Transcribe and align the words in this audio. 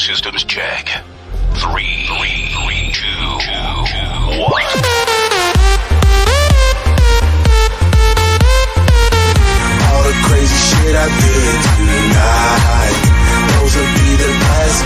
Systems 0.00 0.44
check. 0.44 0.88
Three, 1.56 2.06
three, 2.06 2.48
three, 2.56 2.90
two, 2.90 3.20
two, 3.44 3.64
one. 4.40 4.64
All 9.84 10.02
the 10.02 10.16
crazy 10.24 10.56
shit 10.56 10.96
I 10.96 11.06
did 11.20 11.56
tonight. 11.76 12.96
Those 13.52 13.76
will 13.76 13.92
be 13.92 14.16
the 14.16 14.30
last 14.40 14.80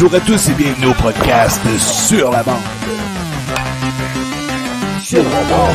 Bonjour 0.00 0.14
à 0.14 0.20
tous 0.20 0.48
et 0.48 0.54
bienvenue 0.54 0.86
au 0.86 0.94
podcast 0.94 1.60
Sur 1.76 2.30
la 2.30 2.44
bande. 2.44 2.62
Sur 5.02 5.24
la 5.24 5.42
bande. 5.42 5.74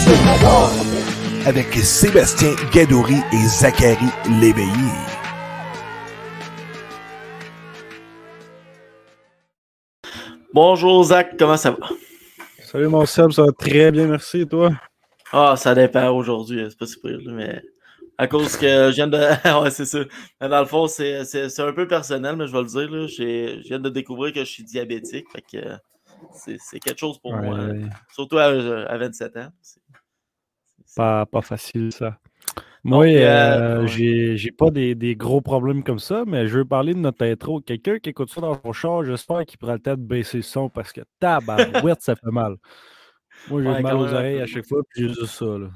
Sur 0.00 0.24
la 0.24 0.38
bande. 0.42 1.46
Avec 1.46 1.74
Sébastien 1.74 2.54
Gadouri 2.72 3.16
et 3.30 3.46
Zachary 3.46 4.06
Léveillé. 4.40 4.70
Bonjour 10.54 11.04
Zach, 11.04 11.36
comment 11.38 11.58
ça 11.58 11.72
va? 11.72 11.88
Salut 12.62 12.88
mon 12.88 13.04
Seb, 13.04 13.32
ça 13.32 13.42
va 13.42 13.52
très 13.52 13.92
bien, 13.92 14.06
merci. 14.06 14.40
Et 14.40 14.46
toi? 14.46 14.70
Ah, 15.30 15.56
ça 15.58 15.74
dépend 15.74 16.08
aujourd'hui, 16.08 16.64
c'est 16.70 16.78
pas 16.78 16.86
si 16.86 16.98
pire, 16.98 17.18
mais 17.26 17.60
à 18.18 18.26
cause 18.26 18.56
que 18.56 18.90
je 18.90 18.94
viens 18.96 19.08
de. 19.08 19.16
ouais, 19.62 19.70
c'est 19.70 19.86
ça. 19.86 20.00
Dans 20.40 20.60
le 20.60 20.66
fond, 20.66 20.86
c'est 20.88 21.60
un 21.60 21.72
peu 21.72 21.86
personnel, 21.88 22.36
mais 22.36 22.46
je 22.46 22.52
vais 22.52 22.62
le 22.62 22.66
dire, 22.66 22.90
là. 22.90 23.06
Je 23.06 23.68
viens 23.68 23.78
de 23.78 23.88
découvrir 23.88 24.32
que 24.32 24.40
je 24.40 24.50
suis 24.50 24.64
diabétique. 24.64 25.26
Fait 25.32 25.42
que 25.42 25.78
c'est 26.58 26.80
quelque 26.80 26.98
chose 26.98 27.18
pour 27.18 27.32
Ouais, 27.32 27.40
moi. 27.42 27.58
Surtout 28.12 28.38
à, 28.38 28.46
à 28.46 28.98
27 28.98 29.36
ans. 29.36 29.48
Pas, 30.96 31.26
pas 31.26 31.42
facile, 31.42 31.92
ça. 31.92 32.18
Moi, 32.84 33.06
euh, 33.06 33.80
euh, 33.80 33.82
ouais. 33.82 34.36
j'ai 34.36 34.52
pas 34.52 34.70
des, 34.70 34.94
des 34.94 35.16
gros 35.16 35.40
problèmes 35.40 35.82
comme 35.84 35.98
ça, 35.98 36.24
mais 36.26 36.46
je 36.46 36.58
veux 36.58 36.64
parler 36.64 36.94
de 36.94 36.98
notre 37.00 37.24
intro. 37.26 37.60
Quelqu'un 37.60 37.98
qui 37.98 38.10
écoute 38.10 38.30
ça 38.30 38.40
dans 38.40 38.60
son 38.62 38.72
char, 38.72 39.04
j'espère 39.04 39.44
qu'il 39.46 39.58
prend 39.58 39.72
le 39.74 39.80
temps 39.80 39.96
de 39.96 40.02
baisser 40.02 40.38
le 40.38 40.42
son 40.42 40.68
parce 40.70 40.92
que 40.92 41.02
tabarouette, 41.20 42.00
ça 42.02 42.16
fait 42.16 42.30
mal. 42.30 42.56
Moi, 43.48 43.62
j'ai 43.62 43.68
Ouais, 43.68 43.82
mal 43.82 43.96
aux 43.96 44.12
oreilles 44.12 44.40
à 44.40 44.46
chaque 44.46 44.66
fois, 44.66 44.82
puis 44.90 45.02
j'ai 45.08 45.14
juste 45.14 45.34
ça. 45.38 45.46
Là. 45.58 45.68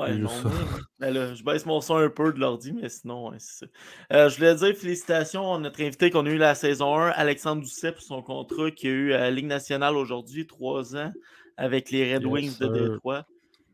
Ouais, 0.00 0.16
non, 0.16 0.30
mais- 0.44 0.50
ben 0.98 1.14
là, 1.14 1.34
je 1.34 1.42
baisse 1.44 1.66
mon 1.66 1.80
son 1.80 1.96
un 1.96 2.08
peu 2.08 2.32
de 2.32 2.38
l'ordi, 2.40 2.72
mais 2.72 2.88
sinon, 2.88 3.30
ouais, 3.30 3.36
c'est 3.38 3.66
ça. 3.66 3.72
Euh, 4.12 4.28
je 4.28 4.36
voulais 4.36 4.54
dire 4.54 4.74
félicitations 4.76 5.54
à 5.54 5.58
notre 5.58 5.80
invité 5.82 6.10
qu'on 6.10 6.24
a 6.26 6.30
eu 6.30 6.38
la 6.38 6.54
saison 6.54 6.96
1, 6.96 7.08
Alexandre 7.10 7.62
Doucet, 7.62 7.92
pour 7.92 8.02
son 8.02 8.22
contrat 8.22 8.70
qui 8.70 8.86
a 8.86 8.90
eu 8.90 9.12
à 9.12 9.18
la 9.20 9.30
Ligue 9.30 9.46
nationale 9.46 9.96
aujourd'hui, 9.96 10.46
trois 10.46 10.96
ans, 10.96 11.12
avec 11.56 11.90
les 11.90 12.14
Red 12.14 12.22
Yes, 12.22 12.30
Wings 12.32 12.58
de. 12.58 12.68
Détroit. 12.90 13.26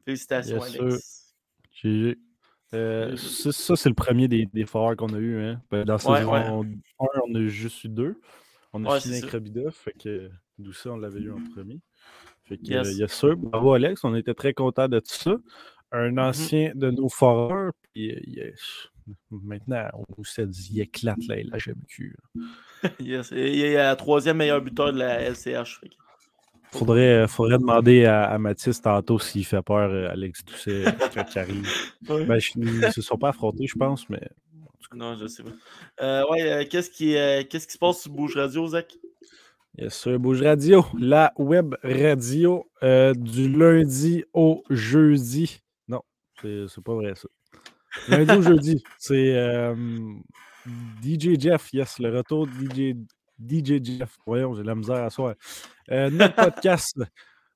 Félicitations, 0.05 0.57
Yes, 0.65 0.77
Alex. 0.81 1.35
J'ai- 1.73 2.19
euh, 2.75 3.17
ça, 3.17 3.53
ça, 3.53 3.77
c'est 3.77 3.89
le 3.89 3.95
premier 3.95 4.27
des, 4.29 4.47
des 4.53 4.67
foreurs 4.67 4.97
qu'on 4.97 5.15
a 5.15 5.19
eu. 5.19 5.41
Hein. 5.43 5.61
Ben, 5.71 5.85
dans 5.85 5.99
saison 5.99 6.33
ouais. 6.33 6.41
1, 6.41 6.67
on 6.99 7.35
a 7.35 7.47
juste 7.47 7.85
eu 7.85 7.89
deux. 7.89 8.21
On 8.73 8.85
a 8.85 9.01
ça. 9.01 9.27
Robida, 9.33 9.71
fait 9.71 9.93
que 9.93 10.31
Doucet, 10.59 10.89
on 10.89 10.97
l'avait 10.97 11.21
eu 11.21 11.31
en 11.31 11.39
premier. 11.55 11.81
Fait 12.45 12.57
que, 12.59 12.67
Yes. 12.67 12.89
euh, 12.89 12.93
yes, 12.93 13.13
sir. 13.13 13.37
Bravo, 13.37 13.73
Alex. 13.75 14.03
On 14.05 14.15
était 14.15 14.35
très 14.35 14.53
contents 14.55 14.89
de 14.89 14.99
tout 15.01 15.07
ça. 15.15 15.37
Un 15.93 16.11
Mm-hmm. 16.13 16.21
ancien 16.21 16.73
de 16.75 16.91
nos 16.91 17.09
foreurs. 17.09 17.73
Puis, 17.95 18.13
euh, 18.41 18.51
maintenant, 19.31 19.89
on 20.17 20.23
s'est 20.23 20.47
dit, 20.47 20.69
il 20.73 20.81
éclate 20.81 21.17
là, 21.29 21.37
la 21.37 21.57
là. 21.67 22.91
Yes. 23.01 23.31
Il 23.33 23.61
est 23.65 23.75
la 23.75 23.97
troisième 23.97 24.37
meilleur 24.37 24.61
buteur 24.61 24.93
de 24.93 24.99
la 24.99 25.21
LCH. 25.31 25.81
Faudrait, 26.71 27.23
euh, 27.23 27.27
faudrait 27.27 27.57
demander 27.59 28.05
à, 28.05 28.25
à 28.25 28.39
Mathis 28.39 28.83
tantôt 28.83 29.19
s'il 29.19 29.47
fait 29.47 29.63
peur, 29.63 29.91
euh, 29.91 30.11
Alex 30.11 30.45
Doucet, 30.45 30.85
il 30.85 31.39
arrive. 31.39 31.69
Ben, 32.03 32.39
ils 32.57 32.81
ne 32.81 32.91
se 32.91 33.01
sont 33.01 33.17
pas 33.17 33.31
affrontés, 33.31 33.67
je 33.67 33.75
pense, 33.77 34.07
mais 34.11 34.21
Non, 34.95 35.17
je 35.17 35.27
sais 35.27 35.43
pas. 35.43 35.51
Euh, 36.03 36.23
ouais, 36.31 36.43
euh, 36.53 36.65
qu'est-ce 36.69 36.91
qui, 36.91 37.17
euh, 37.17 37.43
qu'est-ce 37.49 37.67
qui 37.67 37.73
se 37.73 37.79
passe 37.79 38.03
sur 38.03 38.13
Bouge 38.13 38.37
Radio, 38.37 38.67
Zach? 38.67 38.95
Yes, 39.79 39.95
sir. 39.95 40.19
Bouge 40.21 40.43
Radio, 40.43 40.85
la 40.99 41.33
web 41.39 41.75
radio 41.83 42.67
du 42.83 43.49
lundi 43.51 44.25
au 44.35 44.63
jeudi. 44.69 45.63
C'est 46.43 46.85
pas 46.85 46.95
vrai 46.95 47.15
ça. 47.15 47.29
Lundi 48.09 48.33
au 48.33 48.43
jeudi, 48.43 48.85
c'est 48.99 49.35
euh, 49.35 49.75
DJ 51.03 51.39
Jeff, 51.39 51.73
yes, 51.73 51.99
le 51.99 52.17
retour 52.17 52.47
de 52.47 52.53
DJ, 52.53 52.97
DJ 53.39 53.83
Jeff. 53.83 54.17
Voyons, 54.27 54.55
j'ai 54.55 54.63
la 54.63 54.75
misère 54.75 55.03
à 55.03 55.11
soir. 55.11 55.35
Euh, 55.91 56.11
notre 56.11 56.35
podcast. 56.35 56.97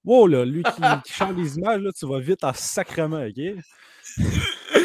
Wow, 0.04 0.26
là, 0.26 0.44
lui 0.44 0.62
qui, 0.62 0.82
qui 1.04 1.12
change 1.16 1.36
les 1.36 1.58
images, 1.58 1.80
là, 1.80 1.90
tu 1.92 2.06
vas 2.06 2.18
vite 2.18 2.42
en 2.42 2.52
sacrement, 2.52 3.22
OK? 3.24 3.62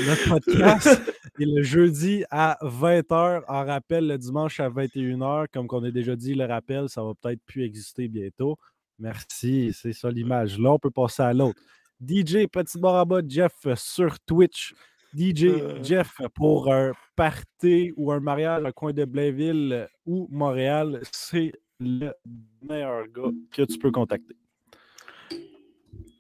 Notre 0.06 0.30
podcast 0.30 1.02
est 1.40 1.46
le 1.46 1.64
jeudi 1.64 2.24
à 2.30 2.58
20h. 2.62 3.42
En 3.48 3.66
rappel, 3.66 4.08
le 4.08 4.18
dimanche 4.18 4.60
à 4.60 4.70
21h. 4.70 5.48
Comme 5.52 5.68
qu'on 5.68 5.84
a 5.84 5.92
déjà 5.92 6.16
dit, 6.16 6.36
le 6.36 6.46
rappel, 6.46 6.88
ça 6.90 7.04
va 7.04 7.14
peut-être 7.20 7.42
plus 7.46 7.64
exister 7.64 8.08
bientôt. 8.08 8.58
Merci, 9.00 9.74
c'est 9.74 9.94
ça 9.94 10.12
l'image. 10.12 10.60
Là, 10.60 10.72
on 10.72 10.80
peut 10.80 10.92
passer 10.92 11.24
à 11.24 11.34
l'autre. 11.34 11.60
DJ 12.06 12.48
Petit 12.52 12.80
Baraba 12.80 13.22
Jeff 13.28 13.54
sur 13.76 14.20
Twitch. 14.22 14.74
DJ 15.16 15.46
Euh. 15.46 15.84
Jeff 15.84 16.22
pour 16.36 16.72
un 16.72 16.92
party 17.16 17.94
ou 17.96 18.12
un 18.12 18.20
mariage 18.20 18.64
au 18.64 18.72
coin 18.74 18.94
de 18.94 19.06
Blainville 19.06 19.74
euh, 19.74 19.88
ou 20.06 20.28
Montréal, 20.30 21.02
c'est 21.12 21.54
le 21.80 22.12
meilleur 22.62 23.08
gars 23.08 23.32
que 23.52 23.64
tu 23.64 23.80
peux 23.80 23.92
contacter. 23.92 24.36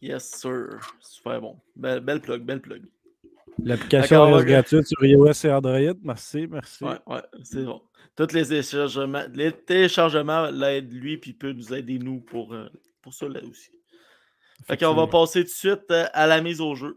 Yes, 0.01 0.31
sir. 0.31 0.79
Super 1.00 1.41
bon. 1.41 1.59
Belle, 1.75 2.00
belle 2.00 2.21
plug, 2.21 2.44
belle 2.44 2.62
plug. 2.62 2.83
L'application 3.63 4.31
ok. 4.33 4.45
gratuite 4.45 4.85
sur 4.85 5.03
iOS 5.03 5.45
et 5.45 5.51
Android. 5.51 5.95
Merci, 6.03 6.47
merci. 6.47 6.83
Ouais, 6.83 7.00
ouais, 7.07 7.21
c'est 7.44 7.63
bon. 7.63 7.81
Tous 8.15 8.31
les 8.33 8.45
téléchargements, 8.45 9.23
les 9.33 9.51
téléchargements 9.51 10.50
l'aident 10.50 10.94
lui, 10.94 11.18
puis 11.18 11.33
peut 11.33 11.51
nous 11.51 11.73
aider 11.73 11.97
nous 11.97 12.19
pour, 12.19 12.53
euh, 12.53 12.69
pour 13.01 13.13
ça 13.13 13.27
là 13.27 13.41
aussi. 13.50 13.71
Fait 14.65 14.77
qu'on 14.77 14.94
va 14.94 15.07
passer 15.07 15.42
tout 15.44 15.50
de 15.50 15.54
suite 15.54 15.92
euh, 15.92 16.06
à 16.13 16.27
la 16.27 16.42
mise 16.42 16.59
au 16.62 16.75
jeu. 16.75 16.95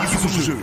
Mise 0.00 0.24
au 0.24 0.42
jeu. 0.42 0.56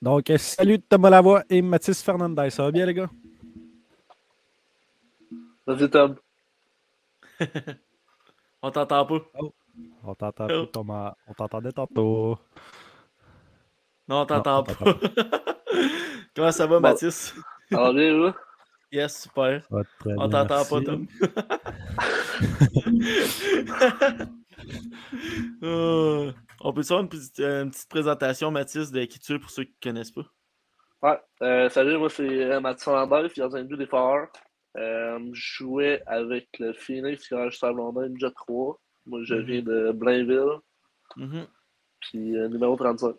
Donc, 0.00 0.30
euh, 0.30 0.38
salut 0.38 0.78
Thomas 0.80 1.10
Lavoie 1.10 1.42
et 1.50 1.60
Mathis 1.60 2.02
Fernandez. 2.02 2.50
Ça 2.50 2.62
va 2.64 2.70
bien, 2.70 2.86
les 2.86 2.94
gars? 2.94 3.10
Vas-y, 5.66 5.90
Tom. 5.90 6.16
On 8.62 8.70
t'entend 8.70 9.06
pas. 9.06 9.20
On 10.04 10.14
t'entend 10.14 10.44
Oh. 10.44 10.48
pas, 10.48 10.66
Thomas. 10.72 11.14
On 11.26 11.34
t'entendait 11.34 11.72
tantôt. 11.72 12.38
Non, 14.08 14.20
on 14.22 14.26
t'entend 14.26 14.62
pas. 14.62 14.74
Comment 16.34 16.52
ça 16.52 16.66
va, 16.66 16.76
Bon. 16.76 16.88
Mathis? 16.88 17.34
Ça 17.70 17.80
va 17.82 17.92
bien, 17.92 18.16
là? 18.18 18.34
Yes, 18.90 19.22
super. 19.22 19.62
On 19.70 20.28
t'entend 20.28 20.64
pas. 20.64 20.80
Tom. 20.82 21.06
Euh, 25.62 26.32
on 26.60 26.72
peut 26.72 26.82
faire 26.82 26.98
une 27.00 27.08
petite, 27.08 27.38
euh, 27.40 27.62
une 27.64 27.70
petite 27.70 27.88
présentation, 27.88 28.50
Mathis, 28.50 28.90
de 28.90 29.04
qui 29.04 29.18
tu 29.18 29.34
es 29.34 29.38
pour 29.38 29.50
ceux 29.50 29.64
qui 29.64 29.74
ne 29.84 29.90
connaissent 29.90 30.10
pas? 30.10 30.26
Ouais. 31.02 31.18
Euh, 31.42 31.68
salut, 31.70 31.96
moi, 31.96 32.10
c'est 32.10 32.28
euh, 32.28 32.60
Mathis 32.60 32.86
Lambert, 32.86 33.28
gardien 33.36 33.62
de 33.62 33.68
but 33.68 33.76
des 33.76 33.86
Foreurs. 33.86 34.28
Euh, 34.76 35.18
je 35.32 35.54
jouais 35.64 36.02
avec 36.06 36.48
le 36.58 36.72
Phoenix 36.72 37.28
quand 37.28 37.48
j'étais 37.50 37.66
à 37.66 37.72
Blondin, 37.72 38.12
Jet 38.18 38.34
3. 38.34 38.78
Moi, 39.06 39.20
je 39.24 39.34
Mhm. 39.34 39.42
viens 39.44 39.62
de 39.62 39.92
Blainville, 39.92 40.58
Mhm, 41.16 41.46
puis 42.00 42.36
euh, 42.36 42.48
numéro 42.48 42.76
35. 42.76 43.14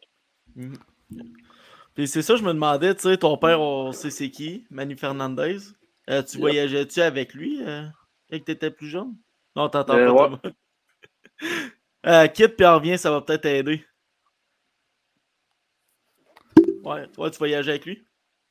Mhm. 0.55 0.77
Puis 1.95 2.07
c'est 2.07 2.21
ça, 2.21 2.35
je 2.35 2.43
me 2.43 2.53
demandais, 2.53 2.95
tu 2.95 3.01
sais, 3.01 3.17
ton 3.17 3.37
père, 3.37 3.59
on 3.59 3.91
sait 3.91 4.09
c'est 4.11 4.29
qui, 4.29 4.65
Manu 4.69 4.95
Fernandez. 4.95 5.57
Euh, 6.09 6.21
tu 6.23 6.33
Yep. 6.33 6.39
voyageais-tu 6.41 7.01
avec 7.01 7.33
lui 7.33 7.61
euh, 7.63 7.85
quand 8.29 8.39
tu 8.43 8.51
étais 8.51 8.71
plus 8.71 8.87
jeune? 8.87 9.15
Non, 9.55 9.69
t'entends 9.69 9.95
Euh, 9.95 10.13
pas. 10.13 10.29
ouais. 10.29 10.37
Thomas. 10.41 10.53
Euh, 12.05 12.27
quitte 12.27 12.55
puis 12.55 12.65
reviens, 12.65 12.95
ça 12.95 13.11
va 13.11 13.19
peut-être 13.19 13.41
t'aider. 13.41 13.85
Ouais, 16.81 17.07
toi, 17.09 17.29
tu 17.29 17.37
voyageais 17.37 17.71
avec 17.71 17.85
lui? 17.85 18.05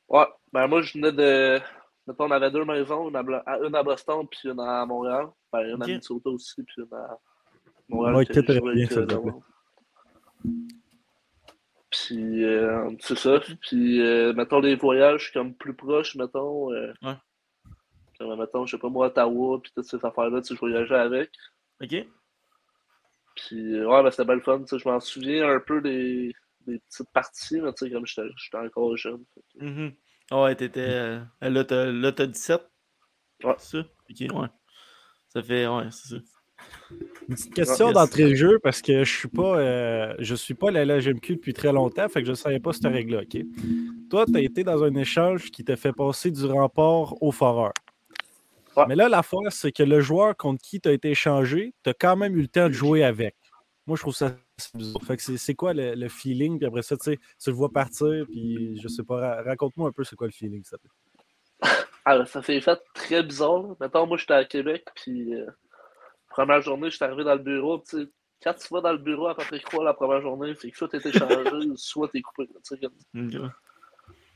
Ouais. 0.07 0.27
Ben, 0.53 0.67
moi, 0.67 0.83
je 0.83 0.93
venais 0.93 1.11
de. 1.11 1.59
Mettons, 2.05 2.25
on 2.25 2.31
avait 2.31 2.51
deux 2.51 2.63
maisons, 2.63 3.09
une 3.09 3.15
à, 3.15 3.23
Bla- 3.23 3.41
à- 3.47 3.57
une 3.59 3.73
à 3.75 3.81
Boston, 3.81 4.27
puis 4.29 4.49
une 4.51 4.59
à 4.59 4.85
Montréal. 4.85 5.29
Ben, 5.51 5.61
une 5.75 5.81
à. 5.81 5.85
Minnesota 5.87 6.29
aussi, 6.29 6.61
puis 6.61 6.75
une 6.83 6.93
à 6.93 7.17
Montréal. 7.87 8.15
Ouais, 8.17 8.25
quitte 8.27 8.49
et 8.51 8.53
jouais 8.59 8.69
reviens, 8.69 8.85
avec, 8.85 8.91
s'il 8.91 8.99
euh, 9.01 9.05
te 9.07 9.15
plaît. 9.15 9.31
Noah. 9.31 9.39
Puis, 12.09 12.43
euh, 12.43 12.89
c'est 13.01 13.17
ça. 13.17 13.39
Puis, 13.61 14.01
euh, 14.01 14.33
mettons, 14.33 14.59
les 14.59 14.75
voyages 14.75 15.31
comme 15.31 15.53
plus 15.53 15.75
proches, 15.75 16.15
mettons. 16.15 16.73
euh, 16.73 16.91
Ouais. 17.03 17.13
comme, 18.17 18.39
mettons, 18.39 18.65
je 18.65 18.71
sais 18.75 18.79
pas 18.81 18.89
moi, 18.89 19.07
Ottawa, 19.07 19.61
puis 19.61 19.71
toutes 19.75 19.85
ces 19.85 20.03
affaires-là, 20.03 20.41
tu 20.41 20.55
je 20.55 20.59
voyageais 20.59 20.95
avec. 20.95 21.29
Ok? 21.81 22.07
Puis, 23.35 23.75
euh, 23.75 23.85
ouais, 23.87 24.01
ben, 24.03 24.09
c'était 24.09 24.25
belle 24.25 24.41
fun, 24.41 24.59
tu 24.61 24.67
sais, 24.67 24.79
je 24.79 24.89
m'en 24.89 24.99
souviens 24.99 25.49
un 25.49 25.59
peu 25.59 25.81
des, 25.81 26.33
des 26.65 26.79
petites 26.79 27.11
parties, 27.13 27.61
mais 27.61 27.71
tu 27.73 27.85
sais, 27.85 27.91
comme 27.91 28.05
j'étais 28.07 28.57
encore 28.57 28.97
jeune. 28.97 29.23
fait 29.35 29.63
Mhm. 29.65 29.93
Ah 30.31 30.41
Ouais, 30.43 30.55
t'étais. 30.55 31.19
là, 31.41 31.63
t'as 31.63 31.85
là, 31.85 32.11
t'as 32.11 32.25
17. 32.25 32.61
Ouais. 33.43 33.53
C'est 33.59 33.81
ça? 33.81 33.87
Ok, 34.09 34.33
ouais. 34.41 34.47
Ça 35.29 35.43
fait. 35.43 35.67
Ouais, 35.67 35.89
c'est 35.91 36.15
ça. 36.15 36.21
Une 37.27 37.35
petite 37.35 37.53
question 37.53 37.87
Yes. 37.87 37.93
d'entrée 37.93 38.29
de 38.29 38.35
jeu 38.35 38.59
parce 38.59 38.81
que 38.81 39.03
je 39.03 39.17
suis 39.17 39.27
pas 39.27 39.59
euh, 39.59 40.13
je 40.19 40.33
suis 40.35 40.55
pas 40.55 40.71
la 40.71 40.83
LGMQ 40.85 41.35
depuis 41.35 41.53
très 41.53 41.71
longtemps, 41.71 42.09
fait 42.09 42.21
que 42.21 42.27
je 42.27 42.33
savais 42.33 42.59
pas 42.59 42.73
cette 42.73 42.85
règle-là, 42.91 43.21
OK? 43.21 43.41
Toi, 44.09 44.25
tu 44.25 44.35
as 44.37 44.41
été 44.41 44.63
dans 44.63 44.83
un 44.83 44.93
échange 44.95 45.51
qui 45.51 45.63
t'a 45.63 45.75
fait 45.75 45.93
passer 45.93 46.31
du 46.31 46.45
rempart 46.45 47.21
au 47.21 47.31
foreur. 47.31 47.73
Ouais. 48.75 48.85
Mais 48.87 48.95
là, 48.95 49.09
l'affaire, 49.09 49.51
c'est 49.51 49.71
que 49.71 49.83
le 49.83 49.99
joueur 50.01 50.35
contre 50.35 50.61
qui 50.63 50.79
tu 50.81 50.89
as 50.89 50.93
été 50.93 51.11
échangé, 51.11 51.73
tu 51.83 51.89
as 51.89 51.93
quand 51.93 52.15
même 52.15 52.35
eu 52.37 52.41
le 52.41 52.47
temps 52.47 52.67
de 52.67 52.73
jouer 52.73 53.03
avec. 53.03 53.35
Moi, 53.85 53.95
je 53.97 54.01
trouve 54.01 54.15
ça 54.15 54.35
bizarre. 54.75 55.01
Fait 55.03 55.17
que 55.17 55.21
c'est- 55.37 55.53
quoi 55.55 55.73
le, 55.73 55.95
le 55.95 56.09
feeling? 56.09 56.57
Puis 56.57 56.67
après 56.67 56.81
ça, 56.83 56.95
tu 56.97 57.11
le 57.47 57.51
vois 57.53 57.69
partir, 57.71 58.25
puis 58.29 58.79
je 58.81 58.87
sais 58.87 59.03
pas, 59.03 59.15
ra- 59.17 59.41
raconte-moi 59.43 59.89
un 59.89 59.91
peu 59.91 60.03
c'est 60.03 60.15
quoi 60.15 60.27
le 60.27 60.33
feeling, 60.33 60.63
ça. 60.63 60.77
Ah, 62.05 62.17
ben, 62.17 62.25
ça 62.25 62.41
s'est 62.41 62.59
fait 62.61 62.79
très 62.95 63.21
bizarre. 63.21 63.61
Là. 63.61 63.75
Mettons, 63.81 64.07
moi, 64.07 64.17
j'étais 64.17 64.33
à 64.33 64.43
Québec, 64.45 64.83
puis 64.95 65.35
euh, 65.35 65.45
première 66.45 66.61
journée, 66.61 66.89
j'étais 66.89 67.05
arrivé 67.05 67.23
dans 67.23 67.35
le 67.35 67.39
bureau. 67.43 67.79
puis 67.79 67.87
Tu 67.89 68.03
sais, 68.03 68.09
quand 68.43 68.53
tu 68.53 68.73
vas 68.73 68.81
dans 68.81 68.91
le 68.91 68.97
bureau 68.97 69.27
à 69.27 69.35
Patrick 69.35 69.67
Roy 69.67 69.83
la 69.83 69.93
première 69.93 70.21
journée, 70.21 70.53
c'est 70.55 70.71
que 70.71 70.77
soit 70.77 70.87
t'es 70.89 70.97
échangé, 71.07 71.49
soit 71.75 72.07
t'es 72.09 72.21
coupé. 72.21 72.47
comme-. 72.81 73.51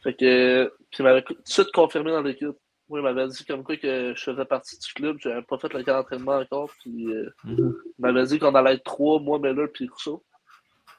Fait 0.04 0.14
que, 0.14 0.66
puis 0.92 1.00
il 1.00 1.04
m'avait 1.04 1.22
tout 1.22 1.34
de 1.34 1.42
suite 1.46 1.72
confirmé 1.72 2.12
dans 2.12 2.22
l'équipe. 2.22 2.58
Moi, 2.90 3.00
il 3.00 3.04
m'avait 3.04 3.28
dit 3.30 3.46
comme 3.46 3.64
quoi 3.64 3.78
que 3.78 4.14
je 4.16 4.22
faisais 4.24 4.44
partie 4.46 4.78
du 4.78 4.94
club, 4.94 5.18
j'avais 5.22 5.42
pas 5.42 5.58
fait 5.58 5.72
le 5.74 5.84
camp 5.84 5.94
d'entraînement 5.94 6.34
encore, 6.40 6.70
puis 6.82 7.08
euh, 7.08 7.30
Mhm. 7.46 7.74
il 7.86 7.94
m'avait 8.02 8.26
dit 8.26 8.40
qu'on 8.40 8.54
allait 8.56 8.74
être 8.76 8.84
trois, 8.84 9.20
moi, 9.22 9.40
Miller, 9.40 9.70
puis 9.74 9.88
Rousseau. 9.88 10.24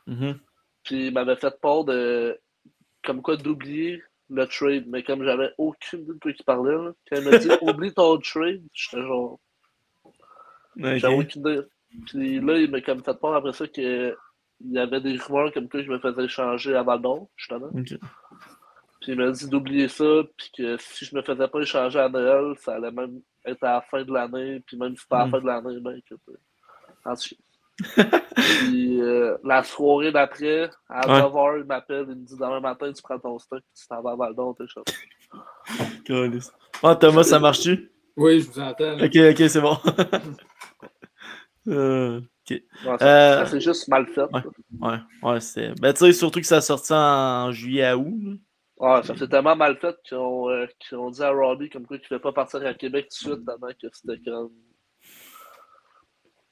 Mhm. 0.07 0.39
Puis 0.83 1.09
il 1.09 1.13
m'avait 1.13 1.37
fait 1.37 1.55
part 1.61 1.85
de, 1.85 2.39
comme 3.05 3.21
quoi, 3.21 3.37
d'oublier 3.37 4.03
le 4.31 4.47
trade, 4.47 4.85
mais 4.87 5.03
comme 5.03 5.23
j'avais 5.23 5.51
aucune 5.59 6.01
idée 6.01 6.15
de 6.15 6.19
quoi 6.19 6.31
il 6.31 6.45
parlait, 6.45 6.73
là, 6.75 6.93
quand 7.11 7.17
il 7.19 7.25
m'a 7.31 7.37
dit 7.39 7.49
oublie 7.63 7.93
ton 7.93 8.19
trade, 8.19 8.63
j'étais 8.73 9.03
genre, 9.03 9.39
j'avais 10.77 11.15
Ok. 11.15 11.21
aucune 11.25 11.41
idée. 11.43 11.61
Puis 12.07 12.41
là, 12.41 12.59
il 12.59 12.71
m'a 12.71 12.81
comme 12.81 13.05
fait 13.05 13.15
part 13.21 13.35
après 13.35 13.53
ça 13.53 13.67
que 13.69 14.17
il 14.61 14.73
y 14.73 14.79
avait 14.79 15.01
des 15.01 15.17
rumeurs 15.19 15.53
comme 15.53 15.69
quoi 15.69 15.83
je 15.83 15.91
me 15.91 15.99
faisais 15.99 16.25
échanger 16.25 16.75
à 16.75 16.83
Val 16.83 17.01
d'Or, 17.03 17.29
justement. 17.37 17.67
Ok. 17.75 17.95
Puis 19.01 19.13
il 19.13 19.17
m'a 19.19 19.31
dit 19.31 19.49
d'oublier 19.49 19.89
ça, 19.89 20.23
puis 20.37 20.51
que 20.57 20.77
si 20.79 21.05
je 21.05 21.15
me 21.15 21.23
faisais 21.23 21.47
pas 21.49 21.61
échanger 21.61 21.99
à 21.99 22.09
Noël, 22.09 22.55
ça 22.59 22.75
allait 22.77 22.91
même 22.91 23.21
être 23.45 23.63
à 23.65 23.75
la 23.75 23.81
fin 23.83 24.03
de 24.03 24.13
l'année, 24.13 24.61
puis 24.67 24.77
même 24.79 24.97
si 24.97 25.03
c'était 25.03 25.17
à 25.17 25.19
la 25.19 25.27
Mm. 25.27 25.31
fin 25.31 25.41
de 25.41 25.47
l'année, 25.47 25.81
ben 25.81 25.97
écoute. 25.97 26.21
euh, 26.31 26.37
En 27.05 27.15
tout 27.15 27.35
cas. 27.97 28.21
puis 28.61 29.01
euh, 29.03 29.37
la 29.45 29.63
soirée 29.65 30.13
d'après, 30.13 30.71
à 30.89 31.07
Ouais. 31.09 31.21
9h, 31.21 31.59
il 31.61 31.65
m'appelle, 31.65 32.07
il 32.09 32.17
me 32.17 32.25
dit 32.25 32.37
demain 32.37 32.61
matin, 32.61 32.91
tu 32.93 33.03
prends 33.03 33.19
ton 33.19 33.39
stock, 33.39 33.61
tu 33.79 33.87
t'en 33.87 34.01
vas 34.01 34.13
à 34.13 34.17
Val 34.17 34.35
d'Or, 34.35 34.55
t'es 34.57 34.65
chaud. 34.69 34.85
Ah, 36.83 36.97
Thomas, 36.97 37.25
ça 37.25 37.39
marche-tu? 37.39 37.91
Oui, 38.17 38.41
je 38.41 38.47
vous 38.51 38.61
entends. 38.61 38.97
là. 38.97 39.05
Ok, 39.07 39.17
ok, 39.17 39.49
c'est 39.49 39.61
bon. 39.61 39.77
Euh, 41.69 42.21
ça, 42.47 42.55
Euh, 42.91 42.97
ça, 43.01 43.47
c'est 43.47 43.61
juste 43.61 43.89
mal 43.89 44.07
fait. 44.07 44.23
ouais. 44.33 44.43
Ouais, 44.81 44.99
ouais, 45.23 45.41
c'est. 45.41 45.73
Ben, 45.81 45.93
tu 45.93 46.01
sais, 46.01 46.13
surtout 46.13 46.41
que 46.41 46.47
ça 46.47 46.61
sortit 46.61 46.93
en 46.93 47.51
juillet 47.53 47.85
à 47.85 47.97
août. 47.97 48.19
là. 48.23 48.33
Ouais, 48.81 49.03
ça 49.05 49.15
c'est 49.17 49.29
tellement 49.29 49.55
mal 49.57 49.77
fait 49.79 49.95
qu'ils 50.05 50.17
ont, 50.19 50.49
euh, 50.51 50.67
dit 51.11 51.23
à 51.23 51.31
Robbie 51.31 51.71
comme 51.71 51.87
quoi 51.87 51.97
qu'il 51.97 52.09
ne 52.11 52.17
fait 52.19 52.23
pas 52.23 52.33
partir 52.33 52.67
à 52.67 52.75
Québec 52.75 53.09
tout 53.09 53.29
de 53.31 53.35
suite, 53.35 53.47
tellement 53.47 53.69
que 53.81 53.87
c'était 53.93 54.21
comme. 54.31 54.51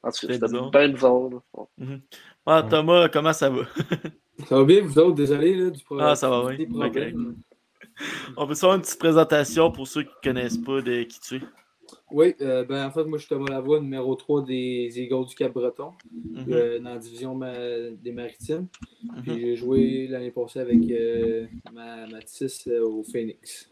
En 0.05 0.11
tout 0.11 0.17
C'était 0.17 0.39
cas, 0.39 0.47
c'était 0.47 0.53
bizarre. 0.53 0.71
bien 0.71 0.89
bizarre. 0.89 1.29
là. 1.31 1.39
Ouais. 1.79 2.01
Ah, 2.47 2.63
Thomas, 2.69 3.09
comment 3.09 3.33
ça 3.33 3.51
va? 3.51 3.63
Ça 4.49 4.57
va 4.57 4.65
bien, 4.65 4.81
vous 4.83 4.99
autres? 4.99 5.15
Désolé 5.15 5.55
là, 5.55 5.71
du 5.71 5.85
problème. 5.85 6.07
Ah, 6.09 6.17
ça 6.17 6.29
va, 6.31 6.47
oui. 6.47 6.57
des 6.57 6.67
problèmes. 6.67 7.37
On 8.37 8.47
peut 8.47 8.55
faire 8.55 8.73
une 8.73 8.81
petite 8.81 8.99
présentation 8.99 9.71
pour 9.71 9.87
ceux 9.87 10.03
qui 10.05 10.09
ne 10.25 10.33
connaissent 10.33 10.57
pas 10.59 10.81
de 10.81 11.03
qui 11.03 11.21
tu 11.21 11.37
es. 11.37 11.41
Oui, 12.11 12.35
euh, 12.41 12.65
ben, 12.65 12.87
en 12.87 12.91
fait, 12.91 13.05
moi, 13.05 13.19
je 13.19 13.25
suis 13.27 13.35
Thomas 13.35 13.51
Lavoie, 13.51 13.81
numéro 13.81 14.15
3 14.15 14.43
des 14.45 14.91
Eagles 14.97 15.27
du 15.27 15.35
Cap-Breton, 15.35 15.93
Mhm, 16.35 16.45
euh, 16.53 16.79
dans 16.81 16.91
la 16.95 16.99
division 16.99 17.35
ma- 17.35 17.91
des 18.03 18.13
Maritimes. 18.13 18.67
mhm. 19.03 19.23
Puis 19.23 19.41
j'ai 19.41 19.57
joué 19.57 20.07
l'année 20.09 20.31
passée 20.31 20.61
avec 20.61 20.79
euh, 20.91 21.47
ma 21.73 22.07
Mathis 22.07 22.67
euh, 22.69 22.83
au 22.83 23.03
Phoenix. 23.03 23.69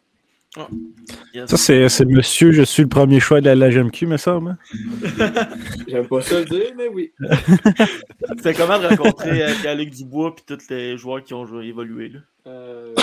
Yes. 1.32 1.48
Ça, 1.48 1.56
c'est 1.56 1.88
c'est 1.88 2.04
monsieur, 2.04 2.50
je 2.50 2.62
suis 2.62 2.82
le 2.82 2.88
premier 2.88 3.20
choix 3.20 3.40
de 3.40 3.48
la 3.48 3.54
LGMQ, 3.68 4.06
me 4.06 4.16
semble. 4.16 4.50
hein? 4.50 4.58
J'aime 5.86 6.08
pas 6.08 6.22
ça 6.22 6.40
le 6.40 6.46
dire, 6.46 6.72
mais 6.76 6.88
oui. 6.88 7.12
C'était 8.28 8.54
comment 8.54 8.78
de 8.78 8.86
rencontrer 8.86 9.42
euh, 9.44 9.54
Pierre-Luc 9.60 9.90
Dubois 9.90 10.34
et 10.36 10.42
tous 10.56 10.68
les 10.70 10.96
joueurs 10.96 11.22
qui 11.22 11.34
ont 11.34 11.46
joué, 11.46 11.66
évolué? 11.66 12.08
Là? 12.08 12.20
Euh, 12.48 12.94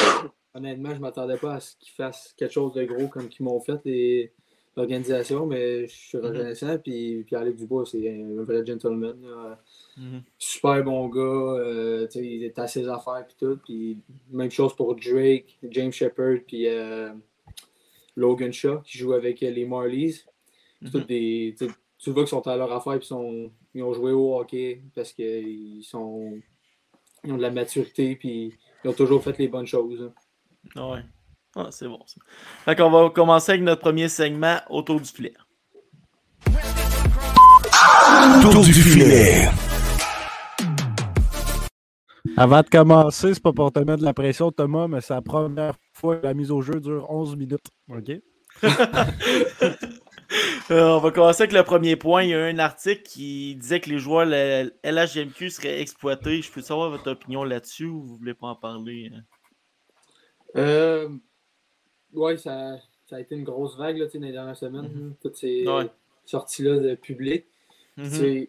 honnêtement, 0.53 0.93
je 0.93 0.99
m'attendais 0.99 1.37
pas 1.37 1.55
à 1.55 1.59
ce 1.61 1.75
qu'ils 1.79 1.93
fassent 1.93 2.33
quelque 2.37 2.53
chose 2.53 2.73
de 2.73 2.83
gros 2.83 3.07
comme 3.07 3.29
qu'ils 3.29 3.45
m'ont 3.45 3.61
fait, 3.61 3.79
les- 3.85 4.31
l'organisation, 4.77 5.45
mais 5.45 5.87
je 5.87 5.93
suis 5.95 6.17
reconnaissant. 6.17 6.77
Puis 6.77 7.23
Pierre-Luc 7.25 7.57
Dubois, 7.57 7.85
c'est 7.85 8.09
un 8.09 8.43
vrai 8.43 8.65
gentleman. 8.65 9.17
Mhm. 9.97 10.21
super 10.37 10.83
bon 10.83 11.07
gars. 11.09 11.19
euh, 11.21 12.07
il 12.15 12.43
est 12.43 12.57
à 12.59 12.67
ses 12.67 12.87
affaires 12.87 13.25
puis 13.27 13.35
tout. 13.39 13.59
Puis 13.65 13.97
même 14.31 14.51
chose 14.51 14.75
pour 14.75 14.95
Drake, 14.95 15.57
James 15.71 15.91
Shepard, 15.91 16.37
puis 16.47 16.67
euh, 16.67 17.11
Logan 18.15 18.53
Shaw, 18.53 18.81
qui 18.83 18.97
joue 18.99 19.13
avec 19.13 19.41
les 19.41 19.65
Marlies. 19.65 20.23
Tous 20.91 20.99
des, 20.99 21.55
tu 21.97 22.11
vois 22.11 22.21
qu'ils 22.23 22.27
sont 22.29 22.47
à 22.47 22.55
leur 22.55 22.71
affaire 22.71 22.93
et 22.93 23.01
sont, 23.01 23.49
ils 23.73 23.81
ont 23.81 23.93
joué 23.93 24.11
au 24.11 24.39
hockey 24.39 24.83
parce 24.93 25.11
qu'ils 25.11 25.83
sont 25.83 26.39
ils 27.23 27.31
ont 27.33 27.37
de 27.37 27.41
la 27.41 27.49
maturité 27.49 28.15
puis 28.15 28.53
ils 28.83 28.87
ont 28.89 28.93
toujours 28.93 29.23
fait 29.23 29.35
les 29.39 29.47
bonnes 29.47 29.65
choses. 29.65 30.03
hein. 30.03 30.13
Ah 30.75 30.91
Ouais. 30.91 30.99
Ah, 31.59 31.69
c'est 31.71 31.87
bon. 31.87 31.99
ça. 32.05 32.21
Fait 32.65 32.75
qu'on 32.75 32.91
va 32.91 33.09
commencer 33.09 33.53
avec 33.53 33.63
notre 33.63 33.81
premier 33.81 34.09
segment 34.09 34.57
autour 34.69 35.01
du 35.01 35.09
filet. 35.09 35.33
Tour 38.41 38.63
du 38.63 38.73
filet. 38.73 39.49
Avant 42.37 42.61
de 42.61 42.69
commencer, 42.69 43.33
c'est 43.33 43.41
pas 43.41 43.53
pour 43.53 43.71
te 43.71 43.79
mettre 43.79 43.97
de 44.01 44.05
la 44.05 44.13
pression, 44.13 44.51
Thomas, 44.51 44.87
mais 44.87 45.01
c'est 45.01 45.15
la 45.15 45.23
première 45.23 45.73
fois 45.93 46.17
que 46.17 46.27
la 46.27 46.35
mise 46.35 46.51
au 46.51 46.61
jeu 46.61 46.79
dure 46.79 47.09
11 47.09 47.35
minutes. 47.35 47.67
OK? 47.89 48.11
Euh, 50.69 50.89
on 50.89 50.99
va 50.99 51.11
commencer 51.11 51.43
avec 51.43 51.53
le 51.53 51.63
premier 51.63 51.95
point. 51.95 52.23
Il 52.23 52.31
y 52.31 52.33
a 52.33 52.43
un 52.43 52.59
article 52.59 53.01
qui 53.03 53.55
disait 53.55 53.79
que 53.79 53.89
les 53.89 53.97
joueurs 53.99 54.25
de 54.25 54.31
la 54.31 54.63
LHGMQ 55.05 55.49
seraient 55.49 55.79
exploités. 55.79 56.41
Je 56.41 56.51
peux 56.51 56.59
savoir 56.59 56.89
votre 56.89 57.09
opinion 57.09 57.45
là-dessus 57.45 57.85
ou 57.85 58.03
vous 58.03 58.17
voulez 58.17 58.33
pas 58.33 58.47
en 58.47 58.55
parler? 58.55 59.09
hein? 59.15 59.21
Euh, 60.57 61.07
ouais, 62.13 62.37
ça, 62.37 62.77
ça 63.05 63.15
a 63.17 63.19
été 63.19 63.35
une 63.35 63.43
grosse 63.43 63.77
vague 63.77 63.97
là, 63.97 64.05
dans 64.07 64.19
les 64.21 64.31
dernières 64.31 64.57
semaines, 64.57 64.89
Mhm. 64.93 65.15
toutes 65.21 65.35
ces 65.35 65.67
Ouais. 65.67 65.89
sorties-là 66.25 66.77
de 66.79 66.95
public. 66.95 67.45
Mhm. 67.97 68.09
Euh, 68.21 68.45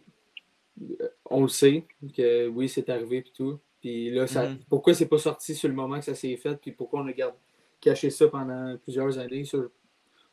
On 1.31 1.43
le 1.43 1.49
sait 1.49 1.85
que 2.17 2.47
oui, 2.49 2.69
c'est 2.69 2.89
arrivé 2.89 3.19
et 3.19 3.23
tout. 3.35 3.59
Puis 3.81 4.11
là, 4.11 4.27
ça, 4.29 4.49
Mhm. 4.49 4.59
pourquoi 4.69 4.95
c'est 4.95 5.09
pas 5.09 5.19
sorti 5.19 5.55
sur 5.55 5.69
le 5.69 5.75
moment 5.75 5.99
que 5.99 6.05
ça 6.05 6.15
s'est 6.15 6.37
fait, 6.37 6.57
puis 6.57 6.71
pourquoi 6.73 7.01
on 7.03 7.07
a 7.09 7.13
gardé, 7.13 7.37
caché 7.81 8.11
ça 8.11 8.29
pendant 8.29 8.77
plusieurs 8.79 9.19
années, 9.19 9.45
ça, 9.45 9.59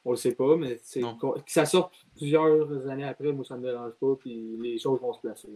on 0.06 0.12
le 0.12 0.18
sait 0.18 0.36
pas, 0.36 0.56
mais 0.56 0.76
que 0.78 1.52
ça 1.52 1.66
sorte 1.66 1.94
plusieurs 2.16 2.88
années 2.88 3.04
après, 3.06 3.32
moi 3.34 3.44
ça 3.44 3.58
me 3.58 3.64
dérange 3.64 3.94
pas, 4.00 4.16
puis 4.20 4.56
les 4.62 4.78
choses 4.78 5.00
vont 5.02 5.14
se 5.14 5.20
placer. 5.20 5.50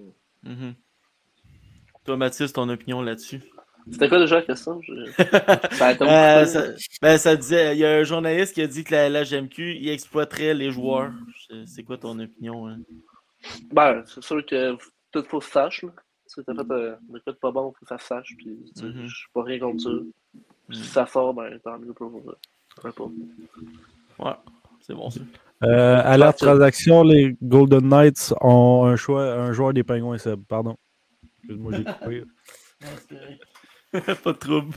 Toi, 2.04 2.18
Mathis, 2.18 2.52
ton 2.52 2.68
opinion 2.70 3.02
là-dessus? 3.02 3.42
C'était 3.92 4.08
quoi 4.10 4.20
déjà 4.20 4.36
la 4.38 4.42
question? 4.44 4.82
Je- 4.82 4.94
Ça 5.78 5.92
Euh, 6.02 6.46
ça, 6.46 6.64
ben, 7.02 7.18
ça 7.18 7.36
disait, 7.36 7.76
il 7.76 7.80
y 7.80 7.86
a 7.86 7.98
un 7.98 8.04
journaliste 8.04 8.54
qui 8.54 8.62
a 8.62 8.68
dit 8.68 8.84
que 8.84 8.92
la 8.94 9.10
LHGMQ, 9.10 9.76
il 9.76 9.90
exploiterait 9.90 10.54
les 10.54 10.72
joueurs. 10.72 11.12
C'est- 11.66 11.84
quoi 11.84 11.98
ton 11.98 12.20
opinion? 12.20 12.68
hein? 12.68 12.78
Ben, 13.72 14.04
c'est 14.06 14.24
sûr 14.24 14.46
que 14.46 14.76
tout 15.12 15.24
faut 15.28 15.40
que 15.40 15.46
ça 15.46 15.50
se 15.50 15.54
sache. 15.80 15.84
Là. 15.84 15.90
Tu 16.28 16.34
sais, 16.36 16.44
t'as 16.46 16.54
fait 16.54 16.72
euh, 16.72 16.96
de 17.10 17.20
quoi 17.20 17.34
de 17.34 17.38
pas 17.38 17.52
bon, 17.52 17.72
faut 17.72 17.86
que 17.86 17.88
ça 17.88 17.98
se 17.98 18.06
sache. 18.06 18.36
Puis, 18.38 18.50
Mhm. 18.82 19.08
je 19.08 19.16
suis 19.16 19.30
pas 19.34 19.44
rien 19.44 19.60
contre 19.60 19.82
ça. 19.84 19.90
Puis 20.68 20.78
Si 20.78 20.84
ça 20.84 21.06
sort, 21.08 21.34
ben 21.34 21.58
tant 21.64 21.80
mieux 21.80 21.94
pour 21.94 22.10
eux. 22.16 22.38
Peu 22.82 22.88
importe. 22.90 23.12
Ouais, 24.20 24.32
c'est 24.82 24.94
bon 24.94 25.10
ça. 25.10 25.22
Euh, 25.64 26.02
à 26.06 26.18
la 26.18 26.32
transaction, 26.32 27.02
les 27.04 27.36
Golden 27.42 27.88
Knights 27.90 28.34
ont 28.42 28.86
un 28.86 28.96
choix, 28.96 29.34
un 29.34 29.52
joueur 29.52 29.74
des 29.74 29.84
Pingouins, 29.84 30.18
Seb. 30.20 30.42
Pardon. 30.48 30.76
Excuse-moi, 31.40 31.72
j'ai 31.76 31.84
coupé. 31.86 32.24
pas 34.24 34.34
de 34.34 34.38
trouble. 34.38 34.74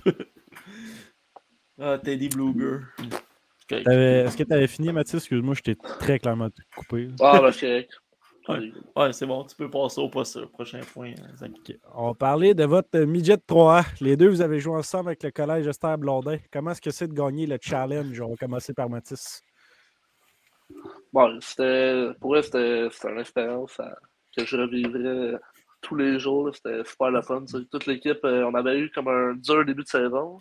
Ah, 1.81 1.99
Teddy 1.99 2.28
Bluger. 2.28 2.81
Ok. 3.00 3.83
T'avais- 3.85 4.21
Est-ce 4.25 4.37
que 4.37 4.42
tu 4.42 4.52
avais 4.52 4.66
fini, 4.66 4.92
Mathis? 4.92 5.14
Excuse-moi, 5.14 5.54
je 5.54 5.62
t'ai 5.62 5.76
très 5.76 6.19
clairement 6.19 6.49
coupé. 6.76 7.09
Ah, 7.21 7.40
ben, 7.40 7.52
c'est 7.52 7.66
correct. 7.66 7.92
Ouais. 8.49 8.73
Ouais, 8.97 9.12
c'est 9.12 9.25
bon, 9.26 9.45
tu 9.45 9.54
peux 9.54 9.71
passer 9.71 10.00
au 10.00 10.09
poste- 10.09 10.37
au 10.37 10.49
prochain 10.49 10.81
point. 10.92 11.11
hein, 11.12 11.37
Zach. 11.37 11.50
Ok. 11.57 11.76
On 11.95 12.09
va 12.09 12.14
parler 12.14 12.54
de 12.54 12.64
votre 12.64 12.99
midget 13.00 13.37
3A. 13.37 13.85
Les 14.00 14.16
deux, 14.16 14.28
vous 14.28 14.40
avez 14.40 14.59
joué 14.59 14.75
ensemble 14.76 15.11
avec 15.11 15.23
le 15.23 15.31
collège 15.31 15.66
Esther 15.69 15.97
Blondin. 15.97 16.38
Comment 16.52 16.73
est-ce 16.73 16.81
que 16.81 16.90
c'est 16.90 17.07
de 17.07 17.14
gagner 17.14 17.47
le 17.47 17.59
challenge? 17.61 18.21
On 18.21 18.31
va 18.31 18.37
commencer 18.37 18.75
par 18.75 18.90
Mathis. 18.90 19.42
Bon, 21.12 21.38
c'était. 21.40 22.09
Pour 22.21 22.35
eux, 22.35 22.42
c'était 22.42 22.88
c'était 22.90 23.12
une 23.12 23.21
expérience 23.21 23.78
à- 23.78 23.97
que 24.37 24.45
je 24.45 24.57
revivrais 24.57 25.38
tous 25.83 25.97
les 25.97 26.19
jours. 26.19 26.55
C'était 26.55 26.85
super 26.85 27.11
le 27.11 27.21
fun. 27.23 27.45
Toute 27.45 27.87
l'équipe, 27.87 28.25
euh, 28.25 28.45
on 28.45 28.55
avait 28.55 28.79
eu 28.79 28.91
comme 28.91 29.09
un 29.09 29.35
dur 29.35 29.65
début 29.65 29.83
de 29.83 29.89
saison. 29.89 30.41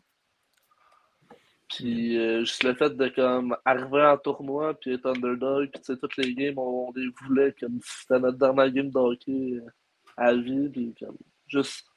Puis 1.70 2.18
euh, 2.18 2.40
juste 2.42 2.64
le 2.64 2.74
fait 2.76 2.96
de 2.96 3.08
comme 3.10 3.56
arriver 3.64 4.06
en 4.06 4.18
tournoi 4.18 4.74
puis 4.74 4.94
être 4.94 5.06
underdog, 5.06 5.70
puis 5.72 5.82
tu 5.82 5.94
sais, 5.94 5.98
toutes 5.98 6.18
les 6.18 6.34
games, 6.34 6.58
on, 6.58 6.90
on 6.90 6.92
les 6.94 7.08
voulait 7.22 7.54
comme 7.60 7.80
si 7.82 8.02
c'était 8.02 8.20
notre 8.20 8.38
dernière 8.38 8.72
game 8.72 8.90
de 8.90 8.98
hockey 8.98 9.54
euh, 9.54 9.70
à 10.18 10.34
vie. 10.34 10.70
Puis 10.70 10.94
comme 11.00 11.18
juste 11.48 11.88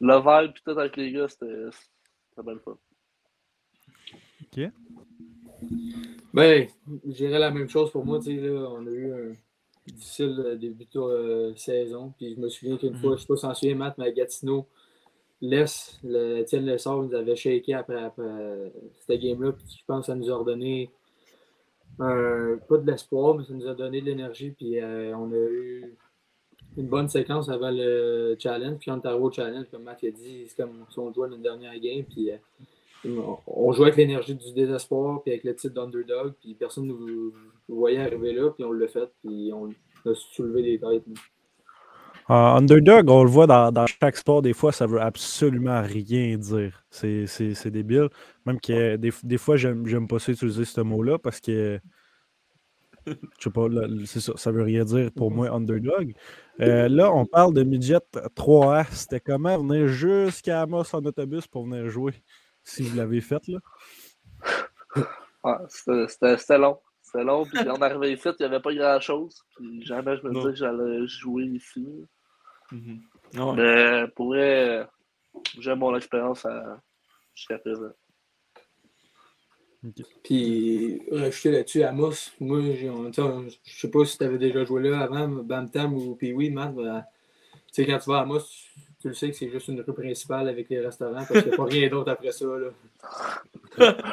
le 0.00 0.16
vibe 0.16 0.52
puis 0.52 0.62
tout 0.64 0.78
avec 0.78 0.96
les 0.96 1.12
gars, 1.12 1.28
c'était 1.28 1.70
bien 2.42 2.58
fun. 2.58 2.76
Ben, 6.32 6.68
je 7.06 7.12
dirais 7.12 7.38
la 7.38 7.50
même 7.50 7.68
chose 7.68 7.90
pour 7.90 8.04
moi. 8.04 8.18
tu 8.18 8.24
sais, 8.24 8.36
Là, 8.36 8.68
on 8.70 8.86
a 8.86 8.90
eu 8.90 9.12
un 9.12 9.34
difficile 9.92 10.42
euh, 10.44 10.56
début 10.56 10.84
de 10.92 10.98
euh, 10.98 11.54
saison. 11.56 12.12
Puis 12.16 12.34
je 12.34 12.40
me 12.40 12.48
souviens 12.48 12.76
qu'une 12.76 12.90
Mhm. 12.90 12.96
fois, 12.98 13.16
je 13.16 13.20
sais 13.22 13.26
pas 13.26 13.36
si 13.36 13.42
t'en 13.42 13.54
souviens, 13.54 13.74
Matt, 13.74 13.98
mais 13.98 14.12
Gatineau, 14.12 14.66
laisse, 15.40 15.98
le, 16.02 16.38
Étienne 16.38 16.64
Lessard 16.64 17.02
nous 17.02 17.14
avait 17.14 17.36
shaké 17.36 17.74
après, 17.74 18.02
après 18.02 18.22
euh, 18.24 18.68
cette 19.06 19.20
game-là. 19.20 19.52
Puis 19.52 19.64
je 19.80 19.84
pense 19.86 20.00
que 20.00 20.06
ça 20.06 20.14
nous 20.14 20.30
a 20.30 20.36
redonné 20.36 20.90
un- 21.98 22.58
pas 22.68 22.78
de 22.78 22.90
l'espoir, 22.90 23.34
mais 23.36 23.44
ça 23.44 23.52
nous 23.52 23.66
a 23.68 23.74
donné 23.74 24.00
de 24.00 24.06
l'énergie. 24.06 24.50
Puis 24.50 24.80
euh, 24.80 25.14
on 25.16 25.30
a 25.32 25.36
eu 25.36 25.94
une 26.76 26.88
bonne 26.88 27.08
séquence 27.08 27.48
avant 27.48 27.70
le 27.70 28.36
challenge. 28.38 28.78
Puis 28.78 28.90
quand 28.90 28.98
on 28.98 29.02
est 29.02 29.06
arrivé 29.06 29.22
au 29.24 29.30
challenge, 29.30 29.66
comme 29.70 29.82
Matt 29.84 30.02
a 30.02 30.10
dit, 30.10 30.44
c'est 30.48 30.56
comme 30.56 30.84
si 30.90 30.98
on 30.98 31.12
jouait 31.12 31.28
notre 31.28 31.42
dernière 31.42 31.78
game. 31.78 32.04
Puis 32.04 32.30
euh, 32.32 32.36
on- 33.46 33.72
jouait 33.72 33.86
avec 33.86 33.96
l'énergie 33.96 34.34
du 34.34 34.52
désespoir, 34.52 35.22
puis 35.22 35.32
avec 35.32 35.44
le 35.44 35.54
titre 35.54 35.74
d'underdog, 35.74 36.34
puis 36.40 36.54
personne 36.54 36.86
ne 36.86 36.92
nous 36.92 37.32
voyait 37.68 37.98
arriver 37.98 38.32
là, 38.32 38.50
puis 38.50 38.64
on 38.64 38.72
l'a 38.72 38.88
fait, 38.88 39.10
puis 39.22 39.50
on 39.52 39.68
a 39.68 40.14
soulevé 40.14 40.62
des 40.62 40.78
têtes. 40.78 41.04
En 42.26 42.56
underdog, 42.56 43.10
on 43.10 43.22
le 43.22 43.30
voit 43.30 43.46
dans, 43.46 43.86
chaque 43.86 44.16
sport, 44.16 44.40
des 44.40 44.54
fois, 44.54 44.72
ça 44.72 44.86
veut 44.86 45.00
absolument 45.00 45.82
rien 45.82 46.38
dire. 46.38 46.84
C'est 46.90 47.70
débile. 47.70 48.08
Même 48.46 48.60
que 48.60 48.96
des, 48.96 49.10
des 49.22 49.38
fois, 49.38 49.56
j'aime 49.56 50.08
pas 50.08 50.18
ça 50.18 50.32
utiliser 50.32 50.64
ce 50.64 50.80
mot-là 50.80 51.18
parce 51.18 51.40
que. 51.40 51.78
Je 53.06 53.12
sais 53.38 53.50
pas, 53.50 53.66
ça, 54.06 54.32
ça 54.36 54.50
veut 54.50 54.62
rien 54.62 54.82
dire 54.84 55.10
pour 55.14 55.30
moi, 55.30 55.50
underdog. 55.50 56.14
Euh, 56.60 56.88
là, 56.88 57.12
on 57.12 57.26
parle 57.26 57.52
de 57.52 57.62
midget 57.62 57.98
3A. 58.34 58.86
C'était 58.90 59.20
comment 59.20 59.58
venir 59.58 59.88
jusqu'à 59.88 60.62
Amos 60.62 60.94
en 60.94 61.04
autobus 61.04 61.46
pour 61.46 61.66
venir 61.66 61.90
jouer, 61.90 62.14
si 62.64 62.82
vous 62.82 62.96
l'avez 62.96 63.20
fait, 63.20 63.46
là? 63.48 63.58
Ah, 65.44 65.60
c'était- 65.68 66.58
long. 66.58 66.78
C'était 67.02 67.22
long, 67.24 67.44
puis 67.44 67.58
quand 67.64 67.76
on 67.78 67.82
arrivait 67.82 68.14
ici, 68.14 68.28
il 68.28 68.34
n'y 68.40 68.46
avait 68.46 68.60
pas 68.60 68.74
grand-chose. 68.74 69.44
Puis 69.56 69.84
jamais 69.84 70.16
je 70.16 70.22
me 70.26 70.32
Non. 70.32 70.40
disais 70.40 70.52
que 70.52 70.56
j'allais 70.58 71.06
jouer 71.06 71.44
ici. 71.44 71.86
Mhm. 72.72 73.00
Ah 73.36 73.46
ouais. 73.46 73.56
Mais 73.56 74.08
pour 74.16 74.28
vrai, 74.28 74.88
j'aime 75.60 75.78
mon 75.80 75.94
expérience 75.96 76.44
à- 76.46 76.80
jusqu'à 77.34 77.58
présent. 77.58 77.92
Puis, 80.22 81.02
rajouter 81.12 81.50
là-dessus, 81.50 81.82
Amos, 81.82 82.12
moi, 82.40 82.60
je 82.62 83.50
sais 83.66 83.90
pas 83.90 84.04
si 84.06 84.16
tu 84.16 84.24
avais 84.24 84.38
déjà 84.38 84.64
joué 84.64 84.88
là 84.88 85.00
avant, 85.00 85.28
Bam 85.28 85.70
Tam 85.70 85.92
ou 85.92 86.16
puis 86.16 86.32
oui, 86.32 86.48
Matt, 86.50 86.74
ben, 86.74 87.04
tu 87.52 87.58
sais, 87.72 87.86
quand 87.86 87.98
tu 87.98 88.08
vas 88.08 88.20
à 88.20 88.22
Amos, 88.22 88.40
tu, 89.04 89.08
le 89.08 89.14
sais 89.14 89.28
que 89.30 89.36
c'est 89.36 89.50
juste 89.50 89.68
une 89.68 89.82
rue 89.82 89.92
principale 89.92 90.48
avec 90.48 90.70
les 90.70 90.80
restaurants, 90.80 91.12
parce 91.28 91.28
qu'il 91.42 91.48
n'y 91.48 91.52
a 91.52 91.56
pas 91.58 91.64
rien 91.64 91.88
d'autre 91.90 92.10
après 92.10 92.32
ça. 92.32 92.46
Là. 93.78 93.94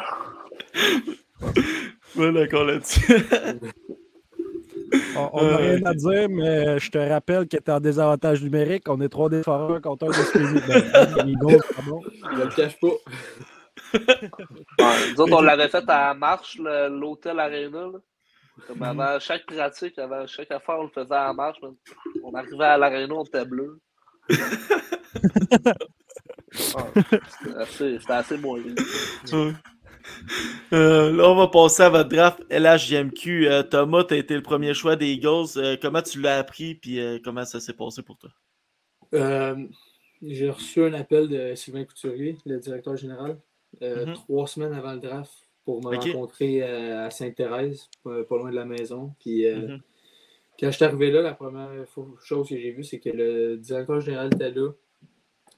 Ouais, 2.18 2.32
d'accord 2.34 2.66
là-dessus. 2.66 3.24
On 5.16 5.46
n'a 5.46 5.54
Euh, 5.54 5.56
rien 5.58 5.86
à 5.86 5.94
dire, 5.94 6.28
mais 6.30 6.78
je 6.78 6.92
te 6.92 6.98
rappelle 6.98 7.48
que 7.48 7.56
tu 7.56 7.64
es 7.64 7.70
en 7.72 7.80
désavantage 7.80 8.44
numérique. 8.44 8.84
On 8.90 9.00
est 9.00 9.08
trois 9.08 9.30
défenseurs 9.30 9.82
contre 9.82 10.06
un 10.06 10.10
de 10.10 10.14
Squeezie. 10.14 10.60
Ben, 10.68 11.60
pardon. 11.76 12.02
Je 12.34 12.38
le 12.38 12.48
cache 12.56 12.78
pas. 12.82 12.88
Ouais, 14.80 15.12
nous 15.14 15.22
autres, 15.22 15.34
on 15.38 15.42
l'avait 15.42 15.70
fait 15.70 15.86
à 15.88 16.14
marche, 16.14 16.58
l'hôtel 16.60 17.40
Arena. 17.40 17.88
là. 17.94 18.00
Comme 18.68 18.84
avant 18.84 19.18
chaque 19.20 19.46
pratique, 19.46 19.98
avant 19.98 20.28
chaque 20.28 20.52
affaire, 20.52 20.76
on 20.80 20.84
le 20.84 20.90
faisait 20.90 21.14
à 21.16 21.32
marche. 21.34 21.60
On 22.24 22.34
arrivait 22.34 22.66
à 22.66 22.78
l'Arena, 22.78 23.14
on 23.16 23.24
était 23.24 23.46
bleu. 23.46 23.80
Ouais, 26.54 27.04
C'était 27.44 27.56
assez, 27.58 28.00
assez 28.08 28.38
moyen. 28.38 28.76
Ouais. 29.32 29.54
Euh, 30.74 31.12
là, 31.12 31.30
on 31.30 31.36
va 31.36 31.48
passer 31.48 31.84
à 31.84 31.90
votre 31.90 32.10
draft 32.10 32.40
LHJMQ. 32.50 33.48
Euh, 33.48 33.64
Thomas, 33.64 34.04
tu 34.04 34.16
as 34.16 34.18
été 34.18 34.36
le 34.36 34.42
premier 34.42 34.74
choix 34.74 34.96
des 34.96 35.12
Eagles. 35.14 35.46
Euh, 35.58 35.78
comment 35.82 36.02
tu 36.02 36.20
l'as 36.20 36.40
appris 36.40 36.76
puis 36.76 37.00
euh, 37.00 37.20
comment 37.24 37.46
ça 37.46 37.60
s'est 37.60 37.74
passé 37.74 38.02
pour 38.02 38.18
toi? 38.18 38.32
Euh, 39.14 39.56
j'ai 40.22 40.50
reçu 40.50 40.84
un 40.84 40.94
appel 40.94 41.28
de 41.30 41.54
Sylvain 41.56 41.84
Couturier, 41.86 42.38
le 42.46 42.58
directeur 42.60 42.96
général, 42.98 43.38
euh, 43.82 44.08
Mhm. 44.08 44.14
trois 44.14 44.48
semaines 44.48 44.74
avant 44.74 44.94
le 44.94 45.00
draft 45.00 45.32
pour 45.66 45.84
me 45.84 45.96
rencontrer 45.96 46.64
euh, 46.64 47.06
à 47.06 47.12
Sainte-Thérèse, 47.12 47.88
pas, 48.04 48.24
pas 48.24 48.38
loin 48.38 48.50
de 48.50 48.56
la 48.56 48.66
maison. 48.66 49.14
Puis 49.20 49.46
euh, 49.46 49.68
Mhm. 49.68 49.82
Quand 50.62 50.72
je 50.72 50.76
suis 50.78 50.86
arrivé 50.86 51.12
là, 51.12 51.22
la 51.22 51.34
première 51.34 51.70
chose 52.24 52.48
que 52.48 52.58
j'ai 52.58 52.72
vue, 52.72 52.84
c'est 52.84 53.00
que 53.00 53.10
le 53.10 53.58
directeur 53.58 54.00
général 54.00 54.28
était 54.34 54.52
là, 54.52 54.72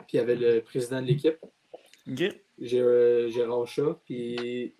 puis 0.07 0.13
il 0.13 0.15
y 0.17 0.19
avait 0.19 0.36
le 0.36 0.62
président 0.62 1.01
de 1.01 1.07
l'équipe, 1.07 1.38
Ok. 2.10 2.24
Gé- 2.60 2.79
euh, 2.81 3.29
Gérard 3.29 3.67
Chat, 3.67 4.00
puis 4.05 4.74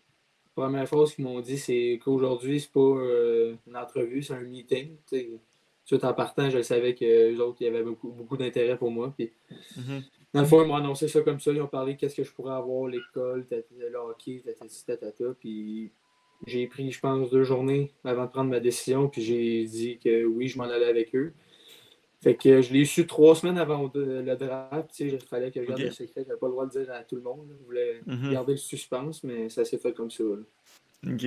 première 0.56 0.88
chose 0.88 1.14
qu'ils 1.14 1.26
m'ont 1.26 1.40
dit, 1.42 1.58
c'est 1.58 2.00
qu'aujourd'hui, 2.04 2.60
c'est 2.60 2.72
pas 2.72 2.80
euh, 2.80 3.56
une 3.68 3.76
entrevue, 3.78 4.22
c'est 4.24 4.34
un 4.34 4.42
meeting. 4.42 4.96
tu 5.08 5.18
sais. 5.18 5.30
Tout 5.86 6.04
en 6.06 6.14
partant, 6.14 6.50
je 6.50 6.62
savais 6.62 6.96
que 6.96 7.04
les 7.04 7.40
autres, 7.42 7.58
il 7.60 7.66
y 7.66 7.68
avait 7.68 7.84
beaucoup, 7.84 8.10
beaucoup 8.12 8.38
d'intérêt 8.38 8.78
pour 8.78 8.90
moi. 8.92 9.14
Puis, 9.18 9.32
Mhm. 9.76 10.02
dans 10.34 10.40
le 10.42 10.48
fond, 10.48 10.62
ils 10.64 10.68
m'ont 10.68 10.76
annoncé 10.76 11.10
ça 11.10 11.22
comme 11.22 11.40
ça. 11.42 11.52
Ils 11.52 11.62
ont 11.62 11.68
parlé 11.68 11.96
de 11.96 12.00
qu'est-ce 12.00 12.16
que 12.16 12.24
je 12.24 12.32
pourrais 12.32 12.54
avoir, 12.54 12.88
l'école, 12.88 13.46
le 13.78 13.96
hockey, 13.98 14.42
tatata. 14.88 15.26
Puis 15.40 15.92
j'ai 16.46 16.68
pris, 16.68 16.92
je 16.92 17.00
pense, 17.00 17.30
deux 17.30 17.44
journées 17.44 17.92
avant 18.04 18.26
de 18.26 18.30
prendre 18.32 18.50
ma 18.50 18.60
décision. 18.60 19.08
Puis 19.10 19.22
j'ai 19.22 19.64
dit 19.66 20.00
que 20.00 20.26
oui, 20.26 20.48
je 20.48 20.58
m'en 20.58 20.66
allais 20.66 20.86
avec 20.88 21.16
eux. 21.16 21.34
Fait 22.22 22.36
que 22.36 22.62
je 22.62 22.72
l'ai 22.72 22.86
su 22.86 23.06
trois 23.06 23.36
semaines 23.36 23.58
avant 23.58 23.88
de- 23.90 24.22
le 24.26 24.36
draft. 24.36 24.90
Tu 24.96 25.10
sais, 25.10 25.16
il 25.16 25.20
fallait 25.28 25.52
que 25.52 25.62
je 25.62 25.68
garde 25.68 25.82
le 25.82 25.92
secret. 25.92 26.24
J'avais 26.26 26.40
pas 26.40 26.46
le 26.48 26.54
droit 26.54 26.66
de 26.66 26.72
dire 26.72 26.90
à 26.92 27.04
tout 27.04 27.16
le 27.18 27.22
monde. 27.22 27.48
Je 27.60 27.66
voulais 27.66 28.02
Mhm. 28.06 28.32
garder 28.32 28.54
le 28.54 28.58
suspense, 28.58 29.24
mais 29.24 29.50
ça 29.50 29.66
s'est 29.66 29.78
fait 29.78 29.94
comme 29.94 30.10
ça. 30.10 30.24
là. 30.24 31.12
Ok. 31.14 31.26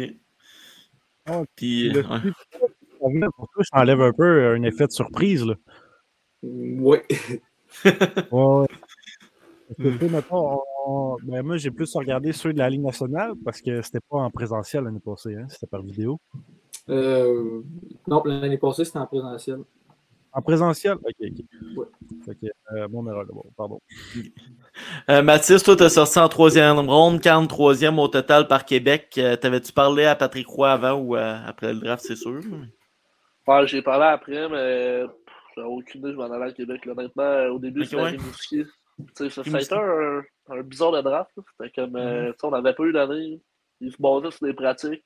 Ah, 1.26 1.42
Puis, 1.54 1.90
Le 1.90 2.00
ouais. 2.00 3.28
pour 3.36 3.48
toi, 3.50 3.62
ça 3.64 3.80
enlève 3.80 4.00
un 4.00 4.12
peu 4.12 4.46
un 4.46 4.62
effet 4.62 4.86
de 4.86 4.92
surprise. 4.92 5.44
Là. 5.44 5.54
Ouais. 6.42 7.04
Ouais, 7.84 7.90
ouais. 8.30 8.66
Parce 9.68 9.78
que, 9.78 9.88
tu 9.88 9.98
sais, 9.98 10.08
mettons, 10.08 10.52
on- 10.54 10.62
on- 10.86 11.16
ben, 11.22 11.42
moi, 11.42 11.56
j'ai 11.56 11.70
plus 11.70 11.92
regardé 11.94 12.32
ceux 12.32 12.52
de 12.52 12.58
la 12.58 12.70
Ligue 12.70 12.82
nationale 12.82 13.32
parce 13.44 13.60
que 13.60 13.82
c'était 13.82 14.00
pas 14.00 14.18
en 14.18 14.30
présentiel 14.30 14.84
l'année 14.84 15.00
passée, 15.00 15.34
hein, 15.36 15.46
c'était 15.48 15.66
par 15.66 15.82
vidéo. 15.82 16.18
Euh, 16.88 17.62
non, 18.06 18.22
l'année 18.24 18.58
passée, 18.58 18.84
c'était 18.84 18.98
en 18.98 19.06
présentiel. 19.06 19.58
En 20.32 20.42
présentiel? 20.42 20.94
Ok, 20.94 21.14
ok. 21.20 21.44
Ouais. 21.76 21.86
Que, 22.26 22.46
euh, 22.76 22.88
mon 22.88 23.06
erreur, 23.08 23.24
bon, 23.26 23.42
pardon. 23.56 23.80
Euh, 25.08 25.22
Mathis, 25.22 25.62
toi, 25.62 25.76
t'as 25.76 25.88
sorti 25.88 26.18
en 26.18 26.28
troisième 26.28 26.78
ronde, 26.78 27.20
43e 27.20 27.98
au 27.98 28.08
total 28.08 28.46
par 28.48 28.64
Québec. 28.64 29.14
Euh, 29.18 29.36
T'avais-tu 29.36 29.72
parlé 29.72 30.04
à 30.04 30.14
Patrick 30.16 30.46
Roy 30.46 30.70
avant 30.70 30.94
ou 30.94 31.16
euh, 31.16 31.38
après 31.46 31.72
le 31.72 31.80
draft, 31.80 32.04
c'est 32.06 32.16
sûr? 32.16 32.40
Ouais, 33.46 33.66
j'ai 33.66 33.80
parlé 33.82 34.04
après, 34.06 34.48
mais 34.48 35.04
j'avais 35.54 35.68
aucune 35.68 36.00
idée, 36.00 36.12
je 36.12 36.16
m'en 36.16 36.30
allais 36.30 36.50
à 36.50 36.52
Québec. 36.52 36.84
là. 36.84 36.92
Honnêtement, 36.92 37.46
au 37.54 37.58
début, 37.58 37.80
Ok, 37.82 37.86
c'était 37.90 38.02
ouais. 38.02 38.16
Rimouski. 38.98 39.14
Tu 39.16 39.24
sais, 39.24 39.30
ça, 39.30 39.44
ça 39.50 39.56
a 39.56 39.60
été 39.60 39.74
un, 39.74 40.22
un 40.58 40.62
bizarre 40.62 40.92
de 40.92 41.00
draft. 41.02 41.30
C'était 41.58 41.72
comme, 41.72 41.90
Mhm. 41.90 41.96
euh, 41.96 42.32
sais, 42.32 42.46
on 42.46 42.50
n'avait 42.50 42.74
pas 42.74 42.84
eu 42.84 42.92
d'année. 42.92 43.40
Ils 43.80 43.92
se 43.92 43.96
basaient 44.00 44.30
sur 44.30 44.46
des 44.46 44.54
pratiques. 44.54 45.04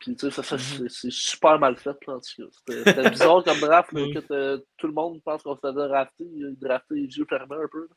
Puis, 0.00 0.14
tu 0.14 0.26
sais, 0.26 0.30
ça, 0.30 0.42
ça, 0.42 0.56
Mhm. 0.56 0.60
c'est 0.60 0.90
c'est 0.90 1.10
super 1.12 1.58
mal 1.58 1.76
fait, 1.76 1.96
là, 2.06 2.14
en 2.16 2.20
tout 2.20 2.42
cas. 2.42 2.48
C'était 2.68 3.10
bizarre 3.32 3.42
comme 3.44 3.60
draft, 3.60 3.90
que 3.90 4.32
euh, 4.32 4.58
tout 4.76 4.86
le 4.86 4.92
monde 4.92 5.22
pense 5.24 5.42
qu'on 5.42 5.54
se 5.56 5.60
faisait 5.60 5.88
drafter. 5.88 6.24
Ils 6.24 6.56
draftaient 6.60 6.94
les 6.94 7.16
yeux 7.16 7.26
fermés 7.28 7.56
un 7.56 7.68
peu. 7.70 7.88
là. 7.88 7.96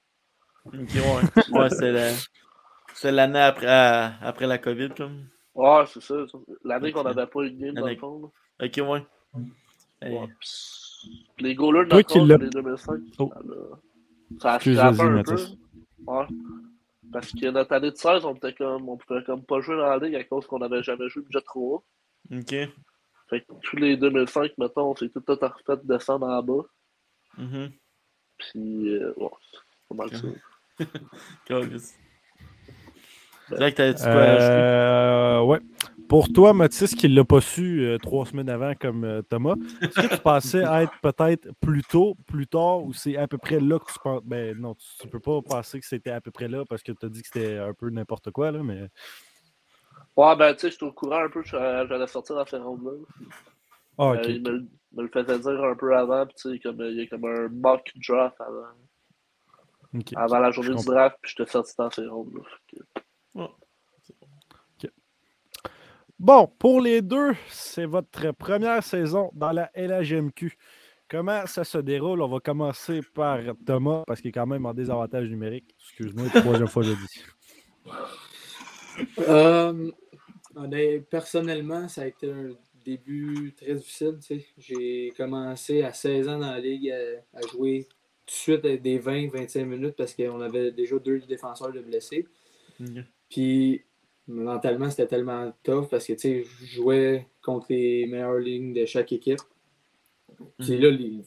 Ok, 0.65 0.73
ouais. 0.75 1.59
ouais, 1.59 1.69
c'est 1.69 1.91
la- 1.91 2.13
c'est 2.93 3.11
l'année 3.11 3.39
après, 3.41 3.67
après 4.21 4.47
la 4.47 4.57
COVID, 4.57 4.89
comme. 4.95 5.25
Ouais, 5.55 5.83
c'est 5.87 6.01
ça. 6.01 6.15
L'année 6.63 6.91
qu'on 6.93 6.99
Ok. 7.01 7.05
n'avait 7.15 7.27
pas 7.27 7.43
une 7.43 7.57
game, 7.59 7.73
dans 7.75 7.85
le 7.87 7.95
fond. 7.97 8.31
Ok, 8.61 8.77
ouais. 8.77 8.85
là. 8.85 9.39
Hey. 10.01 10.13
Ouais, 10.17 10.27
pis- 10.39 11.27
les 11.39 11.55
goalers 11.55 11.83
de 11.85 11.89
Toi 11.89 11.97
notre 11.99 12.09
qui 12.13 12.19
âge, 12.19 12.27
l'as- 12.27 12.37
les 12.37 12.49
2005, 12.49 12.99
Oh. 13.19 13.31
Ça 14.41 14.53
a- 14.53 14.59
vas-y, 14.75 15.01
un 15.01 15.23
peu. 15.23 15.35
Ouais. 16.07 16.25
Parce 17.11 17.31
que 17.31 17.47
notre 17.49 17.73
année 17.73 17.91
de 17.91 17.95
16, 17.95 18.23
on 18.25 18.35
était 18.35 18.53
comme, 18.53 18.87
on 18.89 18.97
pouvait 18.97 19.23
comme 19.23 19.43
pas 19.43 19.59
jouer 19.61 19.77
dans 19.77 19.87
la 19.89 19.97
ligue 19.97 20.15
à 20.15 20.23
cause 20.23 20.45
qu'on 20.45 20.59
n'avait 20.59 20.83
jamais 20.83 21.09
joué 21.09 21.23
budget 21.23 21.41
3 21.41 21.83
Ok. 22.31 22.49
Fait 23.29 23.41
que 23.41 23.45
tous 23.63 23.75
les 23.77 23.97
2005, 23.97 24.51
mettons, 24.57 24.91
on 24.91 24.95
s'est 24.95 25.09
tout, 25.09 25.19
tout 25.21 25.33
refait 25.39 25.81
descendre 25.83 26.27
en 26.27 26.41
bas. 26.43 26.63
Mhm. 27.37 27.71
Puis, 28.37 28.89
euh, 28.95 29.13
ouais, 29.17 29.29
c'est 29.51 29.59
pas 29.89 29.95
mal 29.95 30.09
ça. 30.15 30.27
C'est 33.47 33.55
vrai 33.55 33.71
que 33.71 33.77
t'avais-tu 33.77 34.03
quoi 34.03 34.11
à 34.11 34.31
ajouter? 34.33 34.53
Euh, 34.53 35.41
ouais. 35.43 35.59
Pour 36.09 36.27
toi, 36.33 36.53
Mathis, 36.53 36.95
qui 36.95 37.07
ne 37.07 37.15
l'a 37.15 37.23
pas 37.23 37.39
su 37.39 37.81
euh, 37.81 37.99
trois 37.99 38.25
semaines 38.25 38.49
avant 38.49 38.73
comme 38.73 39.03
euh, 39.03 39.21
Thomas, 39.21 39.53
est-ce 39.79 40.07
que 40.07 40.15
tu 40.15 40.21
pensais 40.21 40.63
être 40.83 40.91
peut-être 41.03 41.47
plus 41.61 41.83
tôt, 41.83 42.15
plus 42.25 42.47
tard, 42.47 42.83
ou 42.83 42.93
c'est 42.93 43.15
à 43.15 43.27
peu 43.27 43.37
près 43.37 43.59
là 43.59 43.77
que 43.77 43.93
tu 43.93 43.99
penses. 44.03 44.23
Ben 44.23 44.57
non, 44.59 44.73
tu 44.73 45.05
ne 45.05 45.11
peux 45.11 45.19
pas 45.19 45.39
penser 45.43 45.79
que 45.79 45.85
c'était 45.85 46.09
à 46.09 46.19
peu 46.19 46.31
près 46.31 46.47
là 46.47 46.63
parce 46.67 46.81
que 46.81 46.91
tu 46.91 47.05
as 47.05 47.09
dit 47.09 47.21
que 47.21 47.27
c'était 47.31 47.57
un 47.57 47.75
peu 47.75 47.91
n'importe 47.91 48.31
quoi, 48.31 48.51
là, 48.51 48.63
mais. 48.63 48.89
Ouais, 50.17 50.35
ben, 50.35 50.53
tu 50.55 50.61
sais, 50.61 50.71
j'étais 50.71 50.83
au 50.83 50.91
courant 50.91 51.23
un 51.23 51.29
peu, 51.29 51.43
que 51.43 51.47
j'allais 51.49 52.07
sortir 52.07 52.35
dans 52.35 52.45
ces 52.47 52.57
rondes-là. 52.57 52.91
Ah, 53.99 54.11
Euh, 54.11 54.15
ok. 54.15 54.27
il 54.29 54.41
me, 54.41 54.49
le- 54.49 54.67
me 54.93 55.03
le 55.03 55.09
faisait 55.09 55.37
dire 55.39 55.63
un 55.63 55.75
peu 55.75 55.95
avant, 55.95 56.25
puis 56.25 56.35
tu 56.35 56.51
sais, 56.53 56.59
comme, 56.59 56.81
il 56.81 56.95
y 56.97 57.01
a 57.01 57.07
comme 57.07 57.25
un 57.25 57.49
mock 57.49 57.87
draft 58.07 58.35
avant, 58.41 58.65
ok. 59.93 60.13
avant 60.15 60.39
la 60.39 60.49
journée 60.49 60.73
du 60.73 60.85
draft, 60.85 61.17
puis 61.21 61.33
j'étais 61.37 61.51
sorti 61.51 61.73
dans 61.77 61.91
ces 61.91 62.01
que- 62.01 62.79
Bon, 66.19 66.47
pour 66.59 66.81
les 66.81 67.01
deux, 67.01 67.31
c'est 67.47 67.85
votre 67.85 68.31
première 68.33 68.83
saison 68.83 69.31
dans 69.33 69.51
la 69.51 69.71
LHMQ. 69.73 70.57
Comment 71.07 71.45
ça 71.47 71.63
se 71.63 71.77
déroule? 71.77 72.21
On 72.21 72.27
va 72.27 72.39
commencer 72.39 72.99
par 73.13 73.39
Thomas, 73.65 74.03
parce 74.05 74.19
qu'il 74.21 74.29
est 74.29 74.33
quand 74.33 74.45
même 74.45 74.65
en 74.65 74.73
désavantage 74.73 75.29
numérique. 75.29 75.73
Excuse-moi, 75.79 76.27
troisième 76.29 76.67
fois 76.67 76.83
je 76.83 76.89
le 76.91 76.95
dis. 76.95 77.23
Euh, 79.19 79.89
honnêt- 80.57 80.99
personnellement, 80.99 81.87
ça 81.87 82.01
a 82.01 82.07
été 82.07 82.29
un 82.29 82.49
début 82.83 83.53
très 83.55 83.73
difficile. 83.75 84.17
J'ai 84.57 85.13
commencé 85.15 85.83
à 85.83 85.93
16 85.93 86.27
ans 86.27 86.37
dans 86.39 86.51
la 86.51 86.59
ligue 86.59 86.91
à, 86.91 87.37
à 87.37 87.41
jouer 87.47 87.87
tout 88.25 88.25
de 88.25 88.31
suite 88.31 88.61
des 88.65 88.99
20-25 88.99 89.63
minutes 89.63 89.95
parce 89.95 90.13
qu'on 90.13 90.41
avait 90.41 90.73
déjà 90.73 90.99
deux 90.99 91.19
défenseurs 91.19 91.71
de 91.71 91.79
blessés. 91.79 92.27
Puis 93.29 93.85
mentalement, 94.29 94.89
c'était 94.89 95.07
tellement 95.07 95.51
tough 95.63 95.89
parce 95.89 96.05
que 96.05 96.13
tu 96.13 96.19
sais, 96.19 96.43
je 96.61 96.65
jouais 96.65 97.27
contre 97.43 97.67
les 97.69 98.05
meilleures 98.05 98.39
lignes 98.39 98.73
de 98.73 98.85
chaque 98.85 99.11
équipe. 99.11 99.39
Puis 100.59 100.75
Mhm. 100.75 100.81
là, 100.81 100.89
les, 100.91 101.21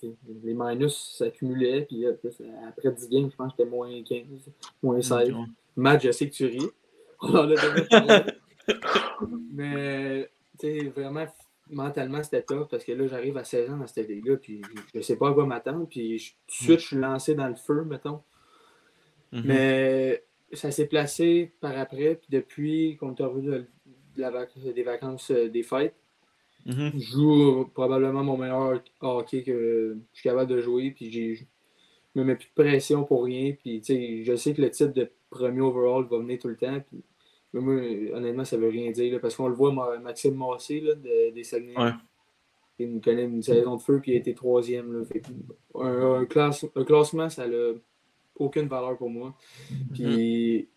les 0.44 0.54
minus 0.54 1.16
s'accumulaient. 1.18 1.82
Puis 1.84 2.00
là, 2.00 2.10
après 2.68 2.92
10 2.92 3.08
games, 3.08 3.30
je 3.30 3.36
pense 3.36 3.52
que 3.52 3.58
c'était 3.58 3.70
moins 3.70 4.02
15, 4.02 4.24
moins 4.82 5.02
16. 5.02 5.30
Ok, 5.30 5.36
ouais. 5.36 5.44
Matt, 5.76 6.02
je 6.02 6.10
sais 6.12 6.28
que 6.30 6.34
tu 6.34 6.46
ris. 6.46 6.70
On 7.20 7.28
en 7.34 7.44
a 7.44 7.46
déjà 7.48 7.84
parlé. 7.90 8.22
Mais, 9.52 10.30
tu 10.58 10.66
sais, 10.80 10.88
vraiment, 10.88 11.26
mentalement, 11.70 12.22
c'était 12.22 12.42
tough 12.42 12.68
parce 12.70 12.84
que 12.84 12.92
là, 12.92 13.06
j'arrive 13.06 13.36
à 13.36 13.44
16 13.44 13.70
ans 13.70 13.76
dans 13.76 13.86
cette 13.86 14.08
ligue-là, 14.08 14.36
puis 14.36 14.62
je 14.92 14.98
ne 14.98 15.02
sais 15.02 15.16
pas 15.16 15.30
à 15.30 15.32
quoi 15.34 15.44
m'attendre. 15.46 15.86
Puis 15.88 16.34
tout 16.46 16.52
de 16.52 16.64
suite, 16.64 16.80
je 16.80 16.86
suis 16.86 16.96
lancé 16.96 17.34
dans 17.34 17.48
le 17.48 17.56
feu, 17.56 17.84
mettons. 17.84 18.22
Mhm. 19.32 19.42
Mais 19.44 20.24
ça 20.52 20.70
s'est 20.70 20.86
placé 20.86 21.52
par 21.60 21.76
après, 21.78 22.16
puis 22.16 22.28
depuis 22.30 22.96
qu'on 22.96 23.14
est 23.14 23.22
revenu 23.22 23.48
de, 23.48 23.66
la 24.16 24.30
vac- 24.30 24.72
des 24.74 24.82
vacances 24.82 25.30
euh, 25.30 25.48
des 25.48 25.62
fêtes, 25.62 25.94
Mhm. 26.66 26.92
je 26.94 27.00
joue 27.00 27.64
probablement 27.74 28.22
mon 28.22 28.36
meilleur 28.36 28.80
hockey 29.00 29.42
que 29.42 29.96
je 30.12 30.18
suis 30.20 30.28
capable 30.28 30.48
de 30.50 30.60
jouer, 30.60 30.92
puis 30.92 31.10
j'ai- 31.10 31.34
je 31.34 31.44
me 32.14 32.22
mets 32.24 32.36
plus 32.36 32.48
de 32.48 32.62
pression 32.62 33.04
pour 33.04 33.24
rien, 33.24 33.52
puis 33.52 33.82
je 33.82 34.36
sais 34.36 34.54
que 34.54 34.62
le 34.62 34.70
titre 34.70 34.92
de 34.92 35.10
premier 35.30 35.60
overall 35.60 36.04
va 36.04 36.18
venir 36.18 36.38
tout 36.38 36.48
le 36.48 36.56
temps, 36.56 36.78
puis 36.88 37.02
mais 37.54 37.60
moi, 37.60 37.74
honnêtement, 38.16 38.44
ça 38.46 38.56
veut 38.56 38.68
rien 38.68 38.90
dire, 38.92 39.12
là, 39.12 39.18
parce 39.18 39.34
qu'on 39.36 39.48
le 39.48 39.54
voit, 39.54 39.72
Ma- 39.72 39.98
Maxime 39.98 40.34
Massé, 40.36 40.80
là, 40.80 40.94
de- 40.94 41.30
des 41.34 41.44
Saguenay, 41.44 41.76
Ouais. 41.76 41.90
il 42.78 42.94
nous 42.94 43.00
connaît 43.00 43.24
une 43.24 43.42
saison 43.42 43.76
de 43.76 43.82
feu, 43.82 43.98
puis 44.00 44.12
il 44.12 44.14
a 44.14 44.18
été 44.18 44.32
troisième, 44.34 44.90
là, 44.92 45.04
fait 45.04 45.20
que 45.20 45.28
un, 45.74 46.20
un 46.20 46.24
classe- 46.26 46.64
un 46.76 46.84
classement, 46.84 47.28
ça 47.28 47.46
n'a 47.48 47.72
aucune 48.36 48.68
valeur 48.68 48.96
pour 48.96 49.10
moi, 49.10 49.34
puis 49.92 50.68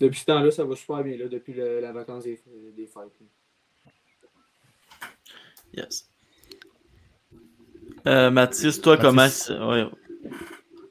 depuis 0.00 0.20
ce 0.20 0.24
temps-là, 0.26 0.50
ça 0.50 0.64
va 0.64 0.74
super 0.76 1.02
bien, 1.02 1.16
là, 1.16 1.28
depuis 1.28 1.52
le- 1.52 1.80
la 1.80 1.92
vacance 1.92 2.24
des, 2.24 2.40
des 2.76 2.86
fêtes. 2.86 3.18
là. 3.20 3.26
Yes. 5.74 6.10
Euh, 8.06 8.30
Mathis, 8.30 8.80
toi, 8.80 8.96
comment. 8.96 9.12
Mathis. 9.22 9.50
Ouais. 9.50 9.86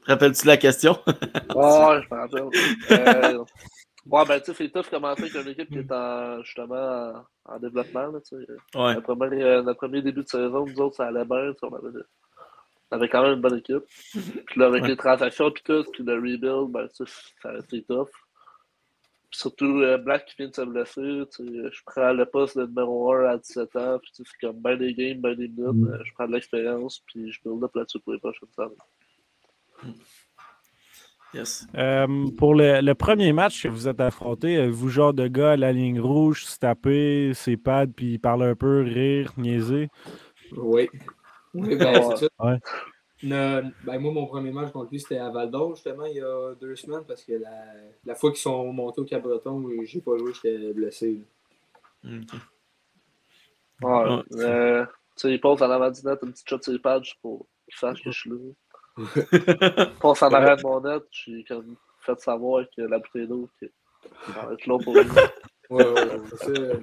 Rappelles-tu 0.05 0.45
la 0.47 0.57
question? 0.57 0.97
Ouais, 1.07 1.13
je 2.01 2.13
me 2.13 2.15
rappelle. 2.15 2.49
Euh, 2.91 3.43
ouais, 4.05 4.25
ben, 4.25 4.39
tu 4.39 4.45
sais, 4.45 4.53
c'est 4.53 4.69
tough 4.71 4.89
commencer 4.89 5.23
avec 5.23 5.35
une 5.35 5.47
équipe 5.51 5.69
qui 5.69 5.79
est 5.79 5.91
en, 5.91 6.41
justement 6.43 7.23
en, 7.45 7.53
en 7.55 7.59
développement. 7.59 8.07
Là, 8.07 8.19
ouais. 8.31 8.93
notre, 8.95 9.01
premier, 9.01 9.43
euh, 9.43 9.61
notre 9.63 9.79
premier 9.79 10.01
début 10.01 10.23
de 10.23 10.27
saison, 10.29 10.65
nous 10.65 10.79
autres, 10.79 10.95
ça 10.97 11.07
allait 11.07 11.25
bien. 11.25 11.37
avait, 11.37 11.55
on 11.63 11.67
avait 12.91 13.09
quand 13.09 13.21
même 13.23 13.33
une 13.33 13.41
bonne 13.41 13.57
équipe. 13.57 13.83
Puis 14.45 14.59
là, 14.59 14.67
avec 14.67 14.83
Ouais. 14.83 14.89
les 14.89 14.97
transactions 14.97 15.51
puis 15.51 15.63
tout, 15.63 15.83
puis 15.91 16.03
le 16.03 16.13
rebuild, 16.15 16.71
ben, 16.71 16.87
tu 16.87 17.05
sais, 17.05 17.13
ça 17.41 17.49
a 17.49 17.57
été 17.59 17.83
tough. 17.83 18.07
Puis 19.29 19.39
surtout, 19.39 19.81
euh, 19.81 19.97
Black 19.97 20.25
qui 20.25 20.35
vient 20.37 20.47
de 20.47 20.55
se 20.55 20.61
blesser, 20.61 21.23
tu 21.35 21.45
sais, 21.45 21.69
je 21.71 21.81
prends 21.85 22.13
le 22.13 22.25
poste 22.25 22.57
de 22.57 22.65
numéro 22.65 23.11
1 23.13 23.25
à 23.25 23.37
17 23.37 23.75
ans, 23.75 23.99
puis 24.01 24.11
tu 24.15 24.23
sais, 24.23 24.29
c'est 24.31 24.47
comme 24.47 24.59
ben 24.61 24.77
des 24.77 24.93
games, 24.93 25.19
ben 25.19 25.35
des 25.35 25.49
minutes, 25.49 25.73
Mm. 25.73 25.99
je 26.05 26.13
prends 26.13 26.27
de 26.27 26.33
l'expérience, 26.33 27.01
puis 27.07 27.29
je 27.31 27.41
build 27.43 27.61
up 27.63 27.75
là-dessus 27.75 27.99
pour 27.99 28.13
les 28.13 28.19
prochaines 28.19 28.47
années. 28.57 29.93
Yes. 31.33 31.67
Euh, 31.75 32.07
pour 32.37 32.55
le, 32.55 32.79
le 32.81 32.95
premier 32.95 33.33
match 33.33 33.63
que 33.63 33.67
vous 33.67 33.87
êtes 33.89 33.99
affronté, 33.99 34.65
vous 34.69 34.87
genre 34.89 35.13
de 35.13 35.27
gars 35.27 35.51
à 35.51 35.57
la 35.57 35.73
ligne 35.73 35.99
rouge, 35.99 36.45
se 36.45 36.57
taper 36.57 37.33
ses 37.33 37.57
pads, 37.57 37.87
puis 37.87 38.17
parler 38.17 38.45
un 38.45 38.55
peu, 38.55 38.81
rire, 38.81 39.33
niaiser? 39.37 39.89
Oui. 40.55 40.89
Oui, 41.57 41.75
ben, 41.75 41.85
Ouais. 41.95 42.15
c'est 42.17 42.25
ça. 42.25 42.45
Ouais. 42.45 42.59
Ne- 43.23 43.61
ben, 43.83 43.99
moi, 43.99 44.11
mon 44.11 44.27
premier 44.27 44.51
match 44.51 44.71
contre 44.71 44.91
lui, 44.91 44.99
c'était 44.99 45.17
à 45.17 45.29
Val 45.29 45.49
d'Or, 45.49 45.73
justement, 45.75 46.05
il 46.05 46.17
y 46.17 46.21
a 46.21 46.53
deux 46.55 46.75
semaines, 46.75 47.03
parce 47.07 47.23
que 47.23 47.33
la, 47.33 47.49
la 48.05 48.15
fois 48.15 48.29
qu'ils 48.31 48.39
sont 48.41 48.71
montés 48.71 49.01
au 49.01 49.05
Cap-Breton, 49.05 49.67
j'ai 49.83 50.01
pas 50.01 50.17
joué, 50.17 50.31
j'étais 50.33 50.71
blessé. 50.73 51.21
Ouais. 52.03 52.19
Ouais. 53.81 54.21
Euh, 54.35 54.85
tu 54.85 54.91
sais, 55.15 55.31
il 55.33 55.41
passe 55.41 55.61
en 55.61 55.71
avant 55.71 55.89
du 55.89 56.01
net, 56.05 56.19
une 56.21 56.31
petite 56.31 56.47
shot 56.47 56.61
sur 56.61 56.73
les 56.73 56.79
pads 56.79 57.01
pour 57.21 57.47
qu'il 57.65 57.75
sache 57.79 58.03
que 58.03 58.11
je 58.11 58.19
suis 58.19 58.29
là. 58.29 58.35
Il 58.97 59.91
passe 59.99 60.21
en 60.23 60.31
arrière 60.31 60.57
de 60.57 60.61
mon 60.63 60.79
net, 60.81 61.03
j'ai 61.11 61.43
comme 61.43 61.75
fait 62.01 62.19
savoir 62.19 62.65
que 62.75 62.81
la 62.83 62.99
bouteille 62.99 63.27
d'eau, 63.27 63.49
que 63.59 63.65
ça 64.27 64.41
va 64.45 64.53
être 64.53 64.65
là 64.67 64.77
pour 64.83 64.93
lui. 64.93 65.01
Ouais, 65.69 65.85
ouais, 65.85 66.15
ouais, 66.47 66.79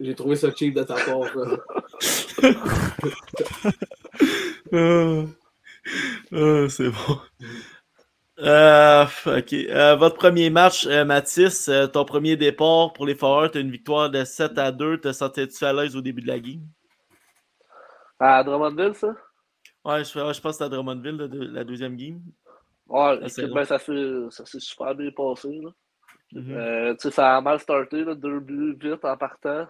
j'ai 0.00 0.14
trouvé 0.14 0.36
ça 0.36 0.50
cheap 0.54 0.74
de 0.74 0.82
ta 0.84 0.94
part. 0.94 1.28
Ah. 4.72 5.26
Ah, 6.32 6.66
c'est 6.68 6.88
bon. 6.90 7.18
Euh, 8.38 9.06
ok. 9.26 9.52
Euh, 9.54 9.96
votre 9.96 10.16
premier 10.16 10.50
match, 10.50 10.86
euh, 10.86 11.04
Mathis, 11.04 11.68
euh, 11.68 11.86
ton 11.86 12.04
premier 12.04 12.36
départ 12.36 12.92
pour 12.92 13.06
les 13.06 13.14
Foreurs, 13.14 13.50
tu 13.50 13.58
as 13.58 13.60
une 13.62 13.70
victoire 13.70 14.10
de 14.10 14.24
7 14.24 14.58
à 14.58 14.70
2. 14.72 14.98
Te 14.98 15.12
sentais-tu 15.12 15.64
à 15.64 15.72
l'aise 15.72 15.96
au 15.96 16.00
début 16.02 16.20
de 16.22 16.26
la 16.28 16.38
game? 16.40 16.60
À 18.18 18.42
Drummondville, 18.42 18.94
ça? 18.94 19.14
Ouais, 19.84 20.04
je, 20.04 20.18
ouais, 20.18 20.34
je 20.34 20.40
pense 20.40 20.52
que 20.52 20.52
c'était 20.52 20.64
à 20.64 20.68
Drummondville, 20.68 21.16
la, 21.16 21.28
deux- 21.28 21.46
la 21.46 21.64
deuxième 21.64 21.96
game. 21.96 22.20
Ouais, 22.86 23.18
Ah, 23.20 23.28
ben, 23.48 23.64
ça 23.64 23.78
s'est 23.78 24.60
super 24.60 24.94
bien 24.94 25.10
passé. 25.12 25.48
Là. 25.60 25.70
Mhm. 26.32 26.52
Euh, 26.56 26.94
tu 26.94 27.02
sais, 27.02 27.10
ça 27.10 27.36
a 27.36 27.40
mal 27.40 27.60
starté, 27.60 28.04
là, 28.04 28.14
deux 28.14 28.40
buts 28.40 28.76
vite 28.80 29.04
en 29.04 29.16
partant. 29.16 29.66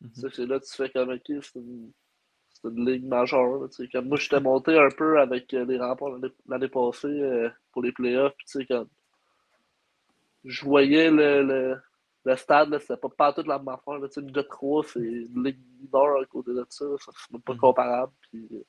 Mhm. 0.00 0.10
Tu 0.14 0.28
sais, 0.30 0.36
c'est 0.36 0.46
là 0.46 0.60
que 0.60 0.66
tu 0.66 0.74
fais 0.76 0.90
comme 0.90 1.10
ok, 1.10 1.22
c'est 1.42 1.56
une, 1.60 1.92
c'est 2.62 2.68
une 2.68 2.88
ligue 2.90 3.04
majeure. 3.04 3.60
là. 3.62 3.68
Comme 3.92 4.08
moi, 4.08 4.16
j'étais 4.16 4.40
monté 4.40 4.78
un 4.78 4.88
peu 4.90 5.18
avec 5.20 5.52
euh, 5.54 5.64
les 5.64 5.78
remparts 5.78 6.18
l'année- 6.48 6.68
passée 6.68 7.06
euh, 7.08 7.48
pour 7.72 7.82
les 7.82 7.92
playoffs. 7.92 8.34
Puis, 8.38 8.66
je 10.44 10.64
voyais 10.64 11.10
le, 11.10 11.42
le, 11.42 11.76
le 12.24 12.36
stade, 12.36 12.76
c'était 12.78 12.96
pas, 12.96 13.08
pas 13.08 13.32
toute 13.32 13.46
la 13.46 13.58
même 13.58 13.68
affaire. 13.68 13.98
Là, 13.98 14.08
une 14.16 14.34
Jet 14.34 14.44
3, 14.48 14.84
c'est 14.84 15.00
une 15.00 15.44
ligue 15.44 15.58
mineure 15.80 16.20
à 16.20 16.24
côté 16.26 16.52
de 16.52 16.64
ça. 16.70 16.84
c'est 16.98 17.32
même 17.32 17.42
pas 17.42 17.52
Mhm. 17.54 17.58
comparable. 17.60 18.12
Puis, 18.30 18.46
euh, 18.52 18.62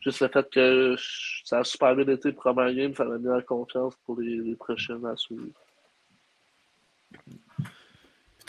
juste 0.00 0.20
le 0.20 0.28
fait 0.28 0.50
que 0.50 0.94
je- 0.98 1.42
ça 1.44 1.58
a 1.60 1.64
super 1.64 1.94
bien 1.94 2.06
été 2.08 2.28
le 2.30 2.34
premier 2.34 2.74
game, 2.74 2.94
ça 2.94 3.04
m'a 3.04 3.18
mis 3.18 3.28
en 3.28 3.40
confiance 3.42 3.94
pour 4.04 4.20
les, 4.20 4.36
les 4.36 4.56
prochaines 4.56 5.04
à 5.06 5.16
suivre. 5.16 5.46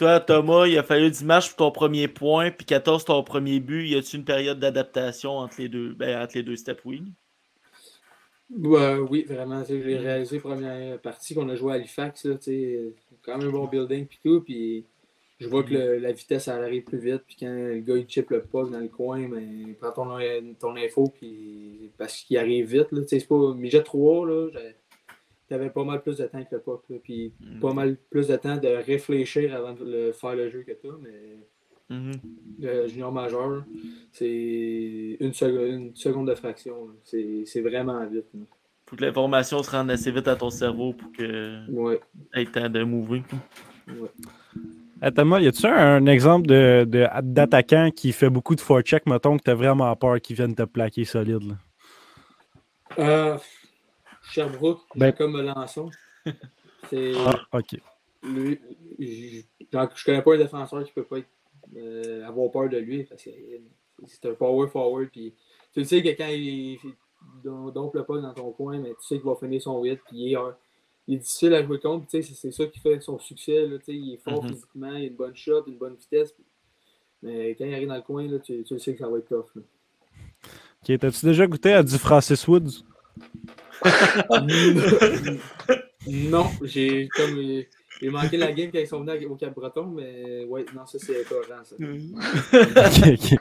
Toi, 0.02 0.20
Thomas, 0.20 0.66
il 0.66 0.76
a 0.80 0.82
fallu 0.82 1.12
10 1.12 1.24
matchs 1.26 1.50
pour 1.50 1.58
ton 1.58 1.72
premier 1.72 2.08
point, 2.08 2.50
puis 2.50 2.66
14 2.66 3.06
ton 3.06 3.22
premier 3.22 3.60
but. 3.60 3.88
Y 3.88 3.98
a-tu 3.98 4.18
une 4.18 4.26
période 4.26 4.60
d'adaptation 4.60 5.34
entre 5.34 5.62
les 5.62 5.70
deux 5.70 5.94
ben, 5.94 6.20
entre 6.20 6.38
les 6.38 6.42
deux 6.42 6.56
steps, 6.56 6.84
oui? 6.86 7.04
Oui, 8.50 9.26
vraiment. 9.26 9.64
sais, 9.64 9.80
J'ai 9.80 9.98
réalisé 9.98 10.40
première 10.40 11.00
partie 11.02 11.36
qu'on 11.36 11.48
a 11.50 11.56
joué 11.56 11.74
à 11.74 11.76
Halifax. 11.76 12.26
Là, 12.26 12.36
quand 13.22 13.38
même 13.38 13.50
un 13.50 13.52
bon 13.52 13.68
building 13.68 14.08
puis 14.08 14.18
tout. 14.24 14.42
Puis 14.42 14.88
je 15.40 15.48
vois 15.48 15.62
que 15.62 15.76
la 15.76 16.12
vitesse 16.14 16.48
elle 16.48 16.64
arrive 16.64 16.84
plus 16.84 16.98
vite. 16.98 17.22
Puis 17.28 17.36
quand 17.40 17.54
le 17.54 17.82
gars 17.82 17.96
il 17.96 18.10
chip 18.10 18.32
le 18.32 18.42
puck 18.42 18.72
dans 18.72 18.80
le 18.80 18.88
coin, 18.88 19.30
ben, 19.30 19.68
il 19.68 19.76
prend 19.76 19.92
ton, 19.92 20.18
ton 20.60 20.78
info 20.78 21.14
puis 21.14 21.92
parce 22.00 22.22
qu'il 22.22 22.40
arrive 22.40 22.66
vite. 22.66 22.92
Là, 22.92 23.02
pas 23.30 23.54
Midget 23.54 23.84
3, 23.84 24.26
là, 24.26 24.50
j'avais- 25.52 25.64
t'avais 25.66 25.70
pas 25.70 25.84
mal 25.84 26.02
plus 26.02 26.18
de 26.18 26.26
temps 26.26 26.44
que 26.44 26.56
le 26.56 26.62
puck. 26.62 26.82
Là, 26.90 26.98
puis 27.04 27.34
pas 27.60 27.74
mal 27.74 27.98
plus 28.10 28.28
de 28.28 28.36
temps 28.38 28.58
de 28.58 28.68
réfléchir 28.68 29.54
avant 29.56 29.74
de 29.74 29.84
le- 29.84 30.12
faire 30.14 30.36
le 30.36 30.50
jeu 30.50 30.64
que 30.64 30.72
toi. 30.74 30.98
Mais 31.02 31.38
le 32.60 32.88
junior 32.88 33.12
majeur, 33.12 33.64
c'est 34.12 35.18
une 35.20 35.34
seconde, 35.34 35.68
une 35.68 35.96
seconde 35.96 36.28
de 36.30 36.36
fraction. 36.36 36.76
C'est 37.04 37.44
c'est 37.46 37.62
vraiment 37.62 38.06
vite. 38.06 38.26
là. 38.34 38.42
Faut 38.88 38.96
que 38.96 39.04
l'information 39.06 39.62
se 39.64 39.72
rende 39.72 39.90
assez 39.92 40.12
vite 40.12 40.28
à 40.28 40.36
ton 40.36 40.50
cerveau 40.50 40.94
pour 40.94 41.12
que 41.14 41.70
Ouais, 41.72 42.00
ait 42.34 42.44
le 42.44 42.52
temps 42.52 42.70
de 42.70 42.84
quoi. 42.84 43.18
ouais. 43.88 44.10
Eh, 45.04 45.12
Thomas, 45.12 45.40
y 45.40 45.48
a-tu 45.48 45.66
un 45.66 46.06
exemple 46.06 46.46
de- 46.48 46.84
de- 46.88 47.08
d'attaquant 47.24 47.90
qui 47.90 48.12
fait 48.12 48.30
beaucoup 48.30 48.54
de 48.56 48.62
forecheck, 48.62 49.06
mettons, 49.08 49.38
que 49.38 49.44
t'as 49.44 49.56
vraiment 49.56 49.96
peur 49.96 50.22
qu'il 50.22 50.36
vienne 50.36 50.54
te 50.54 50.64
plaquer 50.64 51.06
solide? 51.06 51.42
là? 51.44 51.56
Euh, 53.00 53.38
Sherbrooke, 54.32 54.82
Ben- 54.96 55.12
comme 55.14 55.34
Melançon. 55.34 55.90
C'est 56.90 57.14
Ah, 57.26 57.40
ok. 57.54 57.78
lui. 58.24 58.60
je 59.00 60.06
connais 60.06 60.22
pas 60.22 60.36
un 60.36 60.38
défenseur 60.38 60.84
qui 60.84 60.92
peut 60.92 61.04
pas 61.04 61.20
être, 61.20 61.28
euh, 61.76 62.26
avoir 62.28 62.52
peur 62.52 62.70
de 62.70 62.78
lui 62.78 63.04
parce 63.04 63.24
que 63.24 63.30
c'est 64.08 64.26
un 64.30 64.34
power 64.34 64.68
forward. 64.70 65.10
Puis, 65.12 65.34
tu 65.74 65.80
le 65.80 65.86
sais 65.86 66.02
que 66.02 66.10
quand 66.10 66.28
il, 66.28 66.74
il 66.74 66.80
dompe 67.44 67.94
le 67.96 68.04
pas 68.04 68.20
dans 68.20 68.34
ton 68.34 68.52
coin, 68.52 68.80
mais 68.80 68.90
tu 68.90 69.08
sais 69.08 69.16
qu'il 69.16 69.26
va 69.26 69.36
finir 69.36 69.62
son 69.62 69.84
hit. 69.86 70.00
Puis 70.08 70.18
il 70.18 70.34
est, 70.34 70.38
euh, 70.38 70.52
il 71.08 71.16
est 71.16 71.20
difficile 71.20 71.54
à 71.54 71.64
jouer 71.64 71.80
contre. 71.80 72.06
puis 72.08 72.22
tu 72.22 72.24
sais, 72.28 72.34
C'est 72.34 72.52
c'est 72.52 72.52
ça 72.64 72.66
qui 72.70 72.80
fait 72.80 73.00
son 73.02 73.20
succès. 73.20 73.66
Là, 73.68 73.78
tu 73.80 73.86
sais, 73.86 73.94
il 73.96 74.14
est 74.14 74.18
fort 74.18 74.44
Mhm. 74.44 74.50
physiquement, 74.50 74.92
il 74.96 75.04
a 75.04 75.08
une 75.08 75.16
bonne 75.16 75.36
shot, 75.36 75.64
une 75.68 75.78
bonne 75.78 75.96
vitesse. 75.96 76.34
Mais 77.22 77.56
quand 77.56 77.66
il 77.66 77.74
arrive 77.74 77.88
dans 77.88 77.96
le 77.96 78.02
coin, 78.02 78.28
là, 78.28 78.40
tu, 78.40 78.64
tu 78.64 78.74
le 78.74 78.80
sais 78.80 78.94
que 78.94 79.00
ça 79.00 79.08
va 79.08 79.20
être 79.20 79.28
tough. 79.28 79.46
là. 79.56 79.62
Ok, 80.84 81.00
T'as-tu 81.00 81.26
déjà 81.28 81.46
goûté 81.46 81.74
à 81.74 81.84
du 81.84 81.98
Francis 82.00 82.48
Woods? 82.48 82.84
Non, 86.08 86.50
j'ai 86.64 87.08
comme 87.10 87.38
euh, 87.38 87.62
j'ai 88.02 88.10
manqué 88.10 88.36
la 88.36 88.52
game 88.52 88.72
quand 88.72 88.80
ils 88.80 88.88
sont 88.88 89.04
venus 89.04 89.28
au 89.30 89.36
Cap-Breton, 89.36 89.86
mais 89.86 90.44
ouais, 90.46 90.66
non, 90.74 90.88
ça 90.88 90.98
c'est 90.98 91.22
écœurant 91.22 91.64
ça. 91.64 91.76
Ok, 91.80 93.08
ok. 93.14 93.40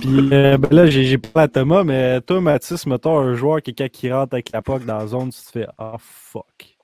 Puis 0.00 0.28
euh, 0.32 0.56
ben 0.56 0.68
là, 0.70 0.86
j'ai 0.86 1.18
parlé 1.18 1.44
à 1.44 1.48
Thomas, 1.48 1.82
mais 1.82 2.20
toi, 2.20 2.40
Mathis, 2.40 2.86
mettons 2.86 3.18
un 3.18 3.34
joueur 3.34 3.60
qui, 3.62 3.74
quand 3.74 3.88
il 4.02 4.12
rentre 4.12 4.34
avec 4.34 4.52
la 4.52 4.62
POC 4.62 4.84
dans 4.84 4.98
la 4.98 5.06
zone, 5.08 5.30
tu 5.30 5.40
te 5.40 5.50
fais 5.50 5.66
Ah 5.76 5.96
fuck. 5.98 6.76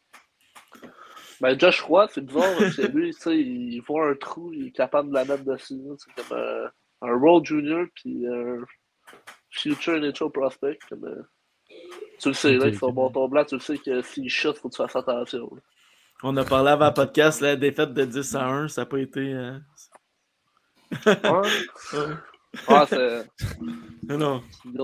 Ben, 1.41 1.59
Josh 1.59 1.83
Roy, 1.83 2.09
c'est 2.13 2.25
bizarre, 2.25 2.57
parce 2.59 2.77
que 2.77 2.87
lui, 2.87 3.15
tu 3.15 3.21
sais, 3.21 3.39
il 3.39 3.81
voit 3.81 4.09
un 4.09 4.15
trou, 4.15 4.53
il 4.53 4.69
est 4.69 4.71
capable 4.73 5.11
de 5.11 5.15
la 5.15 5.25
mettre 5.25 5.45
dessus. 5.45 5.81
C'est 5.99 6.15
comme 6.15 6.39
euh, 6.39 6.67
un 7.03 7.13
World 7.13 7.45
Junior, 7.45 7.87
puis 7.95 8.27
un 8.27 8.65
Future 9.51 10.01
NHL 10.01 10.31
Prospect. 10.33 10.79
Comme, 10.89 11.05
euh, 11.05 11.23
tu 12.21 12.29
le 12.29 12.35
sais, 12.35 12.53
là, 12.57 12.69
ils 12.69 12.77
sont 12.79 12.87
ok. 12.87 12.95
bon 12.95 13.11
ton 13.11 13.29
blanc, 13.29 13.45
tu 13.45 13.55
le 13.57 13.61
sais 13.61 13.79
que 13.79 14.03
s'il 14.03 14.29
shot, 14.31 14.55
faut 14.55 14.69
que 14.69 14.75
tu 14.75 14.83
fasses 14.83 14.97
attention. 14.97 15.49
là. 15.55 15.61
On 16.23 16.37
a 16.39 16.45
parlé 16.45 16.71
avant 16.71 16.87
le 16.89 16.95
podcast, 16.95 17.41
la 17.43 17.57
défaite 17.57 17.93
de 17.93 18.05
10 18.05 18.35
à 18.37 18.47
1, 18.49 18.69
ça 18.69 18.83
n'a 18.83 18.87
pas 18.87 18.99
été. 18.99 19.21
euh, 19.21 19.59
Ouais. 21.07 22.15
Ah, 22.69 22.87
c'est 22.89 23.27
Non, 24.09 24.17
non. 24.19 24.43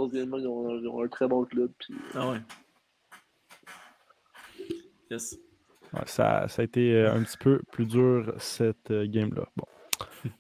game, 0.09 0.31
là, 0.31 0.39
ils 0.39 0.47
ont, 0.47 0.79
ils 0.79 0.89
ont 0.89 1.03
un 1.03 1.09
très 1.09 1.27
bon 1.27 1.45
club. 1.45 1.71
Puis, 1.79 1.95
Ah 2.15 2.31
ouais. 2.31 2.39
Yes. 5.11 5.39
Ouais, 5.93 6.01
ça, 6.07 6.47
ça 6.49 6.63
a 6.63 6.65
été 6.65 6.93
euh, 6.95 7.13
un 7.15 7.23
petit 7.23 7.37
peu 7.39 7.61
plus 7.71 7.87
dur 7.87 8.35
cette 8.39 8.91
euh, 8.91 9.07
game-là. 9.07 9.47
Bon. 9.57 9.65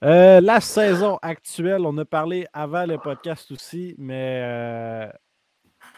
Euh, 0.04 0.40
la 0.40 0.60
saison 0.60 1.18
actuelle, 1.22 1.82
on 1.86 1.96
a 1.98 2.04
parlé 2.04 2.46
avant 2.52 2.86
le 2.86 2.98
podcast 2.98 3.50
aussi, 3.50 3.94
mais 3.98 4.40
euh, 4.44 5.08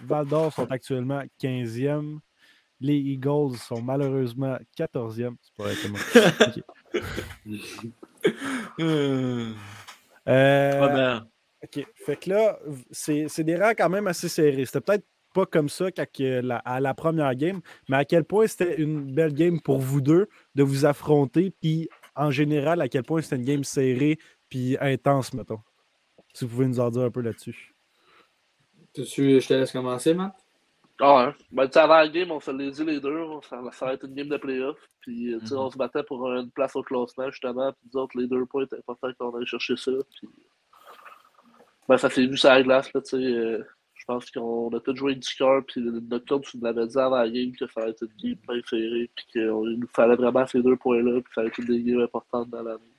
Val 0.03 0.27
d'Or 0.27 0.53
sont 0.53 0.71
actuellement 0.71 1.23
15e. 1.41 2.19
Les 2.81 2.97
Eagles 2.97 3.57
sont 3.57 3.81
malheureusement 3.81 4.59
14e. 4.77 5.37
C'est 5.41 5.55
pas 5.57 5.65
vrai. 5.65 5.75
Euh, 8.81 9.53
Euh, 10.27 10.81
ouais, 10.81 10.93
ben, 10.95 11.27
OK. 11.63 11.87
Fait 12.07 12.17
que 12.17 12.31
là, 12.31 12.59
c'est 12.91 13.27
c'est 13.29 13.45
des 13.45 13.57
rangs 13.57 13.75
quand 13.77 13.91
même 13.91 14.07
assez 14.07 14.29
serrés. 14.29 14.65
C'était 14.65 14.81
peut-être 14.81 15.05
pas 15.35 15.45
comme 15.47 15.69
ça 15.69 15.91
la- 16.41 16.57
à 16.59 16.81
la 16.81 16.95
première 16.95 17.35
game, 17.35 17.61
mais 17.89 17.97
à 17.99 18.05
quel 18.07 18.25
point 18.25 18.47
c'était 18.47 18.81
une 18.81 19.13
belle 19.15 19.35
game 19.35 19.61
pour 19.61 19.79
vous 19.81 20.01
deux 20.01 20.29
de 20.55 20.63
vous 20.63 20.87
affronter, 20.87 21.53
puis 21.61 21.89
en 22.17 22.31
général, 22.31 22.81
à 22.81 22.89
quel 22.89 23.03
point 23.03 23.21
c'était 23.21 23.37
une 23.37 23.45
game 23.45 23.65
serrée 23.65 24.19
puis 24.49 24.77
intense, 24.81 25.35
mettons. 25.35 25.61
Si 26.33 26.45
vous 26.45 26.51
pouvez 26.53 26.67
nous 26.69 26.81
en 26.81 26.91
dire 26.91 27.03
un 27.03 27.11
peu 27.11 27.21
là-dessus. 27.21 27.74
Tu, 28.95 29.41
je 29.41 29.49
te 29.49 29.55
laisse 29.55 29.73
commencer, 29.73 30.15
Matt? 30.15 30.35
Ah 31.01 31.27
ouais. 31.27 31.33
Ben, 31.51 31.67
tu 31.67 31.73
sais, 31.73 31.81
avant 31.81 31.97
la 31.97 32.09
game, 32.09 32.31
on 32.31 32.39
se 32.39 32.53
les 32.53 32.71
dit 32.71 32.85
les 32.85 33.01
deux. 33.01 33.27
Ça, 33.49 33.61
ça 33.73 33.87
va 33.87 33.95
être 33.95 34.07
une 34.07 34.15
game 34.15 34.29
de 34.29 34.37
playoff. 34.37 34.79
Puis, 35.01 35.35
tu 35.41 35.47
sais, 35.47 35.55
on 35.55 35.69
se 35.69 35.77
battait 35.77 36.05
pour 36.05 36.31
une 36.33 36.51
place 36.53 36.77
au 36.77 36.83
classement, 36.83 37.29
justement. 37.31 37.73
Puis, 37.73 37.91
nous 37.93 38.01
autres, 38.01 38.17
les 38.17 38.29
deux 38.29 38.47
points, 38.47 38.65
c'était 38.65 38.79
important 38.79 39.09
qu'on 39.19 39.37
aille 39.37 39.47
chercher 39.47 39.77
ça. 39.77 39.91
Puis, 39.91 40.29
ben, 41.89 41.97
ça 41.97 42.09
s'est 42.09 42.27
vu 42.27 42.37
sur 42.37 42.49
la 42.51 42.63
glace, 42.63 42.93
là, 42.95 43.01
tu 43.01 43.11
sais. 43.11 43.17
euh, 43.17 43.65
je 43.95 44.05
pense 44.07 44.31
qu'on 44.31 44.69
a 44.69 44.81
tous 44.81 44.95
joué 44.95 45.17
du 45.17 45.35
cœur. 45.35 45.63
Puis, 45.67 45.81
notre 45.81 46.27
coach 46.27 46.55
nous 46.55 46.67
avait 46.67 46.87
dit 46.87 46.99
avant 46.99 47.19
la 47.19 47.29
game 47.29 47.53
que 47.59 47.67
ça 47.67 47.81
allait 47.81 47.91
être 47.91 48.03
une 48.03 48.31
game 48.31 48.39
bien 48.49 48.61
serrée. 48.69 49.11
Puis, 49.17 49.27
qu'il 49.33 49.43
nous 49.51 49.89
fallait 49.93 50.17
vraiment 50.17 50.47
ces 50.47 50.63
deux 50.63 50.77
points-là. 50.77 51.21
Puis, 51.21 51.33
ça 51.35 51.41
allait 51.41 51.49
être 51.49 51.59
une 51.59 51.67
des 51.67 51.83
games 51.83 52.03
importantes 52.03 52.51
dans 52.51 52.63
l'année. 52.63 52.94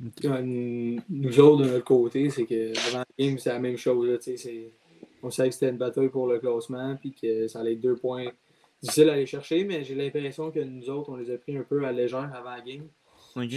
Nous 0.00 1.40
autres, 1.40 1.64
de 1.64 1.70
notre 1.70 1.84
côté, 1.84 2.30
c'est 2.30 2.44
que 2.44 2.70
avant 2.88 2.98
la 2.98 3.24
game, 3.24 3.38
c'est 3.38 3.50
la 3.50 3.58
même 3.58 3.76
chose. 3.76 4.06
Là, 4.08 4.18
on 5.22 5.30
savait 5.30 5.48
que 5.48 5.54
c'était 5.54 5.70
une 5.70 5.78
bataille 5.78 6.08
pour 6.10 6.26
le 6.26 6.38
classement, 6.38 6.96
puis 6.96 7.12
que 7.12 7.48
ça 7.48 7.60
allait 7.60 7.72
être 7.72 7.80
deux 7.80 7.96
points 7.96 8.26
difficiles 8.82 9.08
à 9.08 9.14
aller 9.14 9.26
chercher, 9.26 9.64
mais 9.64 9.82
j'ai 9.84 9.94
l'impression 9.94 10.50
que 10.50 10.60
nous 10.60 10.88
autres, 10.90 11.10
on 11.10 11.16
les 11.16 11.30
a 11.30 11.38
pris 11.38 11.56
un 11.56 11.62
peu 11.62 11.84
à 11.84 11.92
légère 11.92 12.30
avant 12.34 12.50
la 12.50 12.60
game. 12.60 12.86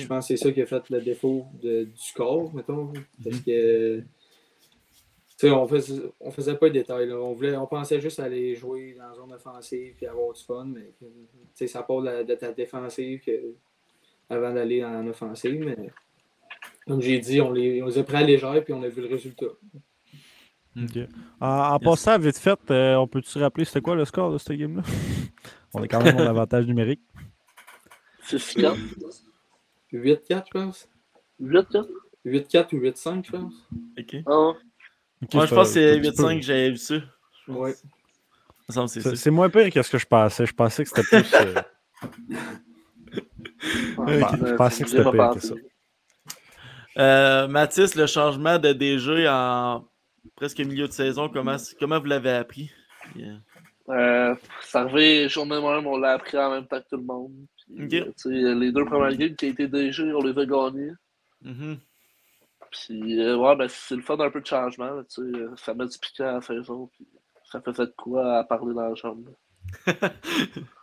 Je 0.01 0.07
pense 0.07 0.27
que 0.27 0.35
c'est 0.35 0.43
ça 0.43 0.51
qui 0.51 0.61
a 0.61 0.65
fait 0.65 0.89
le 0.89 1.01
défaut 1.01 1.45
de- 1.61 1.83
du 1.85 1.91
score, 1.97 2.53
mettons. 2.53 2.91
Parce 3.23 3.39
que 3.41 3.99
Tu 5.41 5.47
sais, 5.47 5.51
on 5.51 5.65
faisait, 5.69 6.01
on 6.19 6.31
faisait 6.31 6.55
pas 6.55 6.67
de 6.67 6.73
détails. 6.73 7.07
là. 7.07 7.15
On, 7.15 7.31
voulait, 7.31 7.55
on 7.55 7.65
pensait 7.65 8.01
juste 8.01 8.19
aller 8.19 8.55
jouer 8.55 8.93
dans 8.97 9.07
la 9.07 9.13
zone 9.13 9.31
offensive 9.31 9.95
et 10.01 10.07
avoir 10.07 10.33
du 10.33 10.43
fun. 10.43 10.65
Mais 10.65 11.67
ça 11.67 11.81
part 11.83 12.01
de, 12.01 12.05
la- 12.07 12.23
de 12.25 12.35
ta 12.35 12.51
défensive 12.51 13.21
que- 13.21 13.53
avant 14.29 14.53
d'aller 14.53 14.83
en 14.83 15.07
offensive. 15.07 15.63
Mais 15.65 15.89
comme 16.89 17.01
j'ai 17.01 17.19
dit, 17.19 17.39
on 17.39 17.51
les, 17.51 17.83
on 17.83 17.85
les 17.85 17.97
a 17.99 18.03
pris 18.03 18.17
à 18.17 18.23
légère 18.23 18.63
puis 18.63 18.73
on 18.73 18.81
a 18.81 18.87
vu 18.87 19.01
le 19.01 19.07
résultat. 19.07 19.45
Ok. 20.75 20.97
En, 21.39 21.47
en 21.47 21.79
passant 21.79 22.17
vite 22.17 22.37
fait, 22.39 22.59
euh, 22.71 22.95
on 22.95 23.07
peut-tu 23.07 23.37
rappeler 23.37 23.63
c'était 23.65 23.81
quoi 23.81 23.95
le 23.95 24.05
score 24.05 24.33
de 24.33 24.39
cette 24.39 24.57
game-là? 24.57 24.81
on 25.75 25.83
est 25.83 25.87
quand 25.87 26.01
même 26.01 26.17
en 26.17 26.25
avantage 26.25 26.65
numérique. 26.65 27.01
C'est 28.23 28.37
6-4. 28.37 28.75
8-4, 29.93 30.43
je 30.47 30.51
pense. 30.51 30.89
8-4. 31.41 31.87
8-4 32.25 32.75
ou 32.75 32.79
8-5, 32.79 33.25
je 33.25 33.31
pense. 33.31 33.53
Ok. 33.99 34.15
Ah, 34.25 34.53
Moi, 35.33 35.45
je 35.45 35.53
pense 35.55 35.67
que 35.67 35.73
c'est 35.73 35.91
un 35.97 36.01
petit 36.01 36.11
peu- 36.11 36.23
8-5 36.23 36.35
que 36.39 36.45
j'avais 36.45 36.69
vu 36.71 36.77
ça. 36.77 36.95
Ouais. 37.47 37.75
C'est 39.15 39.31
moins 39.31 39.49
pire 39.49 39.71
que 39.71 39.81
ce 39.81 39.91
que 39.91 39.97
je 39.99 40.05
pensais. 40.05 40.45
Je 40.45 40.53
pensais 40.53 40.83
que 40.83 40.89
c'était 40.89 41.03
plus. 41.21 41.33
euh, 41.35 41.53
ouais, 43.97 44.19
ben, 44.19 44.45
je 44.45 44.53
pensais 44.55 44.83
que 44.83 44.89
c'était 44.89 45.03
pas 45.03 45.11
pire 45.11 45.31
que 45.33 45.39
ça. 45.39 45.55
Euh, 46.99 47.47
Mathis, 47.47 47.95
le 47.95 48.07
changement 48.07 48.59
de 48.59 48.73
DG 48.73 49.27
en 49.27 49.85
presque 50.35 50.59
milieu 50.59 50.87
de 50.87 50.91
saison, 50.91 51.29
comment, 51.29 51.55
comment 51.79 51.99
vous 51.99 52.05
l'avez 52.05 52.31
appris? 52.31 52.71
Yeah. 53.15 53.39
Euh, 53.89 54.35
c'est 54.61 54.77
arrivé 54.77 55.29
journée 55.29 55.59
même, 55.61 55.87
on 55.87 55.97
l'a 55.97 56.11
appris 56.11 56.37
en 56.37 56.51
même 56.51 56.67
temps 56.67 56.79
que 56.79 56.89
tout 56.89 56.97
le 56.97 57.03
monde. 57.03 57.33
Puis, 57.67 58.03
euh, 58.45 58.55
les 58.55 58.71
deux 58.71 58.85
premières 58.85 59.15
games 59.15 59.35
qui 59.35 59.45
a 59.45 59.49
été 59.49 59.67
DG, 59.67 60.13
on 60.13 60.21
les 60.21 60.37
a 60.37 60.45
gagnés. 60.45 60.91
Mhm. 61.41 61.77
Puis, 62.71 63.19
euh, 63.19 63.37
ouais, 63.37 63.55
ben, 63.55 63.67
c'est 63.67 63.95
le 63.95 64.01
fun 64.01 64.17
d'un 64.17 64.29
peu 64.29 64.41
de 64.41 64.45
changement. 64.45 64.91
là, 64.91 65.03
euh, 65.19 65.55
ça 65.55 65.73
met 65.73 65.87
du 65.87 65.97
piquant 65.97 66.27
à 66.27 66.33
la 66.33 66.41
saison. 66.41 66.87
Puis, 66.87 67.07
ça 67.51 67.61
fait 67.61 67.71
de 67.71 67.93
quoi 67.97 68.39
à 68.39 68.43
parler 68.43 68.73
dans 68.73 68.89
la 68.89 68.95
chambre. 68.95 69.31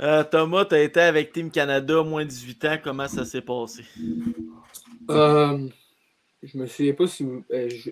Euh, 0.00 0.24
Thomas, 0.24 0.64
tu 0.64 0.74
as 0.74 0.82
été 0.82 1.00
avec 1.00 1.32
Team 1.32 1.50
Canada, 1.50 2.02
moins 2.02 2.24
18 2.24 2.64
ans. 2.64 2.76
Comment 2.82 3.08
ça 3.08 3.24
s'est 3.24 3.40
passé? 3.42 3.84
Euh, 5.10 5.68
je 6.42 6.58
me 6.58 6.66
souviens 6.66 6.94
pas 6.94 7.06
si. 7.06 7.24
euh, 7.24 7.68
je- 7.68 7.90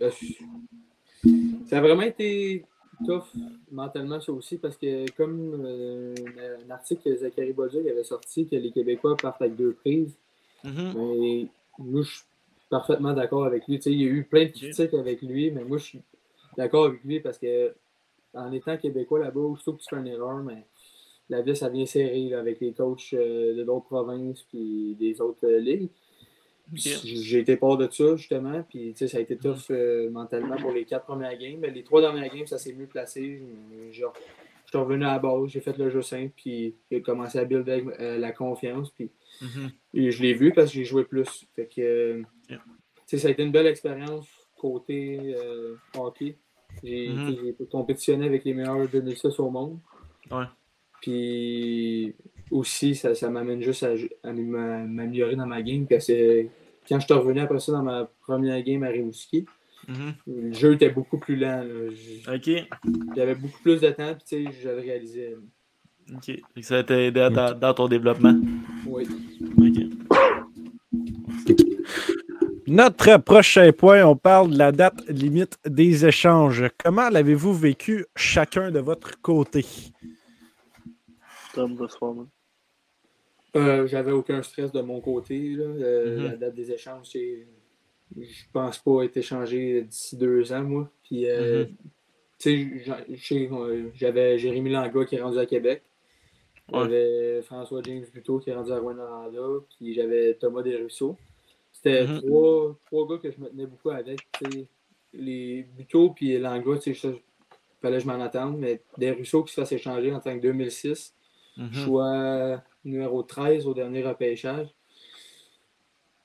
ça 1.67 1.79
a 1.79 1.81
vraiment 1.81 2.03
été 2.03 2.65
tough 3.07 3.25
mentalement, 3.71 4.21
ça 4.21 4.33
aussi, 4.33 4.59
parce 4.59 4.77
que 4.77 5.11
comme 5.13 5.65
un 5.65 6.71
article 6.71 7.03
que 7.05 7.17
Zachary 7.17 7.53
Bolduc 7.53 7.87
avait 7.87 8.05
sorti, 8.05 8.47
que 8.47 8.57
les 8.57 8.71
Québécois 8.73 9.17
partent 9.17 9.43
avec 9.43 9.57
deux 9.57 9.73
prises, 9.73 10.15
Mhm. 10.65 10.93
mais 10.97 11.47
moi, 11.79 12.03
je 12.03 12.11
suis 12.11 12.23
parfaitement 12.69 13.13
d'accord 13.13 13.45
avec 13.45 13.67
lui. 13.69 13.77
Tu 13.77 13.83
sais, 13.83 13.93
il 13.93 14.01
y 14.03 14.05
a 14.05 14.09
eu 14.09 14.25
plein 14.25 14.45
de 14.47 14.51
critiques 14.51 14.95
avec 14.95 15.23
lui, 15.23 15.51
mais 15.51 15.65
moi, 15.65 15.79
je 15.79 15.85
suis 15.85 16.01
d'accord 16.57 16.87
avec 16.87 17.03
lui 17.05 17.21
parce 17.21 17.39
que 17.39 17.75
en 18.35 18.53
étant 18.53 18.77
Québécois 18.77 19.21
là-bas, 19.21 19.41
aussitôt 19.41 19.75
que 19.75 19.83
tu 19.83 19.87
fais 19.91 20.01
une 20.01 20.07
erreur, 20.07 20.39
mais 20.43 20.67
la 21.29 21.43
vie, 21.43 21.57
ça 21.57 21.69
vient 21.69 21.87
serrer 21.87 22.29
là, 22.29 22.41
avec 22.41 22.61
les 22.61 22.73
coachs 22.73 23.15
euh, 23.15 23.55
de 23.57 23.63
d'autres 23.65 23.87
provinces 23.87 24.43
puis 24.43 24.95
des 24.99 25.21
autres 25.21 25.47
euh, 25.47 25.59
ligues. 25.59 25.91
J'ai 26.75 27.41
été 27.41 27.57
part 27.57 27.77
de 27.77 27.89
ça, 27.91 28.17
justement. 28.17 28.63
Puis, 28.69 28.95
ça 28.97 29.19
a 29.19 29.21
été 29.21 29.37
tough 29.37 29.71
euh, 29.71 30.11
mentalement 30.11 30.57
pour 30.57 30.73
les 30.73 30.85
quatre 30.85 31.05
premières 31.05 31.37
games. 31.37 31.59
Mais 31.59 31.71
les 31.71 31.83
trois 31.83 32.01
dernières 32.01 32.33
games, 32.33 32.47
ça 32.47 32.57
s'est 32.57 32.73
mieux 32.73 32.87
placé. 32.87 33.43
Je 33.91 33.93
genre, 33.93 34.15
je 34.65 34.71
suis 34.71 34.79
revenu 34.79 35.05
à 35.05 35.13
la 35.13 35.19
base, 35.19 35.49
j'ai 35.49 35.61
fait 35.61 35.77
le 35.77 35.91
jeu 35.91 36.01
simple, 36.01 36.33
puis 36.35 36.75
j'ai 36.91 37.03
commencé 37.03 37.39
à 37.39 37.45
builder 37.45 37.73
avec, 37.73 37.99
la 37.99 38.33
confiance. 38.33 38.91
Puis, 38.91 39.11
Mhm. 39.43 39.71
et 39.95 40.11
je 40.11 40.23
l'ai 40.23 40.35
vu 40.35 40.53
parce 40.53 40.69
que 40.71 40.75
j'ai 40.77 40.85
joué 40.85 41.05
plus. 41.05 41.47
Fait 41.57 41.67
que, 41.67 42.23
Yeah. 42.49 42.63
tu 42.95 43.03
sais, 43.07 43.19
ça 43.19 43.29
a 43.29 43.31
été 43.33 43.43
une 43.43 43.53
belle 43.53 43.67
expérience 43.67 44.27
côté 44.57 45.35
hockey. 45.99 46.37
J'ai 46.83 47.09
Mhm. 47.11 47.37
j'ai 47.59 47.67
compétitionné 47.67 48.27
avec 48.27 48.45
les 48.45 48.55
meilleurs 48.55 48.89
2006 48.89 49.39
au 49.39 49.51
monde. 49.51 49.79
Ouais. 50.31 50.45
Puis 51.01 52.15
aussi, 52.51 52.95
ça, 52.95 53.15
ça 53.15 53.29
m'amène 53.31 53.63
juste 53.63 53.83
à, 53.83 53.93
à 54.25 54.33
m'a- 54.33 54.85
m'améliorer 54.85 55.37
dans 55.37 55.47
ma 55.47 55.63
game. 55.63 55.87
Parce 55.87 56.07
que 56.07 56.43
quand 56.89 56.99
je 57.01 57.05
suis 57.05 57.15
revenu 57.15 57.41
après 57.41 57.61
ça 57.61 57.73
dans 57.73 57.83
ma 57.83 58.09
première 58.27 58.63
game 58.63 58.83
à 58.85 58.89
Rimouski, 58.89 59.45
Mhm. 59.89 60.15
le 60.29 60.53
jeu 60.53 60.75
était 60.75 60.91
beaucoup 60.91 61.19
plus 61.19 61.35
lent. 61.37 61.63
là. 61.65 61.91
J- 61.93 62.23
OK. 62.33 62.67
J'avais 63.17 63.35
beaucoup 63.35 63.59
plus 63.63 63.81
de 63.81 63.91
temps, 63.91 64.15
puis 64.15 64.25
tu 64.27 64.45
sais, 64.45 64.53
je 64.63 64.69
le 64.69 64.77
réalisais. 64.77 65.37
OK. 66.15 66.25
Fait 66.27 66.43
que 66.57 66.63
Ça 66.63 66.83
t'a 66.85 67.01
aidé 67.01 67.29
dans, 67.31 67.59
dans 67.59 67.75
ton 67.75 67.89
développement. 67.89 68.35
Oui. 68.87 69.05
OK. 69.59 70.12
Notre 72.73 73.19
prochain 73.19 73.71
point, 73.71 74.03
on 74.03 74.17
parle 74.17 74.53
de 74.53 74.57
la 74.57 74.73
date 74.73 75.07
limite 75.07 75.59
des 75.67 76.07
échanges. 76.07 76.65
Comment 76.83 77.11
l'avez-vous 77.11 77.53
vécu 77.53 78.07
chacun 78.17 78.71
de 78.71 78.79
votre 78.79 79.21
côté? 79.21 79.63
Tom 81.53 81.77
moment. 82.01 82.29
Euh, 83.57 83.87
J'avais 83.87 84.13
aucun 84.13 84.43
stress 84.43 84.73
de 84.73 84.81
mon 84.81 85.03
côté. 85.03 85.51
Là. 85.51 85.65
Euh, 85.65 86.17
Mhm. 86.19 86.25
La 86.25 86.37
date 86.37 86.55
des 86.55 86.73
échanges, 86.73 87.11
je 87.13 88.45
pense 88.55 88.79
pas 88.79 89.03
être 89.03 89.19
échangé 89.19 89.83
d'ici 89.83 90.17
deux 90.17 90.51
ans, 90.55 90.63
moi. 90.63 90.91
Puis, 91.05 91.29
euh, 91.29 91.67
Mhm. 91.67 91.77
tu 92.39 92.81
sais, 93.21 93.47
euh, 93.53 93.91
j'avais 93.97 94.39
Jérémy 94.39 94.71
Langlois 94.71 95.05
qui 95.05 95.17
est 95.17 95.21
rendu 95.21 95.39
à 95.39 95.45
Québec. 95.45 95.83
Ouais. 96.73 96.85
J'avais 96.85 97.43
François 97.43 97.83
James 97.85 98.07
Buteau 98.15 98.39
qui 98.39 98.49
est 98.49 98.55
rendu 98.55 98.73
à 98.73 98.79
Rwanda. 98.79 99.29
Puis 99.77 99.93
j'avais 99.93 100.33
Thomas 100.41 100.63
Desruisseaux. 100.63 101.19
C'était 101.83 102.07
Mhm. 102.07 102.21
trois, 102.23 102.79
trois 102.87 103.09
gars 103.09 103.19
que 103.19 103.31
je 103.31 103.41
me 103.41 103.49
tenais 103.49 103.67
beaucoup 103.67 103.91
avec. 103.91 104.21
tu 104.41 104.51
sais. 104.53 104.67
Les 105.15 105.65
Buteau 105.77 106.11
puis 106.11 106.39
Langlois, 106.39 106.79
tu 106.79 106.95
sais, 106.95 107.09
ça, 107.09 107.15
fallait 107.83 107.99
que 107.99 108.03
je 108.05 108.07
m'en 108.09 108.21
attende. 108.21 108.57
Mais 108.59 108.81
Desruisseaux 108.97 109.43
qui 109.43 109.53
se 109.53 109.61
fasse 109.61 109.73
échanger 109.73 110.13
en 110.15 110.21
tant 110.21 110.35
que 110.37 110.41
2006 110.43 111.15
Mhm. 111.57 111.73
choix 111.73 112.63
numéro 112.85 113.23
13 113.23 113.67
au 113.67 113.75
dernier 113.75 114.03
repêchage. 114.03 114.69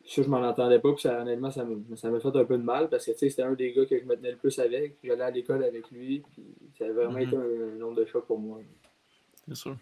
Ça, 0.05 0.21
je 0.21 0.29
m'en 0.29 0.37
entendais 0.37 0.79
pas, 0.79 0.93
puis 0.93 1.01
ça, 1.01 1.21
honnêtement, 1.21 1.51
ça 1.51 1.65
m'a 1.65 2.19
fait 2.21 2.35
un 2.37 2.45
peu 2.45 2.57
de 2.57 2.63
mal 2.63 2.87
parce 2.89 3.05
que 3.05 3.11
c'était 3.13 3.41
un 3.41 3.53
des 3.55 3.73
gars 3.73 3.85
que 3.85 3.99
je 3.99 4.05
me 4.05 4.15
tenais 4.15 4.31
le 4.31 4.37
plus 4.37 4.57
avec. 4.57 4.95
J'allais 5.03 5.23
à 5.23 5.31
l'école 5.31 5.65
avec 5.65 5.91
lui, 5.91 6.23
puis 6.31 6.45
ça 6.77 6.85
a 6.85 6.91
vraiment 6.93 7.11
Mhm. 7.17 7.21
été 7.23 7.35
un, 7.35 7.41
un 7.41 7.75
nombre 7.77 7.95
de 7.95 8.05
chocs 8.05 8.25
pour 8.25 8.39
moi. 8.39 8.59
C'est 9.49 9.55
sûr. 9.55 9.75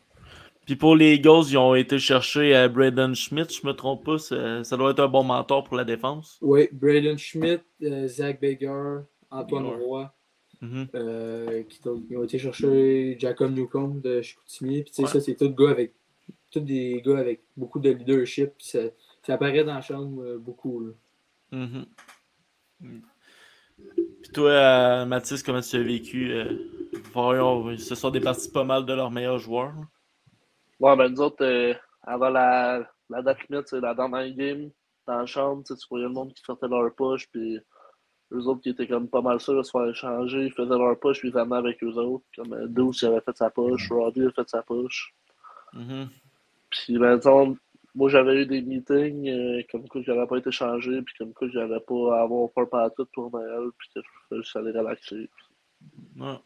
Puis 0.65 0.75
pour 0.75 0.95
les 0.95 1.13
Eagles, 1.15 1.43
ils 1.49 1.57
ont 1.57 1.75
été 1.75 1.99
chercher 1.99 2.55
à 2.55 2.67
Braden 2.67 3.13
Schmidt, 3.15 3.53
je 3.61 3.67
me 3.67 3.73
trompe 3.73 4.03
pas. 4.05 4.17
Ça, 4.17 4.63
ça 4.63 4.77
doit 4.77 4.91
être 4.91 4.99
un 4.99 5.07
bon 5.07 5.23
mentor 5.23 5.63
pour 5.63 5.77
la 5.77 5.83
défense. 5.83 6.37
Oui, 6.41 6.67
Braden 6.71 7.17
Schmidt, 7.17 7.61
euh, 7.83 8.07
Zach 8.07 8.41
Baker, 8.41 9.01
Antoine. 9.29 9.65
Roy, 9.65 10.11
Mhm. 10.61 10.87
euh, 10.95 11.63
qui 11.63 11.87
ont, 11.87 12.01
ils 12.09 12.17
ont 12.17 12.23
été 12.23 12.39
chercher 12.39 13.15
Jacob 13.19 13.53
Newcomb 13.53 13.99
de 14.01 14.21
Chicoutimi. 14.21 14.81
Puis 14.83 14.91
tu 14.91 14.95
sais, 14.95 15.01
Ouais. 15.03 15.07
ça, 15.09 15.19
c'est 15.19 15.35
tous 15.35 15.49
gars 15.49 15.69
avec 15.69 15.93
tous 16.51 16.61
des 16.61 17.01
gars 17.05 17.19
avec 17.19 17.41
beaucoup 17.57 17.79
de 17.79 17.89
leadership. 17.91 18.51
ça, 18.59 18.79
ça 19.23 19.33
apparaît 19.33 19.63
dans 19.65 19.75
la 19.75 19.81
chambre 19.81 20.23
euh, 20.23 20.37
beaucoup. 20.39 20.79
là. 20.81 20.91
Mhm. 21.51 21.85
Mm. 22.81 22.99
Puis 24.23 24.31
toi, 24.33 24.49
euh, 24.49 25.05
Mathis, 25.05 25.43
comment 25.43 25.61
tu 25.61 25.75
as 25.75 25.83
vécu? 25.83 26.31
Euh, 26.31 26.45
voyons, 27.13 27.77
ce 27.77 27.93
sont 27.93 28.09
des 28.09 28.21
parties 28.21 28.49
pas 28.49 28.63
mal 28.63 28.85
de 28.85 28.93
leurs 28.93 29.11
meilleurs 29.11 29.37
joueurs. 29.39 29.73
là. 29.75 29.81
Ouais, 30.79 30.95
ben 30.95 31.09
nous 31.09 31.21
autres, 31.21 31.43
euh, 31.45 31.73
avant 32.03 32.29
la, 32.29 32.87
la 33.09 33.21
date 33.21 33.47
limite, 33.47 33.67
c'est 33.67 33.79
la 33.79 33.93
dernière 33.93 34.29
game, 34.35 34.69
dans 35.07 35.19
la 35.19 35.25
chambre, 35.25 35.63
tu 35.65 35.73
voyais 35.89 36.05
le 36.05 36.11
monde 36.11 36.33
qui 36.33 36.43
sortait 36.43 36.67
leur 36.67 36.93
poche, 36.93 37.27
puis 37.31 37.59
eux 38.31 38.47
autres 38.47 38.61
qui 38.61 38.69
étaient 38.69 38.87
comme 38.87 39.07
pas 39.07 39.21
mal 39.21 39.39
sûrs 39.39 39.57
de 39.57 39.63
se 39.63 39.71
faire 39.71 39.87
échanger, 39.87 40.45
ils 40.45 40.51
faisaient 40.51 40.77
leur 40.77 40.99
poche, 40.99 41.19
puis 41.19 41.29
ils 41.29 41.33
venaient 41.33 41.55
avec 41.55 41.83
eux 41.83 41.93
autres. 41.93 42.25
Comme 42.35 42.53
euh, 42.53 42.67
Deuce, 42.67 43.01
il 43.01 43.07
avait 43.07 43.21
fait 43.21 43.37
sa 43.37 43.49
poche, 43.49 43.89
Robbie 43.89 44.25
a 44.25 44.31
fait 44.31 44.49
sa 44.49 44.63
poche. 44.63 45.13
Mhm. 45.73 46.09
Puis, 46.69 46.97
ben, 46.97 47.17
disons, 47.17 47.57
moi, 47.93 48.09
j'avais 48.09 48.41
eu 48.41 48.45
des 48.45 48.61
meetings, 48.61 49.29
euh, 49.29 49.61
comme 49.71 49.87
quoi 49.87 50.01
j'avais 50.01 50.25
pas 50.27 50.37
été 50.37 50.51
changé, 50.51 51.01
puis 51.01 51.15
comme 51.17 51.33
quoi 51.33 51.47
j'avais 51.49 51.79
pas 51.79 52.17
à 52.17 52.23
avoir 52.23 52.49
peur 52.51 52.69
par 52.69 52.93
tout 52.93 53.07
pour 53.13 53.31
Noël, 53.31 53.69
puis 53.77 53.89
que 53.93 54.41
je 54.41 54.57
aller 54.57 54.71
relaxer. 54.71 55.29
Ouais. 56.17 56.39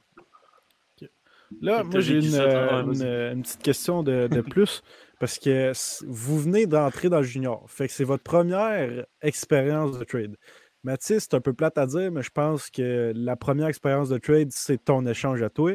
Là, 1.61 1.83
moi, 1.83 1.99
j'ai 1.99 2.15
une, 2.19 2.35
euh, 2.35 2.83
une- 2.83 3.03
une 3.37 3.41
petite 3.43 3.61
question 3.61 4.03
de, 4.03 4.27
de 4.27 4.41
plus. 4.41 4.81
Parce 5.19 5.37
que 5.37 5.73
vous 6.07 6.39
venez 6.39 6.65
d'entrer 6.65 7.09
dans 7.09 7.17
le 7.17 7.23
junior. 7.23 7.65
Fait 7.69 7.87
que 7.87 7.93
c'est 7.93 8.05
votre 8.05 8.23
première 8.23 9.05
expérience 9.21 9.97
de 9.99 10.03
trade. 10.05 10.37
Mathis, 10.83 11.19
c'est 11.29 11.33
un 11.33 11.41
peu 11.41 11.51
plate 11.53 11.77
à 11.77 11.85
dire, 11.85 12.09
mais 12.09 12.21
je 12.23 12.29
pense 12.29 12.69
que 12.69 13.11
la 13.13 13.35
première 13.35 13.67
expérience 13.67 14.07
de 14.07 14.17
trade, 14.17 14.47
c'est 14.51 14.81
ton 14.85 15.05
échange 15.05 15.41
à 15.41 15.49
toi. 15.49 15.73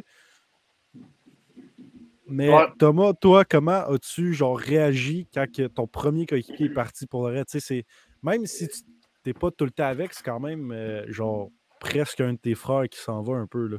Mais 2.26 2.48
Ouais. 2.48 2.66
Thomas, 2.78 3.12
toi, 3.12 3.44
comment 3.44 3.86
as-tu 3.86 4.32
genre 4.32 4.58
réagi 4.58 5.28
quand 5.34 5.44
que 5.52 5.66
ton 5.66 5.86
premier 5.86 6.24
coéquipier 6.24 6.66
est 6.66 6.70
parti 6.74 7.06
pour 7.06 7.28
le 7.28 7.34
reste? 7.34 7.58
C'est- 7.58 7.84
Même 8.22 8.46
si 8.46 8.66
tu 8.68 8.80
n'es 9.26 9.34
pas 9.34 9.50
tout 9.50 9.66
le 9.66 9.70
temps 9.70 9.84
avec, 9.84 10.14
c'est 10.14 10.24
quand 10.24 10.40
même 10.40 10.72
euh, 10.72 11.04
genre 11.12 11.50
presque 11.80 12.22
un 12.22 12.32
de 12.32 12.38
tes 12.38 12.54
frères 12.54 12.88
qui 12.88 12.98
s'en 12.98 13.20
va 13.22 13.34
un 13.34 13.46
peu. 13.46 13.66
Là. 13.66 13.78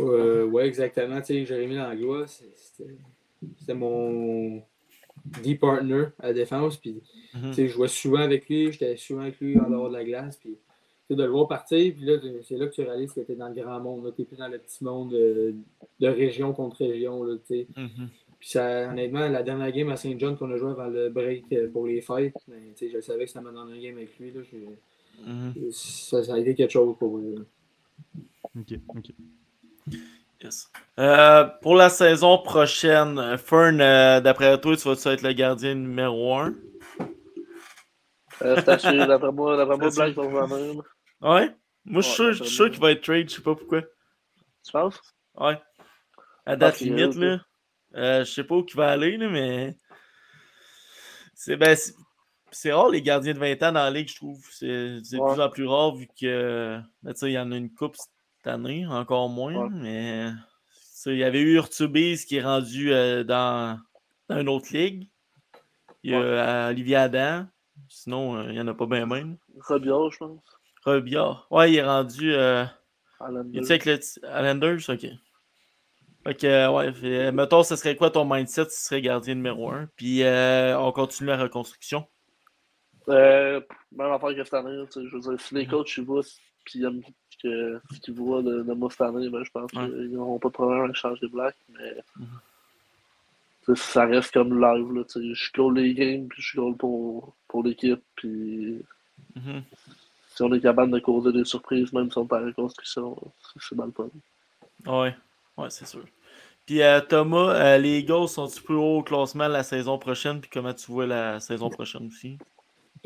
Euh, 0.00 0.44
ouais, 0.44 0.66
exactement. 0.66 1.18
Tu 1.20 1.26
sais, 1.26 1.46
Jérémy 1.46 1.76
Langlois, 1.76 2.26
c'était 2.26 3.74
mon 3.74 4.62
deep 5.42 5.60
partner 5.60 6.04
à 6.20 6.32
défense. 6.32 6.76
Puis, 6.76 7.00
Mhm. 7.34 7.50
tu 7.50 7.54
sais, 7.54 7.68
je 7.68 7.72
jouais 7.72 7.88
souvent 7.88 8.20
avec 8.20 8.48
lui, 8.48 8.72
j'étais 8.72 8.96
souvent 8.96 9.22
avec 9.22 9.40
lui 9.40 9.58
en 9.58 9.68
dehors 9.70 9.88
de 9.88 9.94
la 9.96 10.04
glace. 10.04 10.36
Puis, 10.36 10.56
sais, 11.08 11.14
de 11.16 11.22
le 11.22 11.30
voir 11.30 11.48
partir, 11.48 11.94
puis 11.94 12.04
là, 12.04 12.18
c'est 12.42 12.56
là 12.56 12.66
que 12.66 12.74
tu 12.74 12.82
réalises 12.82 13.12
que 13.12 13.20
tu 13.20 13.32
es 13.32 13.34
dans 13.34 13.48
le 13.48 13.54
grand 13.54 13.80
monde. 13.80 14.12
Tu 14.14 14.22
n'es 14.22 14.26
plus 14.26 14.36
dans 14.36 14.48
le 14.48 14.58
petit 14.58 14.84
monde 14.84 15.12
euh, 15.14 15.52
de 16.00 16.06
région 16.06 16.52
contre 16.52 16.84
région. 16.86 17.22
Là, 17.24 17.36
tu 17.36 17.54
sais. 17.54 17.66
Mhm. 17.76 18.08
Puis 18.38 18.50
ça, 18.50 18.90
honnêtement, 18.90 19.26
la 19.28 19.42
dernière 19.42 19.72
game 19.72 19.88
à 19.88 19.96
Saint 19.96 20.14
John 20.16 20.36
qu'on 20.36 20.50
a 20.52 20.56
joué 20.56 20.70
avant 20.70 20.86
le 20.86 21.08
break 21.08 21.46
euh, 21.52 21.68
pour 21.70 21.86
les 21.88 22.00
fêtes, 22.00 22.34
ben, 22.46 22.60
tu 22.76 22.86
sais, 22.86 22.90
je 22.94 23.00
savais 23.00 23.24
que 23.24 23.30
c'était 23.30 23.42
ma 23.42 23.50
dernière 23.50 23.80
game 23.82 23.96
avec 23.96 24.16
lui. 24.18 24.30
Là, 24.32 24.40
Mhm. 25.26 25.54
ça, 25.72 26.22
ça 26.22 26.34
a 26.34 26.38
été 26.38 26.54
quelque 26.54 26.70
chose 26.70 26.94
pour 26.98 27.18
lui. 27.18 27.34
là. 27.34 27.42
Ok, 28.56 28.78
ok. 28.96 29.10
Yes. 30.42 30.70
Euh, 30.98 31.44
pour 31.62 31.74
la 31.74 31.90
saison 31.90 32.38
prochaine, 32.38 33.36
Fern, 33.38 33.80
euh, 33.80 34.20
d'après 34.20 34.60
toi, 34.60 34.76
tu 34.76 34.82
vas 34.88 35.12
être 35.12 35.22
le 35.22 35.32
gardien 35.32 35.74
numéro 35.74 36.36
1? 36.36 36.54
Euh, 38.42 38.54
c'est 38.64 39.06
d'après 39.06 39.32
moi, 39.32 39.56
d'après 39.56 39.76
moi, 39.76 39.90
Black 39.90 40.14
va 40.14 40.22
revenir. 40.22 40.82
Ouais? 41.20 41.50
Moi, 41.84 42.02
je 42.02 42.08
suis 42.08 42.22
Ouais, 42.22 42.34
sûr, 42.48 42.70
qu'il 42.70 42.80
va 42.80 42.92
être 42.92 43.02
trade, 43.02 43.28
je 43.28 43.36
sais 43.36 43.42
pas 43.42 43.54
pourquoi. 43.56 43.82
Tu 43.82 44.72
penses? 44.72 45.00
Ouais. 45.34 45.60
À 46.46 46.54
date 46.56 46.76
qu'il 46.76 46.94
limite, 46.94 47.16
là. 47.16 47.40
Euh, 47.96 48.24
je 48.24 48.30
sais 48.30 48.44
pas 48.44 48.54
où 48.56 48.64
il 48.68 48.76
va 48.76 48.90
aller, 48.90 49.16
là, 49.16 49.28
mais. 49.28 49.76
C'est 51.34 51.56
ben, 51.56 51.76
c'est- 52.50 52.72
rare 52.72 52.90
les 52.90 53.02
gardiens 53.02 53.32
de 53.34 53.38
20 53.38 53.54
ans 53.62 53.72
dans 53.72 53.84
la 53.84 53.90
ligue, 53.90 54.08
je 54.08 54.16
trouve. 54.16 54.40
C'est 54.52 54.66
de 54.66 55.16
Ouais. 55.18 55.32
plus 55.34 55.42
en 55.42 55.48
plus 55.48 55.66
rare 55.66 55.94
vu 55.96 56.06
que. 56.20 56.78
ben, 57.02 57.14
il 57.22 57.30
y 57.30 57.38
en 57.38 57.50
a 57.52 57.56
une 57.56 57.72
coupe 57.72 57.96
année, 58.48 58.86
encore 58.86 59.28
moins, 59.28 59.54
Ouais. 59.54 59.68
mais. 59.72 60.30
Il 61.06 61.16
y 61.16 61.24
avait 61.24 61.40
eu 61.40 61.54
Urtubise 61.54 62.24
qui 62.26 62.36
est 62.36 62.42
rendu 62.42 62.92
euh, 62.92 63.24
dans, 63.24 63.78
dans 64.28 64.40
une 64.40 64.48
autre 64.48 64.68
ligue. 64.72 65.08
Il 66.02 66.10
y 66.10 66.14
a 66.14 66.20
euh, 66.20 66.68
Olivier 66.70 66.96
Adam. 66.96 67.46
Sinon, 67.88 68.36
euh, 68.36 68.44
il 68.48 68.52
n'y 68.52 68.60
en 68.60 68.66
a 68.68 68.74
pas 68.74 68.84
bien 68.86 69.06
même. 69.06 69.38
Robillard, 69.68 70.10
je 70.10 70.18
pense. 70.18 70.40
Robillard. 70.84 71.46
Ouais, 71.50 71.72
il 71.72 71.76
est 71.76 71.84
rendu. 71.84 72.32
il 72.32 73.58
avec 73.72 73.84
le 73.86 73.94
Islanders, 73.94 74.80
ok. 74.88 75.06
Fait 76.24 76.34
que, 76.34 76.68
ouais, 76.68 76.92
fait, 76.92 77.32
mettons, 77.32 77.62
ce 77.62 77.76
serait 77.76 77.96
quoi 77.96 78.10
ton 78.10 78.24
mindset 78.26 78.64
si 78.68 78.76
tu 78.76 78.82
serais 78.88 79.00
gardien 79.00 79.34
numéro 79.36 79.70
1? 79.70 79.88
Puis 79.96 80.24
euh, 80.24 80.78
on 80.78 80.92
continue 80.92 81.28
la 81.28 81.38
reconstruction. 81.38 82.06
Euh, 83.08 83.60
même 83.92 84.12
affaire 84.12 84.34
que 84.34 84.44
cette 84.44 84.52
année, 84.54 84.84
je 84.94 85.00
veux 85.14 85.20
dire, 85.20 85.40
si 85.40 85.54
les 85.54 85.64
Mhm. 85.64 85.70
coachs 85.70 85.96
ils 85.96 86.04
puis 86.64 86.80
ils 86.80 86.84
aiment 86.84 87.02
que, 87.42 87.80
ce 87.92 88.00
qu'ils 88.00 88.14
voient 88.14 88.42
de, 88.42 88.62
de 88.62 88.72
moi 88.74 88.90
cette 88.90 89.00
année, 89.02 89.28
ben, 89.28 89.42
je 89.44 89.50
pense 89.50 89.72
Ouais. 89.74 89.86
qu'ils 89.86 90.10
n'auront 90.12 90.38
pas 90.38 90.48
de 90.48 90.54
problème 90.54 90.84
avec 90.84 90.96
changer 90.96 91.26
Black, 91.28 91.56
mais 91.72 91.96
Mhm. 92.16 93.76
ça 93.76 94.06
reste 94.06 94.32
comme 94.32 94.58
live. 94.60 94.92
Là, 94.92 95.02
je 95.14 95.52
goal 95.54 95.74
les 95.78 95.94
games, 95.94 96.26
puis 96.28 96.42
je 96.42 96.56
goal 96.56 96.76
pour, 96.76 97.34
pour 97.48 97.62
l'équipe, 97.62 98.02
puis 98.16 98.82
Mhm. 99.36 99.62
si 100.34 100.42
on 100.42 100.52
est 100.54 100.60
capable 100.60 100.92
de 100.92 100.98
causer 101.00 101.32
des 101.32 101.44
surprises, 101.44 101.92
même 101.92 102.10
si 102.10 102.18
on 102.18 102.26
est 102.26 102.32
en 102.32 102.44
reconstruction, 102.46 103.16
c'est- 103.60 103.74
le 103.74 103.92
fun. 103.92 104.08
Ouais, 104.86 105.14
ouais, 105.56 105.70
c'est 105.70 105.86
sûr. 105.86 106.04
Puis 106.64 106.82
euh, 106.82 107.00
Thomas, 107.00 107.54
euh, 107.54 107.78
les 107.78 108.00
Eagles 108.00 108.28
sont-ils 108.28 108.62
plus 108.62 108.74
haut 108.74 108.98
au 108.98 109.02
classement 109.02 109.48
la 109.48 109.62
saison 109.62 109.98
prochaine? 109.98 110.40
Puis 110.40 110.50
comment 110.52 110.74
tu 110.74 110.90
vois 110.92 111.06
la 111.06 111.40
saison 111.40 111.70
prochaine 111.70 112.06
aussi? 112.06 112.38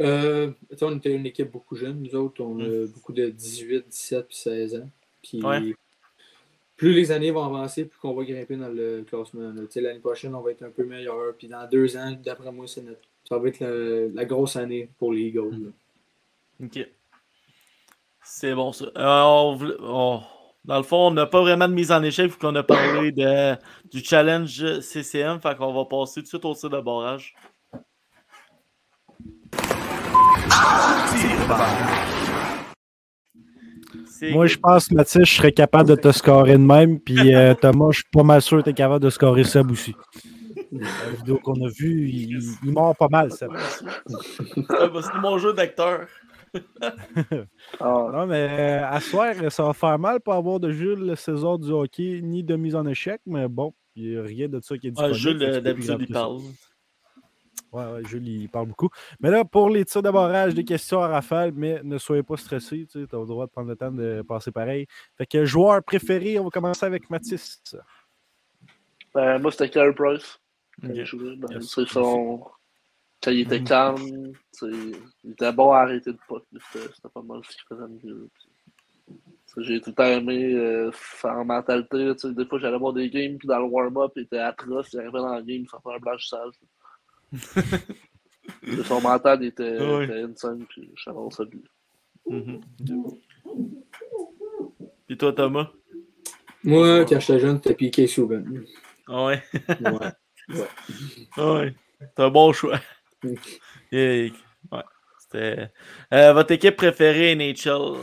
Euh, 0.00 0.50
on 0.81 0.96
était 0.96 1.14
une 1.14 1.26
équipe 1.26 1.50
beaucoup 1.50 1.76
jeune, 1.76 2.02
nous 2.02 2.14
autres. 2.14 2.42
On 2.42 2.59
a 2.61 2.87
beaucoup 2.87 3.12
de 3.12 3.28
18, 3.28 3.87
17 3.88 4.26
puis 4.28 4.37
16 4.37 4.74
ans. 4.76 4.88
Puis 5.22 5.42
Ouais. 5.42 5.74
plus 6.76 6.92
les 6.94 7.12
années 7.12 7.31
vont 7.31 7.44
avancer, 7.44 7.85
plus 7.85 7.98
qu'on 7.98 8.14
va 8.14 8.24
grimper 8.24 8.57
dans 8.57 8.68
le 8.68 9.05
classement. 9.09 9.52
L'année 9.76 10.00
prochaine, 10.00 10.35
on 10.35 10.40
va 10.40 10.50
être 10.52 10.62
un 10.62 10.70
peu 10.70 10.85
meilleur. 10.85 11.35
Puis 11.37 11.48
dans 11.48 11.68
deux 11.68 11.96
ans, 11.96 12.16
d'après 12.24 12.50
moi, 12.52 12.66
c'est 12.66 12.83
notre... 12.83 13.00
ça 13.28 13.38
va 13.38 13.48
être 13.48 13.61
la, 13.61 14.09
la 14.14 14.24
grosse 14.24 14.57
année 14.57 14.88
pour 14.98 15.12
les 15.12 15.22
Eagles. 15.22 15.50
là. 16.61 16.66
Ok. 16.66 16.88
C'est 18.24 18.55
bon 18.55 18.72
ça. 18.72 18.87
Euh, 18.96 19.22
on 19.22 19.55
voulait- 19.57 19.76
on- 19.81 20.20
Dans 20.64 20.76
le 20.76 20.85
fond, 20.85 21.09
on 21.09 21.11
n'a 21.11 21.26
pas 21.26 21.40
vraiment 21.40 21.66
de 21.68 21.74
mise 21.74 21.90
en 21.90 22.02
échec 22.05 22.31
vu 22.31 22.37
qu'on 22.38 22.55
a 22.55 22.62
parlé 22.62 23.11
de, 23.11 23.57
du 23.90 23.98
challenge 24.02 24.81
CCM. 24.81 25.40
Fait 25.40 25.57
qu'on 25.57 25.72
va 25.74 25.85
passer 25.87 26.20
tout 26.20 26.22
de 26.22 26.28
suite 26.28 26.44
au 26.44 26.55
tir 26.55 26.70
de 26.70 26.81
barrage. 26.81 27.35
C'est 30.48 30.52
Moi, 34.31 34.46
je 34.46 34.57
pense, 34.57 34.90
Mathis, 34.92 35.25
je 35.25 35.35
serais 35.35 35.53
capable 35.53 35.88
de 35.88 35.96
te 35.96 36.12
scorer 36.12 36.53
de 36.53 36.59
même. 36.59 37.01
Puis 37.01 37.35
euh, 37.35 37.55
Thomas, 37.55 37.88
je 37.90 37.96
suis 37.98 38.09
pas 38.12 38.22
mal 38.22 38.40
sûr 38.40 38.59
que 38.59 38.64
tu 38.64 38.70
es 38.70 38.75
capable 38.75 39.03
de 39.05 39.11
scorer 39.11 39.42
Seb 39.44 39.70
aussi. 39.70 39.94
La 40.70 41.11
vidéo 41.18 41.38
qu'on 41.42 41.61
a 41.64 41.68
vue, 41.68 42.09
il, 42.09 42.38
il 42.64 42.70
mord 42.72 42.96
pas 42.96 43.09
mal, 43.11 43.33
Seb. 43.33 43.51
Ah, 44.70 44.87
bah, 44.87 45.01
c'est 45.03 45.18
mon 45.20 45.38
jeu 45.38 45.53
d'acteur. 45.53 46.07
Ah, 47.81 48.09
Non, 48.12 48.27
mais 48.27 48.46
euh, 48.51 48.87
à 48.88 49.01
soir, 49.01 49.35
ça 49.48 49.64
va 49.64 49.72
faire 49.72 49.98
mal 49.98 50.20
pour 50.20 50.35
avoir 50.35 50.61
de 50.61 50.70
Jules 50.70 51.01
le 51.07 51.16
saison 51.16 51.59
du 51.59 51.70
hockey, 51.72 52.20
ni 52.22 52.44
de 52.44 52.55
mise 52.57 52.77
en 52.77 52.87
échec, 52.87 53.20
mais 53.27 53.48
bon, 53.48 53.75
il 53.96 54.11
n'y 54.11 54.16
a 54.16 54.22
rien 54.22 54.48
de 54.48 54.61
ça 54.62 54.79
qui 54.79 54.87
est 54.88 54.92
Ah, 54.98 55.11
disponible. 55.11 55.16
Jules, 55.16 55.38
fait 55.40 55.51
que 55.51 55.57
euh, 55.57 55.61
d'habitude, 55.61 56.07
il 56.09 56.14
ça. 56.14 56.29
Ouais, 57.72 57.87
ouais, 57.92 58.04
Jules, 58.04 58.28
il 58.28 58.48
parle 58.50 58.66
beaucoup. 58.66 58.90
Mais 59.20 59.30
là, 59.30 59.44
pour 59.44 59.70
les 59.70 59.85
tirs 59.87 60.02
de 60.02 60.11
barrage, 60.11 60.54
des 60.54 60.64
questions 60.64 61.00
à 61.02 61.08
rafale, 61.08 61.52
mais 61.54 61.80
ne 61.82 61.96
soyez 61.96 62.22
pas 62.22 62.37
stressés, 62.37 62.87
tu 62.90 62.98
as 62.98 63.00
le 63.00 63.26
droit 63.26 63.46
de 63.46 63.50
prendre 63.50 63.68
le 63.68 63.76
temps 63.76 63.90
de 63.90 64.22
passer 64.28 64.52
pareil. 64.52 64.87
Fait 65.16 65.24
que 65.26 65.44
joueur 65.46 65.82
préféré, 65.82 66.38
on 66.38 66.44
va 66.44 66.50
commencer 66.50 66.85
avec 66.85 67.08
Mathis. 67.08 67.62
ben, 69.14 69.38
moi, 69.38 69.50
c'était 69.50 69.70
Carey 69.70 69.92
Price. 69.94 70.38
Quand 70.80 70.88
Ok. 70.88 70.96
il 70.96 71.04
jouait, 71.06 71.37
ben, 71.37 71.48
Yes. 71.52 71.70
c'est 71.74 71.88
son... 71.88 72.44
Quand 73.22 73.30
il 73.30 73.40
était 73.40 73.61
Mhm. 73.61 73.64
calme, 73.66 74.32
tu 74.32 74.38
sais, 74.52 74.98
il 75.24 75.30
était 75.30 75.52
bon 75.52 75.70
à 75.72 75.80
arrêter 75.82 76.12
de 76.12 76.18
puck. 76.26 76.42
là, 76.52 76.61
C'était 76.72 77.08
pas 77.14 77.22
mal 77.22 77.40
ce 77.44 77.50
qu'il 77.50 77.62
faisait 77.68 77.88
mieux. 78.04 78.28
J'ai 79.58 79.80
tout 79.80 79.90
le 79.90 79.94
temps 79.94 80.04
aimé 80.04 80.54
euh, 80.54 80.90
sa 81.20 81.44
mentalité. 81.44 82.12
tu 82.14 82.18
sais, 82.28 82.35
Des 82.35 82.46
fois, 82.46 82.58
j'allais 82.58 82.78
voir 82.78 82.92
des 82.94 83.08
games, 83.11 83.37
puis 83.38 83.46
dans 83.46 83.58
le 83.58 83.64
warm-up, 83.66 84.12
il 84.16 84.22
était 84.22 84.38
atroce. 84.38 84.92
Il 84.94 85.00
arrivait 85.00 85.18
dans 85.20 85.37
le 85.37 85.42
game 85.42 85.66
sans 85.66 85.78
faire 85.80 85.92
un 85.92 85.98
blanchissage. 85.98 86.54
Son 88.85 89.01
mental 89.01 89.45
était, 89.45 89.79
Ouais. 89.79 90.05
était 90.05 90.23
insane, 90.23 90.64
puis 90.68 90.90
j'avais 90.97 91.18
ça 91.31 91.45
lui. 91.45 91.62
Mhm. 92.29 92.61
Puis 95.07 95.16
toi, 95.18 95.33
Thomas? 95.33 95.71
Moi, 96.64 97.05
quand 97.05 97.18
j'étais 97.21 97.40
jeune, 97.40 97.57
c'était 97.57 97.75
Piqué 97.75 98.07
Souben. 98.07 98.64
Ah 99.09 99.25
ouais. 99.27 99.42
Ouais. 99.81 100.12
Ah 101.37 101.53
ouais. 101.55 101.75
C'est 102.01 102.23
un 102.23 102.31
bon 102.31 102.53
choix. 102.53 102.81
Mm. 103.25 103.37
Ouais. 104.73 104.83
C'était. 105.21 105.71
Euh, 106.12 106.33
votre 106.33 106.51
équipe 106.51 106.75
préférée 106.75 107.37
NHL? 107.37 107.99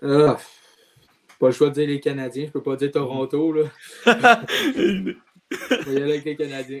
Ah, 0.00 0.38
pas 1.38 1.46
le 1.48 1.52
choix 1.52 1.68
de 1.68 1.74
dire 1.74 1.86
les 1.88 2.00
Canadiens, 2.00 2.46
je 2.46 2.50
peux 2.52 2.62
pas 2.62 2.76
dire 2.76 2.90
Toronto. 2.92 3.52
Là. 3.52 3.64
On 4.06 4.12
va 4.14 5.92
y 5.92 5.96
aller 5.96 6.12
avec 6.12 6.24
les 6.24 6.36
Canadiens. 6.36 6.80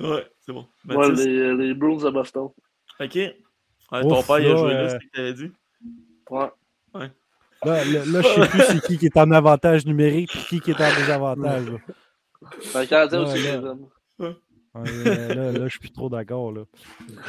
C'est 0.00 0.52
bon. 0.52 0.66
Mathis? 0.84 1.24
les, 1.24 1.54
les 1.54 1.74
Bruins 1.74 2.04
de 2.04 2.10
Boston. 2.10 2.48
Ok. 3.00 3.14
Ouais, 3.14 3.36
ton 4.02 4.18
Ouf, 4.18 4.26
père, 4.26 4.38
il 4.40 4.46
a 4.46 4.56
joué 4.56 4.74
là, 4.74 4.80
euh, 4.80 4.88
c'est 4.88 4.94
ce 4.94 4.98
que 4.98 5.10
t'avais 5.16 5.32
dit. 5.34 5.52
Ouais. 6.30 6.48
Là, 7.64 7.84
là, 7.84 7.84
là, 7.84 8.20
je 8.22 8.28
sais 8.28 8.48
plus 8.48 8.62
c'est 8.62 8.80
qui 8.86 8.98
qui 8.98 9.06
est 9.06 9.16
en 9.16 9.30
avantage 9.32 9.84
numérique 9.86 10.34
et 10.36 10.40
qui 10.40 10.60
qui 10.60 10.70
est 10.70 10.80
en 10.80 10.94
désavantage. 10.96 11.64
Ben, 12.72 12.86
Canadiens 12.86 13.24
Ouais, 13.24 13.32
aussi, 13.32 13.42
là. 13.42 13.74
Ouais, 14.74 15.34
là, 15.34 15.52
là, 15.52 15.64
je 15.64 15.68
suis 15.68 15.80
plus 15.80 15.90
trop 15.90 16.08
d'accord. 16.08 16.52
là. 16.52 16.62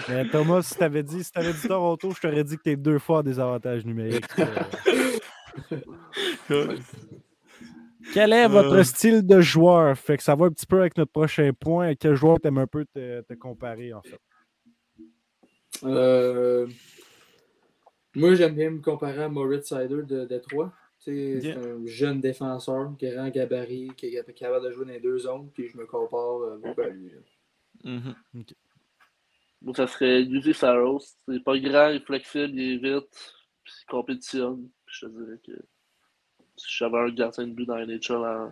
Mais 0.07 0.27
Thomas, 0.27 0.61
si 0.61 0.75
t'avais 0.75 1.01
dit, 1.01 1.23
si 1.23 1.31
t'avais 1.31 1.53
dit 1.53 1.67
Toronto, 1.67 2.11
je 2.11 2.19
t'aurais 2.19 2.43
dit 2.43 2.57
que 2.57 2.61
t'es 2.61 2.75
deux 2.75 2.99
fois 2.99 3.19
en 3.19 3.23
désavantage 3.23 3.85
numérique. 3.85 4.25
Quel 8.13 8.33
est 8.33 8.47
votre 8.47 8.73
Euh. 8.75 8.83
style 8.83 9.25
de 9.25 9.39
joueur? 9.41 9.97
Fait 9.97 10.17
que 10.17 10.23
ça 10.23 10.35
va 10.35 10.45
un 10.47 10.49
petit 10.51 10.65
peu 10.65 10.79
avec 10.79 10.97
notre 10.97 11.11
prochain 11.11 11.51
point. 11.53 11.95
Quel 11.95 12.15
joueur 12.15 12.39
t'aimes 12.39 12.57
un 12.57 12.67
peu 12.67 12.85
te, 12.85 13.21
te 13.21 13.33
comparer, 13.33 13.93
en 13.93 14.01
fait? 14.01 14.19
Euh, 15.83 16.67
moi, 18.15 18.33
j'aime 18.35 18.55
bien 18.55 18.71
me 18.71 18.81
comparer 18.81 19.23
à 19.23 19.29
Moritz 19.29 19.67
Sider 19.69 20.03
de 20.03 20.25
Détroit. 20.25 20.73
C'est 20.97 21.55
un 21.55 21.85
jeune 21.85 22.19
défenseur, 22.19 22.91
grand 22.99 23.29
gabarit, 23.29 23.91
qui 23.95 24.07
est 24.07 24.33
capable 24.33 24.65
de 24.65 24.71
jouer 24.71 24.85
dans 24.85 24.91
les 24.91 24.99
deux 24.99 25.19
zones, 25.19 25.49
puis 25.53 25.69
je 25.69 25.77
me 25.77 25.85
compare 25.85 26.41
euh, 26.41 26.57
beaucoup 26.57 26.81
à 26.81 26.89
lui. 26.89 27.11
Moi, 29.61 29.73
ça 29.75 29.87
serait 29.87 30.23
Yuzi 30.23 30.53
Saros. 30.53 30.99
C'est 31.27 31.43
pas 31.43 31.57
grand, 31.57 31.89
il 31.89 31.97
est 31.97 32.05
flexible, 32.05 32.51
il 32.53 32.73
est 32.73 32.77
vite, 32.95 33.33
puis 33.63 33.73
il 33.81 33.85
compétitionne. 33.89 34.69
Puis 34.85 34.95
je 34.99 35.05
te 35.05 35.11
dirais 35.11 35.39
que 35.45 35.51
si 36.59 36.67
j'avais 36.77 36.97
un 36.97 37.09
gardien 37.09 37.47
de 37.47 37.51
but 37.53 37.65
dans 37.65 37.75
la 37.75 37.85
NHL, 37.85 38.51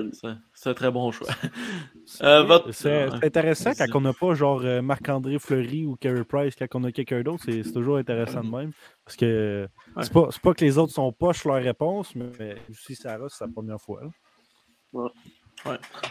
lui. 0.00 0.10
c'est- 0.54 0.68
un 0.70 0.74
très 0.74 0.90
bon 0.90 1.10
choix. 1.12 1.28
Euh, 2.22 2.42
votre- 2.42 2.70
C'est 2.72 3.08
c'est 3.10 3.24
intéressant 3.26 3.70
quand 3.76 3.96
on 3.96 4.00
n'a 4.02 4.12
pas 4.12 4.34
genre 4.34 4.60
euh, 4.62 4.82
Marc-André 4.82 5.38
Fleury 5.38 5.86
ou 5.86 5.96
Carey 5.96 6.22
Price, 6.24 6.54
quand 6.54 6.66
on 6.74 6.84
a 6.84 6.92
quelqu'un 6.92 7.22
d'autre, 7.22 7.44
c'est 7.46 7.62
toujours 7.72 7.96
intéressant 7.96 8.44
de 8.44 8.50
même. 8.50 8.72
Parce 9.06 9.16
que 9.16 9.66
Ouais. 9.96 10.02
c'est 10.02 10.12
pas, 10.42 10.54
que 10.54 10.64
les 10.64 10.76
autres 10.76 10.92
sont 10.92 11.10
poches 11.12 11.44
leur 11.46 11.62
réponse, 11.62 12.14
mais 12.14 12.56
aussi 12.70 12.94
Sarah, 12.94 13.26
c'est 13.30 13.38
sa 13.38 13.48
première 13.48 13.80
fois. 13.80 14.02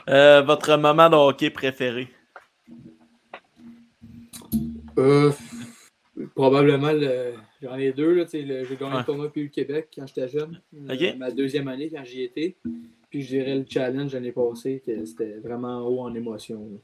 Euh, 0.09 0.41
votre 0.41 0.75
moment 0.77 1.09
de 1.11 1.15
hockey 1.15 1.51
préféré? 1.51 2.11
Euh, 4.97 5.31
Probablement, 6.35 6.91
le- 6.91 7.33
j'en 7.63 7.75
ai 7.77 7.91
deux. 7.93 8.13
là, 8.13 8.25
J'ai 8.31 8.43
gagné 8.45 8.91
Ouais. 8.93 8.99
le 8.99 9.03
tournoi 9.05 9.31
puis 9.31 9.43
le 9.43 9.49
Québec 9.49 9.89
quand 9.95 10.05
j'étais 10.05 10.27
jeune. 10.27 10.61
Euh, 10.75 10.93
Ok. 10.93 11.17
ma 11.17 11.31
deuxième 11.31 11.67
année 11.67 11.89
quand 11.89 12.03
j'y 12.03 12.23
étais. 12.23 12.55
Puis 13.09 13.21
je 13.21 13.27
dirais 13.29 13.55
le 13.57 13.65
challenge 13.67 14.13
l'année 14.13 14.31
passée, 14.31 14.81
que 14.85 15.05
c'était 15.05 15.37
vraiment 15.39 15.81
haut 15.87 16.01
en 16.01 16.13
émotion. 16.13 16.79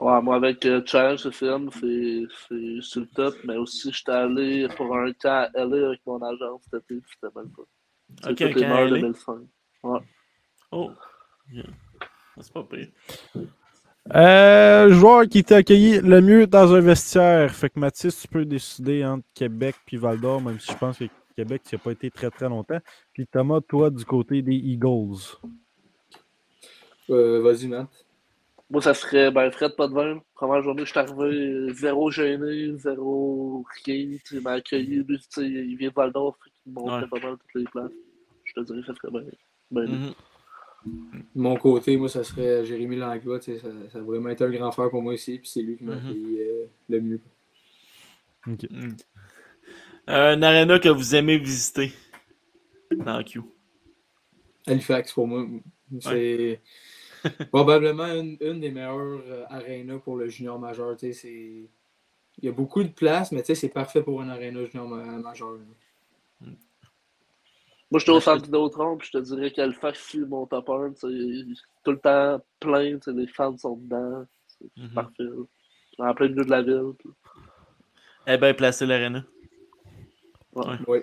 Ouais, 0.00 0.22
moi, 0.22 0.36
avec 0.36 0.64
euh, 0.64 0.80
Challenge 0.86 1.26
FM, 1.26 1.70
c'est 1.72 2.22
c'est 2.48 2.80
sur 2.82 3.00
le 3.00 3.06
top, 3.08 3.34
mais 3.44 3.56
aussi, 3.56 3.90
j'étais 3.92 4.12
allé 4.12 4.68
pour 4.76 4.96
un 4.96 5.12
camp 5.12 5.48
à 5.52 5.64
LA 5.64 5.88
avec 5.88 6.00
mon 6.06 6.22
agent 6.22 6.60
cet 6.70 6.84
été, 6.84 7.00
c'était 7.12 7.34
même 7.36 7.50
pas. 7.50 7.62
C'est 8.22 8.30
Ok, 8.30 8.36
toutes 8.36 8.42
un 8.42 8.46
les 8.46 8.54
camp 8.54 8.60
à 8.62 8.74
meilleurs 8.74 8.90
LA? 8.90 9.00
2005. 9.00 9.38
Ouais. 9.82 10.00
Oh. 10.70 10.90
Yeah. 11.52 11.64
C'est 12.40 12.52
pas 12.52 12.62
pire. 12.62 12.88
Euh, 14.14 14.90
joueur 14.92 15.26
qui 15.28 15.44
t'a 15.44 15.56
accueilli 15.56 16.00
le 16.00 16.20
mieux 16.20 16.46
dans 16.46 16.74
un 16.74 16.80
vestiaire. 16.80 17.54
Fait 17.54 17.68
que 17.68 17.78
Mathis, 17.78 18.20
tu 18.22 18.28
peux 18.28 18.44
décider 18.44 19.04
entre 19.04 19.24
Québec 19.34 19.76
puis 19.84 19.96
Val 19.96 20.18
d'Or, 20.20 20.40
même 20.40 20.58
si 20.58 20.72
je 20.72 20.76
pense 20.78 20.98
que 20.98 21.04
Québec, 21.36 21.62
tu 21.64 21.74
n'y 21.74 21.80
as 21.80 21.84
pas 21.84 21.92
été 21.92 22.10
très 22.10 22.30
très 22.30 22.48
longtemps. 22.48 22.80
Puis 23.12 23.26
Thomas, 23.26 23.60
toi, 23.60 23.90
du 23.90 24.04
côté 24.04 24.40
des 24.42 24.54
Eagles. 24.54 25.36
Euh, 27.10 27.40
Vas-y, 27.42 27.68
Matt. 27.68 27.88
Moi, 28.70 28.82
ça 28.82 28.92
serait 28.92 29.30
ben, 29.30 29.50
Fred 29.50 29.74
Potvin. 29.76 30.20
Première 30.34 30.62
journée, 30.62 30.84
je 30.84 30.90
suis 30.90 30.98
arrivé 30.98 31.72
zéro 31.72 32.10
gêné, 32.10 32.76
zéro 32.76 33.64
rien. 33.84 34.16
Il 34.32 34.40
m'a 34.42 34.52
accueilli. 34.52 35.04
Lui, 35.04 35.18
tu 35.18 35.24
sais, 35.30 35.46
il 35.46 35.76
vient 35.76 35.88
de 35.88 35.94
Val 35.94 36.12
d'Or, 36.12 36.36
fait 36.42 36.50
qu'il 36.50 36.72
me 36.72 36.80
montrait 36.80 37.02
Ouais. 37.02 37.08
pas 37.08 37.26
mal 37.28 37.36
toutes 37.38 37.54
les 37.62 37.64
places. 37.64 37.92
Je 38.44 38.52
te 38.54 38.60
dirais 38.60 38.80
que 38.80 38.86
ça 38.86 38.94
serait 38.94 39.10
bien. 39.10 39.22
bien 39.70 39.84
lui. 39.84 39.92
Mhm. 39.94 40.14
De 40.86 41.22
mon 41.34 41.56
côté, 41.56 41.96
moi, 41.96 42.08
ça 42.08 42.24
serait 42.24 42.64
Jérémy 42.64 42.96
Langlois. 42.96 43.40
Ça, 43.40 43.52
ça 43.92 43.98
a 43.98 44.00
vraiment 44.00 44.28
été 44.30 44.44
un 44.44 44.50
grand 44.50 44.70
frère 44.72 44.90
pour 44.90 45.02
moi 45.02 45.14
aussi. 45.14 45.38
Puis 45.38 45.48
c'est 45.48 45.62
lui 45.62 45.76
qui 45.76 45.84
m'a 45.84 45.96
Mhm. 45.96 46.14
euh, 46.38 46.66
le 46.88 47.00
mieux. 47.00 47.20
Ok. 48.46 48.66
Mm. 48.70 48.88
Un 50.06 50.42
arena 50.42 50.78
que 50.78 50.88
vous 50.88 51.14
aimez 51.14 51.36
visiter 51.38 51.92
dans 52.96 53.22
Q. 53.22 53.40
Halifax, 54.66 55.12
pour 55.12 55.26
moi, 55.26 55.46
c'est 56.00 56.60
probablement 57.50 58.06
une, 58.06 58.36
une 58.40 58.60
des 58.60 58.70
meilleures 58.70 59.22
euh, 59.26 59.44
arénas 59.50 59.98
pour 59.98 60.16
le 60.16 60.28
junior 60.28 60.58
majeur. 60.58 60.96
tu 60.96 61.06
sais, 61.08 61.12
c'est- 61.12 61.68
Il 62.40 62.44
y 62.44 62.48
a 62.48 62.52
beaucoup 62.52 62.82
de 62.84 62.88
place, 62.88 63.32
mais 63.32 63.40
tu 63.42 63.46
sais, 63.46 63.54
c'est 63.56 63.68
parfait 63.68 64.02
pour 64.02 64.22
un 64.22 64.28
aréna 64.28 64.64
junior 64.64 64.88
ma- 64.88 65.18
majeur. 65.18 65.58
Moi, 67.90 67.98
j'étais 68.00 68.10
au 68.12 68.20
centre 68.20 68.44
Vidéotron, 68.44 68.96
puis 68.98 69.08
je 69.12 69.18
te 69.18 69.24
dirais 69.24 69.50
qu'Alphax, 69.50 69.98
c'est 70.10 70.18
mon 70.18 70.46
top 70.46 70.68
1. 70.68 70.92
tu 70.92 70.96
sais, 71.00 71.62
Tout 71.84 71.92
le 71.92 71.98
temps 71.98 72.38
plein, 72.60 72.98
les 73.06 73.26
fans 73.28 73.56
sont 73.56 73.76
dedans. 73.76 74.24
C'est 74.46 74.66
Mhm. 74.82 74.90
parfait. 74.94 75.22
là. 75.22 76.10
En 76.10 76.14
plein 76.14 76.28
milieu 76.28 76.44
de 76.44 76.50
la 76.50 76.62
ville. 76.62 76.92
puis- 76.98 77.10
Eh 78.26 78.36
bien 78.36 78.52
placé 78.54 78.84
l'arena. 78.86 79.24
Oui. 80.86 80.98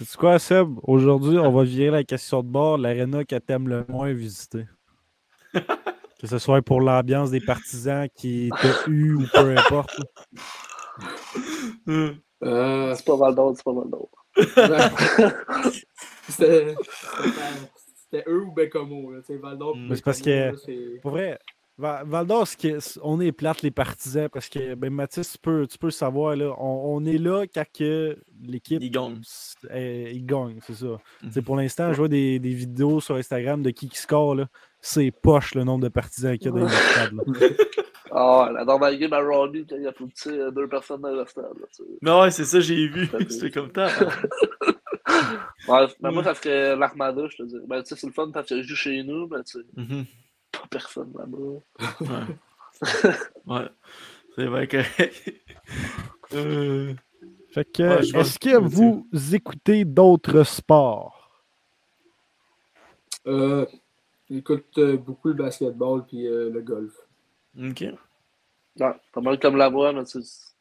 C'est 0.00 0.16
quoi, 0.16 0.38
Seb? 0.38 0.78
Aujourd'hui, 0.84 1.38
on 1.38 1.50
va 1.50 1.64
virer 1.64 1.90
la 1.90 2.04
question 2.04 2.42
de 2.42 2.48
bord. 2.48 2.78
L'arena 2.78 3.24
que 3.24 3.36
t'aimes 3.36 3.68
le 3.68 3.84
moins 3.88 4.12
visiter. 4.12 4.64
que 6.20 6.26
ce 6.26 6.38
soit 6.38 6.62
pour 6.62 6.80
l'ambiance 6.80 7.30
des 7.30 7.40
partisans 7.40 8.06
qui 8.14 8.50
t'ont 8.62 8.90
eu 8.92 9.14
ou 9.14 9.24
peu 9.32 9.56
importe. 9.56 10.00
Euh, 11.88 12.14
C'est 12.94 13.04
pas 13.06 13.16
mal 13.16 13.34
d'autres, 13.34 13.56
c'est 13.56 13.64
pas 13.64 13.72
mal 13.72 13.90
d'autres. 13.90 14.17
C'était 16.28 18.24
eux 18.26 18.42
ou 18.44 18.52
Bécomo. 18.52 19.12
là, 19.12 19.20
tu 19.20 19.26
sais, 19.34 19.36
Val 19.38 19.58
d'Or, 19.58 19.76
Mais 19.76 19.96
c'est 19.96 20.04
parce 20.04 20.20
que- 20.20 20.30
là, 20.30 20.52
Pour 21.02 21.10
vrai, 21.12 21.38
Va- 21.80 22.02
Val 22.04 22.26
d'Or, 22.26 22.48
ce 22.48 22.56
qui 22.56 22.68
est- 22.68 22.98
on 23.04 23.20
est 23.20 23.30
plate 23.30 23.62
les 23.62 23.70
partisans 23.70 24.28
parce 24.28 24.48
que 24.48 24.74
ben, 24.74 24.90
Mathis, 24.92 25.32
tu 25.32 25.38
peux, 25.38 25.64
tu 25.68 25.78
peux 25.78 25.86
le 25.86 25.92
savoir, 25.92 26.34
là, 26.34 26.52
on, 26.58 26.96
on 26.96 27.04
est 27.04 27.18
là 27.18 27.44
quand 27.46 27.62
que 27.72 28.18
l'équipe 28.42 28.82
Il 28.82 28.90
gagne. 28.90 29.20
eh, 29.72 30.10
il 30.12 30.26
gagne, 30.26 30.58
c'est 30.66 30.74
ça. 30.74 30.98
C'est 31.30 31.40
Pour 31.42 31.54
l'instant, 31.56 31.92
je 31.92 31.98
vois 31.98 32.08
des, 32.08 32.40
des 32.40 32.52
vidéos 32.52 33.00
sur 33.00 33.14
Instagram 33.14 33.62
de 33.62 33.70
qui 33.70 33.88
qui 33.88 33.98
score. 33.98 34.34
là. 34.34 34.48
C'est 34.80 35.10
poche 35.12 35.54
le 35.54 35.62
nombre 35.64 35.84
de 35.84 35.88
partisans 35.88 36.36
qu'il 36.36 36.46
y 36.46 36.48
a 36.48 36.52
dans 36.52 36.66
les 36.66 36.68
stades. 36.68 37.14
Ah, 38.10 38.50
la 38.52 38.64
dernière 38.64 38.96
game 38.98 39.12
à 39.12 39.20
Robbie, 39.20 39.66
quand 39.68 39.76
il 39.76 39.86
a 39.86 39.90
applaudi 39.90 40.14
euh, 40.28 40.50
deux 40.50 40.68
personnes 40.68 41.00
dans 41.02 41.10
le 41.10 41.26
stade. 41.26 41.44
Mais 42.02 42.20
ouais, 42.20 42.30
c'est 42.30 42.44
ça, 42.44 42.60
j'ai 42.60 42.88
vu. 42.88 43.08
C'était 43.28 43.50
comme 43.52 43.70
ça. 43.74 43.88
Ouais, 45.66 45.86
ben, 46.00 46.10
moi, 46.12 46.22
ça 46.22 46.34
serait 46.34 46.76
l'Armada, 46.76 47.22
je 47.28 47.36
te 47.38 47.42
dis. 47.42 47.56
Ben, 47.66 47.82
tu 47.82 47.88
sais, 47.88 47.96
c'est 47.96 48.06
le 48.06 48.12
fun 48.12 48.30
parce 48.30 48.48
que 48.48 48.62
je 48.62 48.68
joue 48.68 48.74
chez 48.76 49.02
nous, 49.02 49.26
mais 49.26 49.42
tu 49.42 49.58
sais, 49.58 49.66
Mhm. 49.76 50.04
pas 50.52 50.62
personne 50.70 51.12
là-bas. 51.18 51.60
Ouais. 52.00 52.80
ouais. 53.46 53.68
C'est 54.36 54.46
bien 54.48 54.66
correct. 54.66 55.32
Euh, 56.34 56.94
Fait 57.50 57.64
que, 57.64 57.82
Ouais, 57.82 57.98
est-ce 58.20 58.32
ce 58.34 58.38
que 58.38 58.56
vous 58.58 59.06
écoutez 59.34 59.84
d'autres 59.84 60.42
sports? 60.44 61.42
Euh, 63.26 63.66
J'écoute 64.30 64.78
beaucoup 65.04 65.28
le 65.28 65.34
basketball 65.34 66.04
puis 66.06 66.26
euh, 66.26 66.50
le 66.50 66.60
golf. 66.60 66.92
Ok. 67.58 67.80
Ouais, 68.80 68.94
pas 69.12 69.20
mal 69.20 69.38
comme 69.40 69.56
la 69.56 69.68
voix, 69.68 69.92
mais 69.92 70.04
tu 70.04 70.22
sais, 70.22 70.52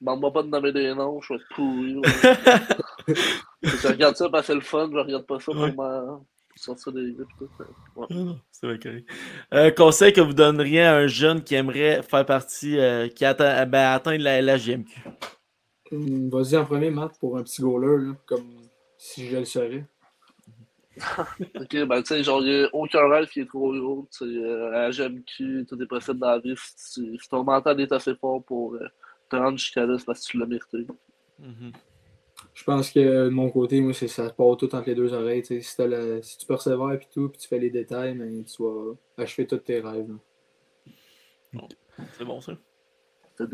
demande-moi 0.00 0.32
pas 0.32 0.42
de 0.42 0.48
nommer 0.48 0.72
des 0.72 0.94
noms, 0.94 1.20
je 1.20 1.34
vais 1.34 1.38
être 1.40 1.48
pourri. 1.54 2.00
je 3.62 3.88
regarde 3.88 4.16
ça 4.16 4.28
parce 4.28 4.42
que 4.42 4.52
c'est 4.52 4.54
le 4.56 4.60
fun, 4.60 4.88
je 4.92 4.98
regarde 4.98 5.26
pas 5.26 5.38
ça 5.40 5.52
pour 5.52 5.60
Ouais. 5.62 5.72
ma... 5.72 6.20
sortir 6.56 6.92
des. 6.92 7.14
Ouais. 7.96 8.06
C'est 8.50 8.82
correct. 8.82 9.08
Un 9.52 9.70
conseil 9.70 10.12
que 10.12 10.20
vous 10.20 10.32
donneriez 10.34 10.82
à 10.82 10.96
un 10.96 11.06
jeune 11.06 11.42
qui 11.44 11.54
aimerait 11.54 12.02
faire 12.02 12.26
partie, 12.26 12.78
euh, 12.78 13.08
qui 13.08 13.24
atteint, 13.24 13.64
ben, 13.66 13.92
atteindre 13.92 14.22
la, 14.24 14.42
la 14.42 14.58
GMQ. 14.58 14.92
Hum, 15.92 16.30
Vas-y 16.30 16.56
en 16.56 16.64
premier, 16.64 16.90
Matt, 16.90 17.18
pour 17.20 17.36
un 17.38 17.42
petit 17.42 17.62
goaler, 17.62 18.06
là, 18.08 18.14
comme 18.26 18.46
si 18.98 19.28
je 19.28 19.36
le 19.36 19.44
serais. 19.44 19.84
Ok, 21.60 21.86
ben 21.86 22.02
tu 22.02 22.06
sais, 22.08 22.22
genre, 22.22 22.40
il 22.42 22.48
n'y 22.58 22.64
a 22.64 22.68
aucun 22.72 23.08
rêve 23.08 23.28
qui 23.28 23.40
est 23.40 23.46
trop 23.48 23.72
gros. 23.74 24.08
Tu 24.12 24.18
sais, 24.18 24.24
euh, 24.38 24.68
à 24.72 24.88
la 24.88 24.90
GMQ, 24.90 25.66
tout 25.68 25.80
est 25.82 25.86
possible 25.86 26.18
dans 26.18 26.30
la 26.30 26.38
vie. 26.38 26.54
Si, 26.76 27.00
tu- 27.02 27.18
si 27.18 27.28
ton 27.28 27.42
mental 27.44 27.80
est 27.80 27.90
assez 27.92 28.14
fort 28.14 28.42
pour 28.44 28.74
euh, 28.74 28.86
te 29.28 29.36
rendre 29.36 29.58
jusqu'à 29.58 29.84
là, 29.86 29.96
c'est 29.98 30.04
parce 30.04 30.24
que 30.24 30.30
tu 30.30 30.38
l'as 30.38 30.46
mérité. 30.46 30.86
Mhm. 31.38 31.72
Je 32.52 32.62
pense 32.64 32.90
que 32.92 33.24
de 33.24 33.28
mon 33.30 33.50
côté, 33.50 33.80
moi, 33.80 33.92
c'est 33.92 34.06
ça 34.08 34.28
se 34.28 34.34
part 34.34 34.56
tout 34.56 34.72
entre 34.74 34.88
les 34.88 34.94
deux 34.94 35.12
oreilles. 35.12 35.42
tu 35.42 35.60
sais. 35.60 35.82
Si, 35.82 35.88
la- 35.88 36.22
si 36.22 36.38
tu 36.38 36.46
persévères 36.46 36.92
et 36.92 37.00
tout, 37.12 37.28
puis 37.28 37.38
tu 37.40 37.48
fais 37.48 37.58
les 37.58 37.70
détails, 37.70 38.14
ben, 38.14 38.44
tu 38.44 38.62
vas 38.62 38.92
achever 39.18 39.46
tous 39.46 39.58
tes 39.58 39.80
rêves. 39.80 40.14
C'est 42.12 42.24
bon 42.24 42.40
ça. 42.40 42.52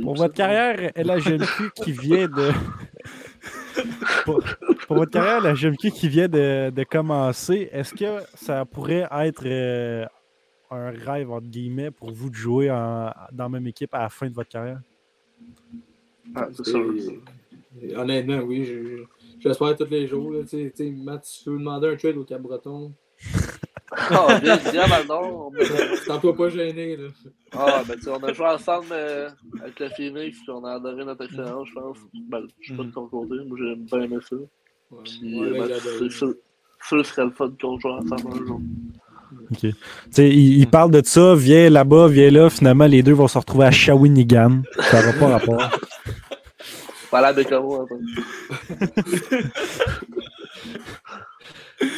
Pour 0.03 0.15
votre 0.15 0.35
carrière, 0.35 0.91
la 0.97 1.19
GMQ 1.19 1.71
qui 1.83 1.93
vient 1.93 2.29
de. 2.29 2.51
pour, 4.91 4.99
votre 4.99 5.11
carrière, 5.13 5.41
la 5.41 5.55
GMQ 5.55 5.91
qui 5.93 6.09
vient 6.09 6.29
de, 6.29 6.71
de 6.71 6.85
commencer, 6.85 7.69
est-ce 7.73 7.95
que 7.95 8.25
ça 8.35 8.65
pourrait 8.65 9.07
être 9.11 9.43
euh, 9.47 10.05
un 10.71 10.91
rêve, 10.91 11.31
entre 11.31 11.47
guillemets, 11.47 11.91
pour 11.91 12.11
vous 12.13 12.29
de 12.31 12.35
jouer 12.35 12.71
en- 12.71 13.13
dans 13.33 13.45
la 13.45 13.49
même 13.49 13.67
équipe 13.67 13.95
à 13.95 14.01
la 14.03 14.09
fin 14.09 14.29
de 14.29 14.35
votre 14.35 14.49
carrière? 14.49 14.81
Ah. 16.35 16.49
Et 17.83 17.97
Honnêtement, 17.97 18.39
oui. 18.39 18.65
je- 18.65 19.05
J'espère 19.39 19.75
tous 19.77 19.87
les 19.91 20.07
jours. 20.07 20.33
Là, 20.33 20.41
tu 20.43 20.49
sais, 20.49 20.73
tu 20.77 20.85
sais, 20.85 20.91
Matt, 20.91 21.25
si 21.25 21.45
tu 21.45 21.51
veux 21.51 21.59
demander 21.59 21.89
un 21.89 21.97
trade 21.97 22.17
au 22.19 22.25
Cap-Breton, 22.25 22.93
Ah, 23.93 24.39
bien, 24.41 24.57
bien, 24.71 24.87
Valdor. 24.87 25.51
sens-toi 26.07 26.37
pas 26.37 26.49
gêné. 26.51 26.97
Là. 26.97 27.09
Ah, 27.53 27.83
ben, 27.89 27.97
tu 27.99 28.09
on 28.09 28.23
a 28.23 28.33
joué 28.33 28.47
ensemble 28.47 28.87
euh, 28.93 29.29
avec 29.63 29.81
le 29.81 29.89
Phoenix, 29.89 30.39
puis 30.39 30.51
on 30.51 30.63
a 30.65 30.75
adoré 30.75 31.05
notre 31.05 31.25
expérience, 31.25 31.69
je 31.69 31.75
pense. 31.75 31.99
Ben, 32.29 32.47
je 32.61 32.71
sais 32.71 32.77
pas 32.77 32.85
de 32.85 32.91
ton 32.91 33.09
côté, 33.09 33.35
moi 33.47 33.59
j'ai 33.61 33.75
bien 33.77 34.01
aimé 34.03 34.17
ça. 34.29 34.37
Ouais, 34.91 34.99
Puis, 35.05 35.43
euh, 35.43 35.53
ben, 35.53 35.69
serait 37.05 37.25
le 37.25 37.31
fun 37.31 37.53
qu'on 37.61 37.79
joue 37.79 37.89
ensemble 37.89 38.35
un 38.35 38.47
jour. 38.47 38.61
Tu 39.59 39.73
sais, 40.11 40.29
il, 40.29 40.59
il 40.59 40.67
parle 40.69 40.91
de 40.91 41.03
ça, 41.05 41.35
viens 41.35 41.71
là-bas, 41.71 42.09
viens 42.09 42.31
là, 42.31 42.51
finalement, 42.51 42.87
les 42.87 43.03
deux 43.03 43.13
vont 43.13 43.29
se 43.29 43.39
retrouver 43.39 43.67
à 43.67 43.71
Shawinigan. 43.71 44.63
Ça 44.81 45.01
n'aura 45.03 45.19
pas 45.19 45.29
rapport. 45.29 45.71
Voilà, 47.11 47.33
moi, 47.33 47.85
attends. 47.85 47.99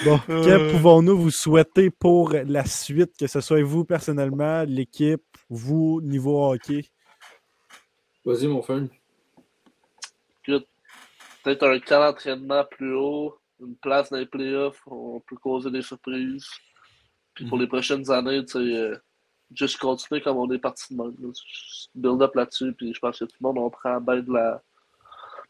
Bon, 0.04 0.18
que 0.26 0.72
pouvons-nous 0.72 1.18
vous 1.18 1.30
souhaiter 1.30 1.90
pour 1.90 2.32
la 2.32 2.64
suite, 2.64 3.10
que 3.18 3.26
ce 3.26 3.40
soit 3.40 3.62
vous 3.62 3.84
personnellement, 3.84 4.64
l'équipe, 4.66 5.22
vous, 5.50 6.00
niveau 6.02 6.50
hockey? 6.50 6.86
Vas-y, 8.24 8.46
mon 8.46 8.62
fun. 8.62 8.86
Peut-être 11.44 11.64
un 11.64 11.78
camp 11.80 12.00
d'entraînement 12.00 12.64
plus 12.64 12.94
haut, 12.94 13.38
une 13.60 13.76
place 13.76 14.10
dans 14.10 14.18
les 14.18 14.26
playoffs, 14.26 14.80
on 14.86 15.20
peut 15.20 15.36
causer 15.36 15.70
des 15.70 15.82
surprises. 15.82 16.46
Puis 17.34 17.46
pour 17.46 17.58
les 17.58 17.66
prochaines 17.66 18.10
années, 18.10 18.44
tu 18.44 18.52
sais, 18.52 18.58
euh, 18.58 18.96
juste 19.54 19.78
continuer 19.78 20.20
comme 20.20 20.36
on 20.36 20.50
est 20.50 20.58
parti 20.58 20.94
de 20.94 21.02
même. 21.02 21.14
Build 21.94 22.22
up 22.22 22.34
là-dessus, 22.34 22.72
puis 22.74 22.92
je 22.94 22.98
pense 23.00 23.18
que 23.18 23.24
tout 23.24 23.36
le 23.40 23.46
monde, 23.46 23.58
on 23.58 23.70
prend 23.70 24.00
bien 24.00 24.20
de 24.20 24.32
la 24.32 24.62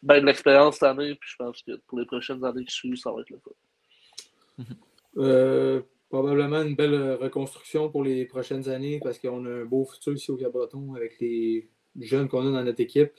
ben 0.03 0.21
de 0.21 0.27
l'expérience 0.27 0.75
cette 0.75 0.85
année, 0.85 1.15
puis 1.15 1.31
je 1.31 1.37
pense 1.37 1.63
que 1.63 1.77
pour 1.87 1.99
les 1.99 2.07
prochaines 2.07 2.45
années 2.45 2.65
qui 2.65 2.75
suivent, 2.75 2.97
ça 2.97 3.13
va 3.13 3.21
être 3.21 3.31
le 3.31 3.39
cas. 3.39 4.65
Euh, 5.19 5.83
probablement 6.09 6.63
une 6.63 6.75
belle 6.75 7.19
reconstruction 7.21 7.91
pour 7.91 8.03
les 8.03 8.25
prochaines 8.25 8.71
années 8.71 8.99
parce 9.05 9.19
qu'on 9.19 9.45
a 9.45 9.51
un 9.51 9.65
beau 9.67 9.85
futur 9.85 10.15
ici 10.15 10.31
au 10.31 10.39
Cap-Breton 10.39 10.95
avec 10.95 11.21
les 11.21 11.69
jeunes 12.01 12.31
qu'on 12.31 12.41
a 12.47 12.51
dans 12.51 12.65
notre 12.65 12.81
équipe. 12.81 13.13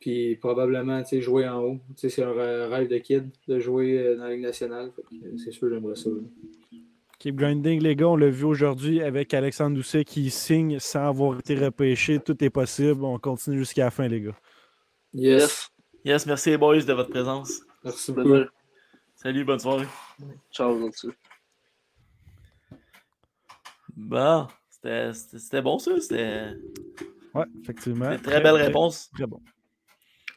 Puis 0.00 0.36
probablement 0.36 1.02
tu 1.02 1.08
sais, 1.08 1.20
jouer 1.20 1.48
en 1.48 1.60
haut. 1.60 1.78
Tu 1.96 2.02
sais, 2.02 2.08
C'est 2.08 2.22
un 2.22 2.30
rê- 2.32 2.66
rêve 2.66 2.88
de 2.88 2.98
kid 2.98 3.30
de 3.48 3.58
jouer 3.58 3.98
euh, 3.98 4.16
dans 4.16 4.24
la 4.24 4.30
Ligue 4.34 4.42
nationale. 4.42 4.92
Euh, 5.12 5.36
C'est 5.38 5.50
sûr, 5.50 5.68
j'aimerais 5.70 5.96
ça. 5.96 6.08
là. 6.10 6.16
Keep 7.18 7.34
grinding, 7.34 7.82
les 7.82 7.96
gars. 7.96 8.06
On 8.06 8.16
l'a 8.16 8.30
vu 8.30 8.44
aujourd'hui 8.44 9.02
avec 9.02 9.34
Alexandre 9.34 9.74
Doucet 9.74 10.04
qui 10.04 10.30
signe 10.30 10.78
sans 10.78 11.08
avoir 11.08 11.38
été 11.40 11.56
repêché. 11.56 12.20
Tout 12.20 12.44
est 12.44 12.50
possible. 12.50 13.02
On 13.02 13.18
continue 13.18 13.58
jusqu'à 13.58 13.86
la 13.86 13.90
fin, 13.90 14.06
les 14.06 14.20
gars. 14.20 14.36
Yes. 15.12 15.68
Yes. 16.04 16.26
Merci 16.26 16.50
les 16.50 16.58
boys 16.58 16.80
de 16.80 16.92
votre 16.92 17.10
présence. 17.10 17.60
Merci 17.82 18.12
beaucoup. 18.12 18.36
Salut, 19.16 19.44
bonne 19.44 19.58
soirée. 19.58 19.86
Ciao 20.52 20.78
là-dessus. 20.78 21.10
Bon, 23.96 24.46
c'était- 24.70 25.12
c'était 25.12 25.38
c'était 25.38 25.62
bon 25.62 25.78
ça. 25.78 25.98
C'était 26.00 26.50
Ouais, 27.34 27.44
effectivement. 27.62 28.12
c'était 28.12 28.22
très 28.30 28.40
belle 28.40 28.54
réponse. 28.54 29.10
Très 29.14 29.26
bon. 29.26 29.40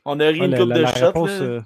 On 0.05 0.19
a 0.19 0.27
ri 0.27 0.39
Ouais, 0.39 0.45
une 0.45 0.51
la, 0.51 0.57
coupe 0.57 0.69
la- 0.69 0.75
de 0.77 0.81
la 0.81 0.91
réponse, 0.91 1.29
euh, 1.29 1.61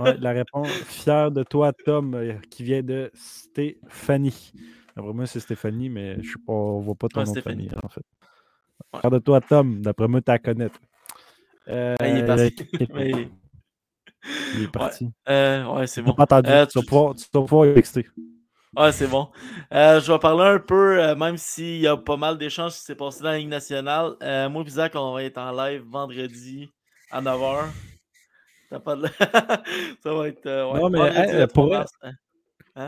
ouais, 0.00 0.16
la 0.18 0.30
réponse, 0.32 0.68
fier 0.84 1.30
de 1.30 1.42
toi, 1.42 1.72
Tom, 1.72 2.14
euh, 2.14 2.34
qui 2.50 2.62
vient 2.62 2.82
de 2.82 3.10
Stéphanie. 3.14 4.52
Après 4.96 5.12
moi, 5.12 5.26
c'est 5.26 5.40
Stéphanie, 5.40 5.88
mais 5.88 6.22
je 6.22 6.36
ne 6.38 6.82
vois 6.82 6.94
pas 6.94 7.08
ton 7.08 7.20
Ouais, 7.20 7.26
nom 7.26 7.32
de 7.32 7.40
famille, 7.40 7.70
en 7.82 7.88
fait. 7.88 8.02
Fier 9.00 9.10
de 9.10 9.18
toi, 9.18 9.40
Tom. 9.40 9.80
D'après 9.82 10.08
moi, 10.08 10.20
tu 10.20 10.30
la 10.30 10.38
connais. 10.38 10.68
Euh, 11.68 11.94
il 12.02 12.18
est 12.18 12.26
parti. 12.26 12.54
il, 12.80 12.88
Mais- 12.94 13.28
il 14.54 14.62
est 14.62 14.70
parti. 14.72 15.10
Euh, 15.28 15.64
ouais, 15.74 15.86
c'est 15.86 16.02
bon. 16.02 16.12
pas 16.12 16.22
entendu. 16.24 16.48
Tu, 16.48 16.52
vas 16.52 16.66
tu- 16.66 16.84
pouvoir, 16.86 17.14
tu 17.14 17.24
vas 17.32 17.42
pouvoir 17.42 17.74
texter. 17.74 18.06
C'est 18.92 19.06
bon. 19.06 19.28
Euh, 19.72 20.00
je 20.00 20.12
vais 20.12 20.18
parler 20.18 20.56
un 20.56 20.58
peu, 20.58 21.00
euh, 21.02 21.14
même 21.14 21.36
s'il 21.36 21.78
y 21.80 21.86
a 21.86 21.96
pas 21.96 22.16
mal 22.16 22.36
d'échanges 22.38 22.72
qui 22.72 22.80
s'est 22.80 22.96
passé 22.96 23.22
dans 23.22 23.30
la 23.30 23.38
Ligue 23.38 23.48
nationale. 23.48 24.14
Euh, 24.22 24.48
moi 24.48 24.64
et 24.66 24.70
Zach, 24.70 24.92
on 24.96 25.14
va 25.14 25.22
être 25.22 25.38
en 25.38 25.52
live 25.52 25.82
vendredi 25.88 26.68
à 27.14 27.22
9h. 27.22 27.64
T'as 28.70 28.80
pas 28.80 28.96
de... 28.96 29.06
ça 30.02 30.12
va 30.14 30.28
être. 30.28 30.46
euh, 30.46 30.72
ouais, 30.72 30.80
Non, 30.80 30.90
mais, 30.90 30.98
hey, 31.14 31.46
3 31.46 31.46
pour 31.48 31.68
mars, 31.70 31.92
hein. 32.02 32.12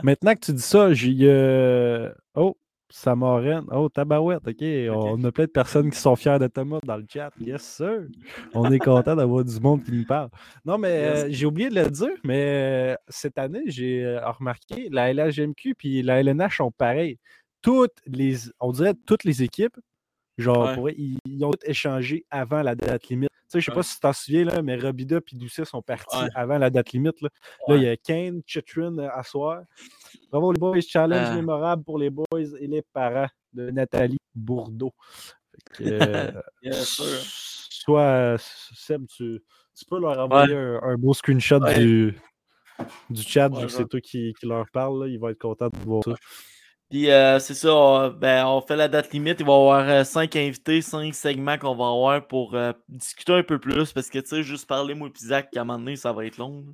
Maintenant 0.02 0.34
que 0.34 0.40
tu 0.40 0.52
dis 0.52 0.62
ça, 0.62 0.92
j'ai. 0.92 1.14
euh, 1.22 2.10
Oh, 2.34 2.56
Samoren. 2.90 3.64
Oh, 3.70 3.88
Tabarouette. 3.88 4.46
OK. 4.48 4.62
On 4.96 5.22
a 5.24 5.30
plein 5.32 5.44
de 5.44 5.50
personnes 5.50 5.90
qui 5.90 5.98
sont 5.98 6.16
fiers 6.16 6.38
de 6.40 6.46
Thomas 6.48 6.80
dans 6.84 6.96
le 6.96 7.04
chat. 7.08 7.30
Yes, 7.40 7.62
sir. 7.62 8.02
On 8.52 8.70
est 8.72 8.78
content 8.80 9.14
d'avoir 9.14 9.44
du 9.44 9.60
monde 9.60 9.84
qui 9.84 9.92
nous 9.92 10.04
parle. 10.04 10.28
Non, 10.64 10.76
mais 10.78 11.00
Yes. 11.02 11.24
euh, 11.24 11.26
j'ai 11.30 11.46
oublié 11.46 11.68
de 11.68 11.74
le 11.76 11.88
dire, 11.90 12.16
mais 12.24 12.92
euh, 12.92 12.96
cette 13.08 13.38
année, 13.38 13.62
j'ai 13.66 14.18
remarqué 14.24 14.88
la 14.90 15.12
LHMQ 15.12 15.74
puis 15.76 16.02
la 16.02 16.20
LNH 16.20 16.56
sont 16.56 16.72
pareils. 16.72 17.18
Toutes 17.62 17.94
les. 18.06 18.36
On 18.60 18.72
dirait 18.72 18.94
toutes 19.06 19.22
les 19.24 19.42
équipes. 19.44 19.76
Genre, 20.38 20.66
Ouais. 20.66 20.74
pour 20.74 20.82
vrai, 20.82 20.94
ils, 20.98 21.18
ils 21.26 21.44
ont 21.44 21.50
toutes 21.50 21.68
échangé 21.68 22.24
avant 22.30 22.62
la 22.62 22.74
date 22.74 23.08
limite. 23.08 23.30
Tu 23.48 23.52
sais, 23.52 23.60
je 23.60 23.66
sais 23.66 23.74
pas 23.74 23.82
si 23.84 23.94
tu 23.94 24.00
t'en 24.00 24.12
souviens, 24.12 24.44
là, 24.44 24.60
mais 24.62 24.76
Robida 24.76 25.18
et 25.18 25.36
Doucet 25.36 25.64
sont 25.64 25.80
partis 25.82 26.16
Ouais. 26.16 26.28
avant 26.34 26.58
la 26.58 26.68
date 26.68 26.90
limite. 26.92 27.20
Là, 27.22 27.28
Là, 27.68 27.76
il 27.76 27.82
y 27.84 27.88
a 27.88 27.96
Kane, 27.96 28.42
Chitrin 28.44 28.98
euh, 28.98 29.08
à 29.12 29.22
soir. 29.22 29.62
Bravo 30.32 30.50
les 30.52 30.58
boys, 30.58 30.80
challenge 30.80 31.28
Ah. 31.30 31.34
mémorable 31.36 31.84
pour 31.84 31.98
les 31.98 32.10
boys 32.10 32.24
et 32.60 32.66
les 32.66 32.82
parents 32.92 33.28
de 33.52 33.70
Nathalie 33.70 34.18
Bourdeau. 34.34 34.92
Euh, 35.80 36.32
Seb, 38.74 39.06
tu, 39.06 39.42
tu 39.76 39.84
peux 39.88 40.00
leur 40.00 40.18
envoyer 40.18 40.54
un, 40.56 40.80
un 40.82 40.96
beau 40.96 41.14
screenshot 41.14 41.60
du, 41.60 42.18
du 43.10 43.22
chat, 43.22 43.48
vu 43.48 43.66
que 43.66 43.72
c'est 43.72 43.86
toi 43.88 44.00
qui, 44.00 44.34
qui 44.40 44.46
leur 44.46 44.68
parle. 44.72 45.04
là. 45.04 45.08
Ils 45.08 45.18
vont 45.18 45.28
être 45.28 45.38
contents 45.38 45.68
de 45.68 45.78
voir 45.84 46.02
ça. 46.04 46.14
Puis 46.90 47.10
euh, 47.10 47.38
c'est 47.40 47.54
ça, 47.54 47.74
on, 47.74 48.10
ben, 48.10 48.46
on 48.46 48.60
fait 48.60 48.76
la 48.76 48.86
date 48.88 49.12
limite. 49.12 49.40
Il 49.40 49.46
va 49.46 49.52
y 49.52 49.56
avoir 49.56 49.88
euh, 49.88 50.04
cinq 50.04 50.36
invités, 50.36 50.80
cinq 50.82 51.14
segments 51.14 51.58
qu'on 51.58 51.74
va 51.74 51.86
avoir 51.86 52.26
pour 52.26 52.54
euh, 52.54 52.72
discuter 52.88 53.32
un 53.32 53.42
peu 53.42 53.58
plus. 53.58 53.92
Parce 53.92 54.08
que 54.08 54.20
tu 54.20 54.28
sais, 54.28 54.42
juste 54.42 54.66
parler 54.68 54.94
moi 54.94 55.08
et 55.08 55.18
Zach, 55.26 55.48
à 55.56 55.60
un 55.60 55.64
moment 55.64 55.78
donné, 55.78 55.96
ça 55.96 56.12
va 56.12 56.24
être 56.26 56.38
long. 56.38 56.64
là. 56.66 56.72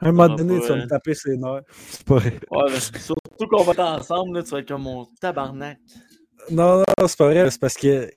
À 0.00 0.08
un 0.08 0.12
moment 0.12 0.34
donné, 0.34 0.58
pas, 0.58 0.66
tu 0.66 0.72
vas 0.72 0.76
me 0.76 0.86
taper 0.88 1.14
ses 1.14 1.36
nerfs. 1.36 1.62
C'est 1.88 2.04
pas 2.04 2.16
vrai. 2.16 2.40
Ouais, 2.50 2.80
surtout 2.80 3.46
qu'on 3.48 3.62
va 3.62 3.72
être 3.72 3.80
ensemble, 3.80 4.36
là, 4.36 4.42
tu 4.42 4.50
vas 4.50 4.58
être 4.58 4.68
comme 4.68 4.82
mon 4.82 5.06
tabarnak. 5.20 5.78
Non, 6.50 6.78
non, 6.78 7.06
c'est 7.06 7.18
pas 7.18 7.28
vrai. 7.28 7.48
C'est 7.48 7.60
parce 7.60 7.76
que 7.76 8.10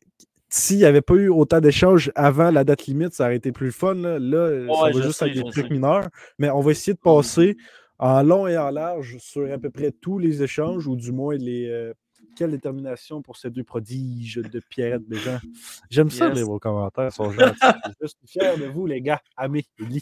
s'il 0.49 0.77
n'y 0.77 0.85
avait 0.85 1.01
pas 1.01 1.13
eu 1.13 1.29
autant 1.29 1.59
d'échanges 1.59 2.11
avant 2.15 2.49
la 2.49 2.63
date 2.63 2.87
limite, 2.87 3.13
ça 3.13 3.25
aurait 3.25 3.35
été 3.35 3.51
plus 3.51 3.71
fun. 3.71 3.93
Là, 3.93 4.17
Là, 4.19 4.67
ça 4.73 4.97
va 4.97 5.01
juste 5.03 5.19
sais, 5.19 5.29
être 5.29 5.35
des 5.35 5.43
trucs 5.43 5.67
sais. 5.67 5.73
Mineurs. 5.73 6.07
Mais 6.39 6.49
on 6.49 6.61
va 6.61 6.71
essayer 6.71 6.93
de 6.93 6.99
passer 6.99 7.57
en 8.01 8.21
long 8.23 8.47
et 8.47 8.57
en 8.57 8.69
large 8.71 9.17
sur 9.19 9.49
à 9.51 9.57
peu 9.57 9.69
près 9.69 9.91
tous 9.91 10.19
les 10.19 10.43
échanges, 10.43 10.87
ou 10.87 10.95
du 10.97 11.11
moins 11.13 11.35
les. 11.35 11.67
euh, 11.69 11.93
quelle 12.37 12.51
détermination 12.51 13.21
pour 13.21 13.35
ces 13.35 13.49
deux 13.49 13.63
prodiges 13.63 14.35
de 14.35 14.61
Pierrette 14.69 15.03
Béjean? 15.07 15.39
J'aime 15.89 16.09
ça, 16.09 16.29
lire 16.29 16.45
vos 16.45 16.59
commentaires. 16.59 17.11
Sont 17.11 17.29
gentils. 17.29 17.59
Je 18.01 18.07
suis 18.07 18.27
fier 18.27 18.57
de 18.57 18.65
vous, 18.65 18.87
les 18.87 19.01
gars. 19.01 19.19
Amis, 19.35 19.67
Eli. 19.79 20.01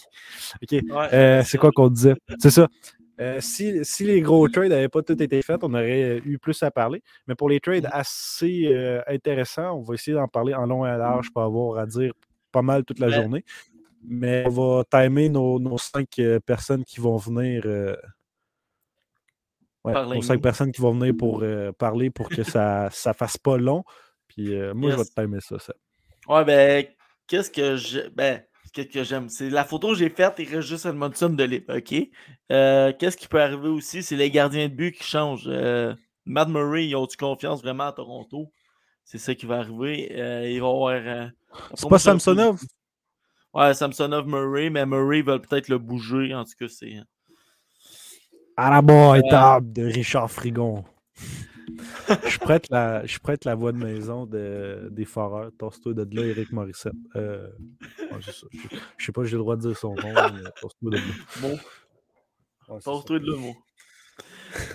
OK. 0.61 0.71
Ouais, 0.71 1.13
Euh, 1.13 1.43
c'est 1.43 1.57
quoi 1.57 1.71
qu'on 1.71 1.89
disait? 1.89 2.15
C'est 2.39 2.51
ça. 2.51 2.67
Euh, 3.19 3.39
si, 3.41 3.83
si 3.83 4.03
les 4.05 4.21
gros 4.21 4.47
trades 4.47 4.69
n'avaient 4.69 4.87
pas 4.89 5.01
tout 5.01 5.21
été 5.21 5.41
faits, 5.41 5.59
on 5.63 5.73
aurait 5.73 6.21
eu 6.23 6.37
plus 6.37 6.61
à 6.63 6.71
parler. 6.71 7.01
Mais 7.27 7.35
pour 7.35 7.49
les 7.49 7.59
trades 7.59 7.89
assez 7.91 8.67
euh, 8.67 9.01
intéressants, 9.07 9.77
on 9.77 9.81
va 9.81 9.95
essayer 9.95 10.15
d'en 10.15 10.27
parler 10.27 10.53
en 10.53 10.65
long 10.67 10.85
et 10.85 10.89
en 10.91 10.97
large 10.97 11.31
pour 11.33 11.41
avoir 11.41 11.79
à 11.79 11.85
dire 11.87 12.13
pas 12.51 12.61
mal 12.61 12.83
toute 12.85 12.99
la 12.99 13.07
Ouais. 13.07 13.13
journée. 13.13 13.43
Mais 14.01 14.43
on 14.47 14.49
va 14.49 14.83
timer 14.89 15.29
nos, 15.29 15.59
nos 15.59 15.77
cinq 15.77 16.19
euh, 16.19 16.39
personnes 16.39 16.83
qui 16.83 16.99
vont 16.99 17.17
venir. 17.17 17.63
euh, 17.65 17.95
ouais, 19.83 19.93
nos 20.15 20.21
cinq 20.21 20.41
personnes 20.41 20.71
qui 20.71 20.81
vont 20.81 20.93
venir 20.93 21.13
pour 21.17 21.41
euh, 21.43 21.71
parler 21.73 22.09
pour 22.09 22.29
que 22.29 22.43
ça 22.43 22.89
ne 23.05 23.13
fasse 23.13 23.37
pas 23.37 23.57
long. 23.57 23.83
Puis 24.27 24.55
euh, 24.55 24.73
moi, 24.73 24.91
je 24.91 24.97
vais 24.97 25.05
te 25.05 25.21
timer 25.21 25.41
ça. 25.41 25.59
ça. 25.59 25.73
Ouais, 26.27 26.45
ben, 26.45 26.85
qu'est-ce 27.27 27.51
que 27.51 27.75
j'ai. 27.75 28.09
Ben, 28.09 28.43
qu'est-ce 28.73 28.87
que 28.87 29.03
j'aime? 29.03 29.27
C'est 29.29 29.49
la 29.49 29.65
photo 29.65 29.89
que 29.89 29.95
j'ai 29.95 30.09
faite, 30.09 30.35
il 30.37 30.47
reste 30.47 30.67
juste 30.67 30.85
Edmondson 30.85 31.29
de 31.29 31.43
libre, 31.43 31.77
OK? 31.77 31.89
Qu'est-ce 32.49 33.17
qui 33.17 33.27
peut 33.27 33.41
arriver 33.41 33.69
aussi? 33.69 34.01
C'est 34.03 34.15
les 34.15 34.31
gardiens 34.31 34.69
de 34.69 34.73
but 34.73 34.93
qui 34.93 35.03
changent. 35.03 35.49
Matt 36.25 36.47
Murray, 36.47 36.87
ils 36.87 36.95
ont-tu 36.95 37.17
confiance 37.17 37.61
vraiment 37.61 37.85
à 37.87 37.91
Toronto? 37.91 38.51
C'est 39.03 39.17
ça 39.17 39.33
qui 39.33 39.45
va 39.45 39.57
arriver. 39.57 40.07
Il 40.11 40.61
va 40.61 40.93
y 40.93 40.97
avoir. 40.97 41.31
C'est 41.73 41.89
pas 41.89 41.99
Samsonov? 41.99 42.61
Ouais, 43.53 43.73
Samsonov 43.73 44.27
Murray, 44.27 44.69
mais 44.69 44.85
Murray 44.85 45.21
va 45.21 45.39
peut-être 45.39 45.69
le 45.69 45.77
bouger. 45.77 46.33
En 46.33 46.43
tout 46.45 46.53
cas, 46.59 46.67
c'est. 46.67 46.95
À 48.57 48.69
la 48.69 48.81
bonne 48.81 49.21
table 49.29 49.71
de 49.71 49.83
Richard 49.83 50.29
Frigon. 50.29 50.83
je, 52.27 52.37
prête 52.39 52.67
la, 52.69 53.05
je 53.05 53.19
prête 53.19 53.45
la 53.45 53.55
voix 53.55 53.71
de 53.71 53.77
maison 53.77 54.25
de, 54.25 54.89
des 54.91 55.05
Foreurs. 55.05 55.51
Tosse-toi 55.57 55.93
de 55.93 56.15
là, 56.15 56.25
Eric 56.27 56.51
Morissette. 56.51 56.93
Euh, 57.15 57.47
ouais. 57.81 58.19
Je, 58.19 58.31
je 58.97 59.05
sais 59.05 59.11
pas 59.11 59.23
j'ai 59.23 59.33
le 59.33 59.39
droit 59.39 59.55
de 59.55 59.61
dire 59.61 59.77
son 59.77 59.95
nom, 59.95 60.13
mais 60.13 60.49
tosse-toi 60.61 60.91
de 60.91 60.97
là. 60.97 61.01
Bon, 61.41 61.57
Ouais, 62.69 62.79
de 63.19 63.31
là, 63.31 63.37
moi. 63.37 63.53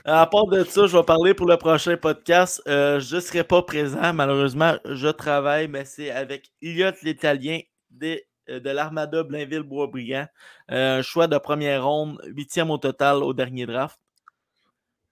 À 0.05 0.27
part 0.27 0.47
de 0.47 0.65
ça, 0.65 0.87
je 0.87 0.97
vais 0.97 1.03
parler 1.05 1.33
pour 1.33 1.47
le 1.47 1.57
prochain 1.57 1.97
podcast. 1.97 2.61
Euh, 2.67 2.99
je 2.99 3.17
ne 3.17 3.21
serai 3.21 3.45
pas 3.45 3.63
présent, 3.63 4.13
malheureusement. 4.13 4.77
Je 4.85 5.09
travaille, 5.09 5.69
mais 5.69 5.85
c'est 5.85 6.11
avec 6.11 6.51
Elliot 6.61 6.91
l'Italien 7.03 7.61
des- 7.91 8.17
euh, 8.17 8.34
de 8.49 8.71
l'Armada 8.71 9.23
Blainville-Boisbriand. 9.23 10.27
Euh, 10.71 10.99
un 10.99 11.03
choix 11.03 11.27
de 11.27 11.39
première 11.39 11.85
ronde, 11.87 12.21
huitième 12.27 12.71
au 12.71 12.79
total 12.79 13.17
au 13.23 13.33
dernier 13.33 13.67
draft. 13.67 13.99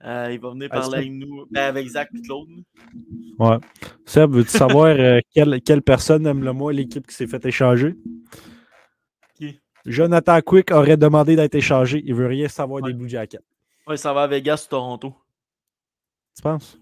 Euh, 0.04 0.30
il 0.32 0.40
va 0.40 0.50
venir 0.50 0.68
Ah, 0.72 0.80
parler 0.80 0.98
avec 0.98 1.12
nous, 1.12 1.46
ben, 1.50 1.62
avec 1.62 1.86
Zach 1.88 2.08
et 2.12 2.20
Claude. 2.22 2.48
Ouais. 3.38 3.58
Seb, 4.04 4.32
veux-tu 4.32 4.50
savoir 4.50 4.86
euh, 4.88 5.20
quelle, 5.32 5.62
quelle 5.62 5.82
personne 5.82 6.26
aime 6.26 6.42
le 6.42 6.52
moins 6.52 6.72
l'équipe 6.72 7.06
qui 7.06 7.14
s'est 7.14 7.28
fait 7.28 7.44
échanger? 7.46 7.94
Qui? 9.36 9.60
Jonathan 9.86 10.40
Quick 10.40 10.72
aurait 10.72 10.96
demandé 10.96 11.36
d'être 11.36 11.54
échangé. 11.54 12.02
Il 12.04 12.14
veut 12.14 12.26
rien 12.26 12.48
savoir 12.48 12.82
Ouais. 12.82 12.90
des 12.92 12.98
Blue 12.98 13.08
Jackets. 13.08 13.38
Ouais, 13.86 13.96
ça 13.96 14.12
va 14.12 14.24
à 14.24 14.26
Vegas 14.26 14.64
ou 14.66 14.70
Toronto. 14.70 15.14
Tu 16.36 16.42
penses? 16.42 16.78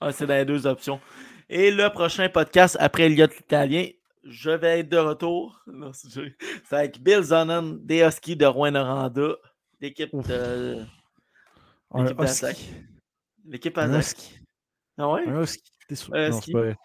Ah, 0.00 0.12
c'est 0.12 0.26
dans 0.26 0.34
les 0.34 0.44
deux 0.44 0.66
options. 0.66 1.00
Et 1.48 1.70
le 1.70 1.88
prochain 1.90 2.28
podcast 2.28 2.76
après 2.80 3.04
Elliot 3.04 3.26
l'Italien, 3.26 3.86
je 4.24 4.50
vais 4.50 4.80
être 4.80 4.88
de 4.88 4.98
retour. 4.98 5.60
Non, 5.66 5.92
c'est 5.92 6.32
avec 6.70 7.02
Bill 7.02 7.22
Zonan 7.22 7.78
des 7.80 8.02
Huskies 8.02 8.36
de 8.36 8.46
Rouen-Noranda. 8.46 9.36
L'équipe 9.80 10.14
de. 10.14 10.84
L'équipe. 11.94 12.26
Zach. 12.26 12.56
L'équipe 13.46 13.78
husky. 13.78 14.40
Ah 14.96 15.10
ouais? 15.10 15.26
Un 15.26 15.42
husky. 15.42 15.70
T'es 15.88 15.96
sûr? 15.96 16.14
Un. 16.14 16.30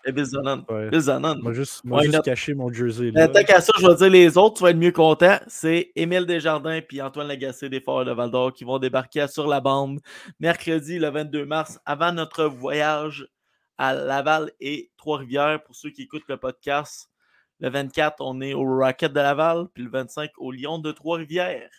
Et 0.06 0.12
Bill. 0.12 0.26
Ouais. 0.70 0.90
Bill. 0.90 1.40
Moi, 1.42 1.54
juste, 1.54 1.84
moi, 1.86 2.04
juste 2.04 2.22
cacher 2.22 2.54
mon 2.54 2.72
jersey. 2.72 3.12
Là. 3.12 3.30
Tant 3.30 3.44
qu'à 3.44 3.62
ça, 3.62 3.72
je 3.80 3.88
vais 3.88 3.96
dire 3.96 4.10
les 4.10 4.38
autres, 4.38 4.58
tu 4.58 4.64
vas 4.64 4.72
être 4.72 4.78
mieux 4.78 4.92
content. 4.92 5.38
C'est 5.48 5.92
Émile 5.96 6.26
Desjardins 6.26 6.82
et 6.92 7.02
Antoine 7.02 7.28
Lagacé 7.28 7.70
des 7.70 7.80
Foreurs 7.80 8.06
de 8.06 8.12
Val 8.12 8.30
d'Or 8.30 8.54
qui 8.54 8.66
vont 8.66 8.78
débarquer 8.78 9.28
sur 9.28 9.48
la 9.48 9.62
bande 9.62 10.00
mercredi 10.40 11.00
le 11.00 11.10
22 11.10 11.46
mars 11.46 11.80
avant 11.86 12.12
notre 12.12 12.46
voyage 12.46 13.26
à 13.78 13.94
Laval 13.94 14.52
et 14.60 14.92
Trois-Rivières. 14.98 15.64
Pour 15.64 15.76
ceux 15.76 15.92
qui 15.92 16.02
écoutent 16.02 16.28
le 16.28 16.36
podcast, 16.36 17.10
le 17.60 17.70
24, 17.70 18.18
on 18.20 18.42
est 18.42 18.54
au 18.54 18.64
Rocket 18.64 19.12
de 19.12 19.20
Laval, 19.20 19.68
puis 19.74 19.84
le 19.84 19.90
25 19.90 20.32
au 20.38 20.52
Lion 20.52 20.80
de 20.80 20.92
Trois-Rivières. 20.92 21.70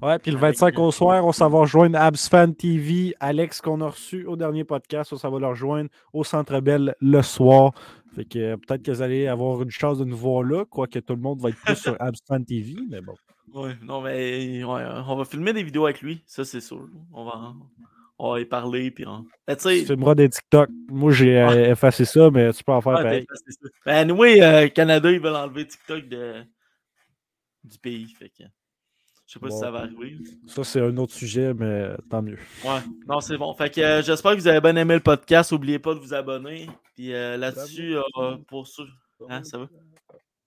Ouais, 0.00 0.18
puis 0.18 0.30
le 0.30 0.38
Avec, 0.38 0.56
25 0.58 0.78
euh, 0.78 0.82
au 0.82 0.90
soir, 0.90 1.26
on 1.26 1.32
s'en 1.32 1.48
va 1.50 1.58
rejoindre 1.58 1.98
Absfan 1.98 2.52
TV. 2.52 3.14
Alex, 3.20 3.60
qu'on 3.60 3.80
a 3.80 3.88
reçu 3.88 4.24
au 4.26 4.36
dernier 4.36 4.64
podcast, 4.64 5.12
on 5.12 5.16
s'en 5.16 5.30
va 5.30 5.38
le 5.38 5.46
rejoindre 5.46 5.90
au 6.12 6.24
Centre 6.24 6.60
Bell 6.60 6.94
le 7.00 7.22
soir. 7.22 7.72
Fait 8.14 8.24
que 8.24 8.38
euh, 8.38 8.56
peut-être 8.56 8.82
que 8.82 8.90
vous 8.90 9.02
allez 9.02 9.26
avoir 9.26 9.60
une 9.62 9.70
chance 9.70 9.98
de 9.98 10.04
nous 10.04 10.16
voir 10.16 10.42
là, 10.42 10.64
quoique 10.64 10.98
tout 11.00 11.14
le 11.14 11.20
monde 11.20 11.40
va 11.40 11.50
être 11.50 11.60
plus 11.60 11.76
sur 11.76 11.96
Absfan 12.00 12.42
TV, 12.44 12.76
mais 12.88 13.00
bon. 13.00 13.14
Ouais, 13.52 13.76
non, 13.82 14.00
mais 14.00 14.64
ouais, 14.64 14.82
on 15.06 15.16
va 15.16 15.24
filmer 15.24 15.52
des 15.52 15.62
vidéos 15.62 15.84
avec 15.84 16.00
lui, 16.00 16.22
ça 16.26 16.44
c'est 16.44 16.60
sûr. 16.60 16.88
On 17.12 17.24
va, 17.24 17.54
on 18.18 18.32
va 18.32 18.40
y 18.40 18.44
parler. 18.44 18.90
Puis 18.90 19.06
on... 19.06 19.24
Ben, 19.46 19.56
tu 19.56 19.84
filmeras 19.84 20.14
des 20.14 20.28
TikTok. 20.28 20.70
Moi, 20.88 21.12
j'ai 21.12 21.38
euh, 21.38 21.48
Ouais. 21.48 21.70
effacé 21.70 22.04
ça, 22.04 22.30
mais 22.30 22.52
tu 22.52 22.62
peux 22.64 22.72
en 22.72 22.80
faire 22.80 22.94
ouais, 22.94 23.02
pareil. 23.02 23.26
ben, 23.28 23.36
ça. 23.36 23.68
Ben, 23.86 23.94
anyway, 23.96 24.42
euh, 24.42 24.68
Canada, 24.68 25.10
ils 25.10 25.20
veulent 25.20 25.36
enlever 25.36 25.66
TikTok 25.66 26.08
de... 26.08 26.42
du 27.64 27.78
pays. 27.78 28.08
Fait 28.18 28.28
que 28.28 28.44
je 29.26 29.32
sais 29.32 29.40
pas 29.40 29.50
si 29.50 29.58
ça 29.58 29.70
va 29.70 29.80
arriver. 29.80 30.18
Ça, 30.46 30.62
c'est 30.64 30.80
un 30.80 30.96
autre 30.98 31.14
sujet, 31.14 31.54
mais 31.54 31.90
tant 32.10 32.20
mieux. 32.22 32.38
Ouais, 32.64 32.80
non, 33.08 33.20
c'est 33.20 33.38
bon. 33.38 33.52
Fait 33.54 33.70
que 33.70 33.80
euh, 33.80 34.02
j'espère 34.02 34.32
que 34.32 34.36
vous 34.36 34.48
avez 34.48 34.60
bien 34.60 34.76
aimé 34.76 34.94
le 34.94 35.00
podcast. 35.00 35.50
N'oubliez 35.50 35.78
pas 35.78 35.94
de 35.94 35.98
vous 35.98 36.12
abonner. 36.12 36.68
Puis 36.94 37.12
euh, 37.14 37.36
là-dessus, 37.36 37.96
euh, 37.96 38.36
pour 38.46 38.68
ceux. 38.68 38.86
Hein, 39.28 39.42
ça 39.42 39.58
va? 39.58 39.68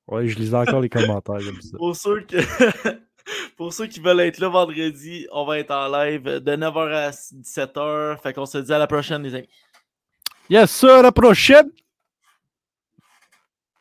Ouais, 0.07 0.27
je 0.27 0.37
lisais 0.37 0.55
encore 0.55 0.79
les 0.79 0.89
commentaires 0.89 1.39
comme 1.43 1.59
ça. 1.59 1.77
Pour 1.77 1.95
ceux, 1.95 2.21
que... 2.21 2.37
pour 3.57 3.73
ceux 3.73 3.87
qui 3.87 3.99
veulent 3.99 4.19
être 4.21 4.39
là 4.39 4.49
vendredi, 4.49 5.27
on 5.31 5.45
va 5.45 5.59
être 5.59 5.71
en 5.71 5.87
live 5.87 6.23
de 6.23 6.55
9h 6.55 6.93
à 6.93 7.09
17h. 7.09 8.21
Fait 8.21 8.33
qu'on 8.33 8.45
se 8.45 8.57
dit 8.57 8.73
à 8.73 8.77
la 8.77 8.87
prochaine, 8.87 9.23
les 9.23 9.35
amis. 9.35 9.49
Yes, 10.49 10.71
sir, 10.71 10.91
à 10.91 11.01
la 11.01 11.11
prochaine! 11.11 11.69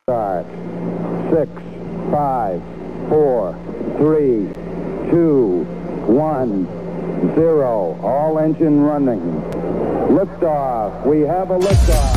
Start. 0.03 0.47
Six, 1.30 1.49
five, 2.11 2.61
four, 3.09 3.55
three, 3.99 4.49
two, 5.11 5.66
one, 6.07 6.66
zero. 7.34 7.99
All 8.03 8.38
engine 8.38 8.80
running. 8.82 9.42
Liftoff. 10.09 11.05
We 11.05 11.20
have 11.20 11.51
a 11.51 11.59
liftoff. 11.59 12.15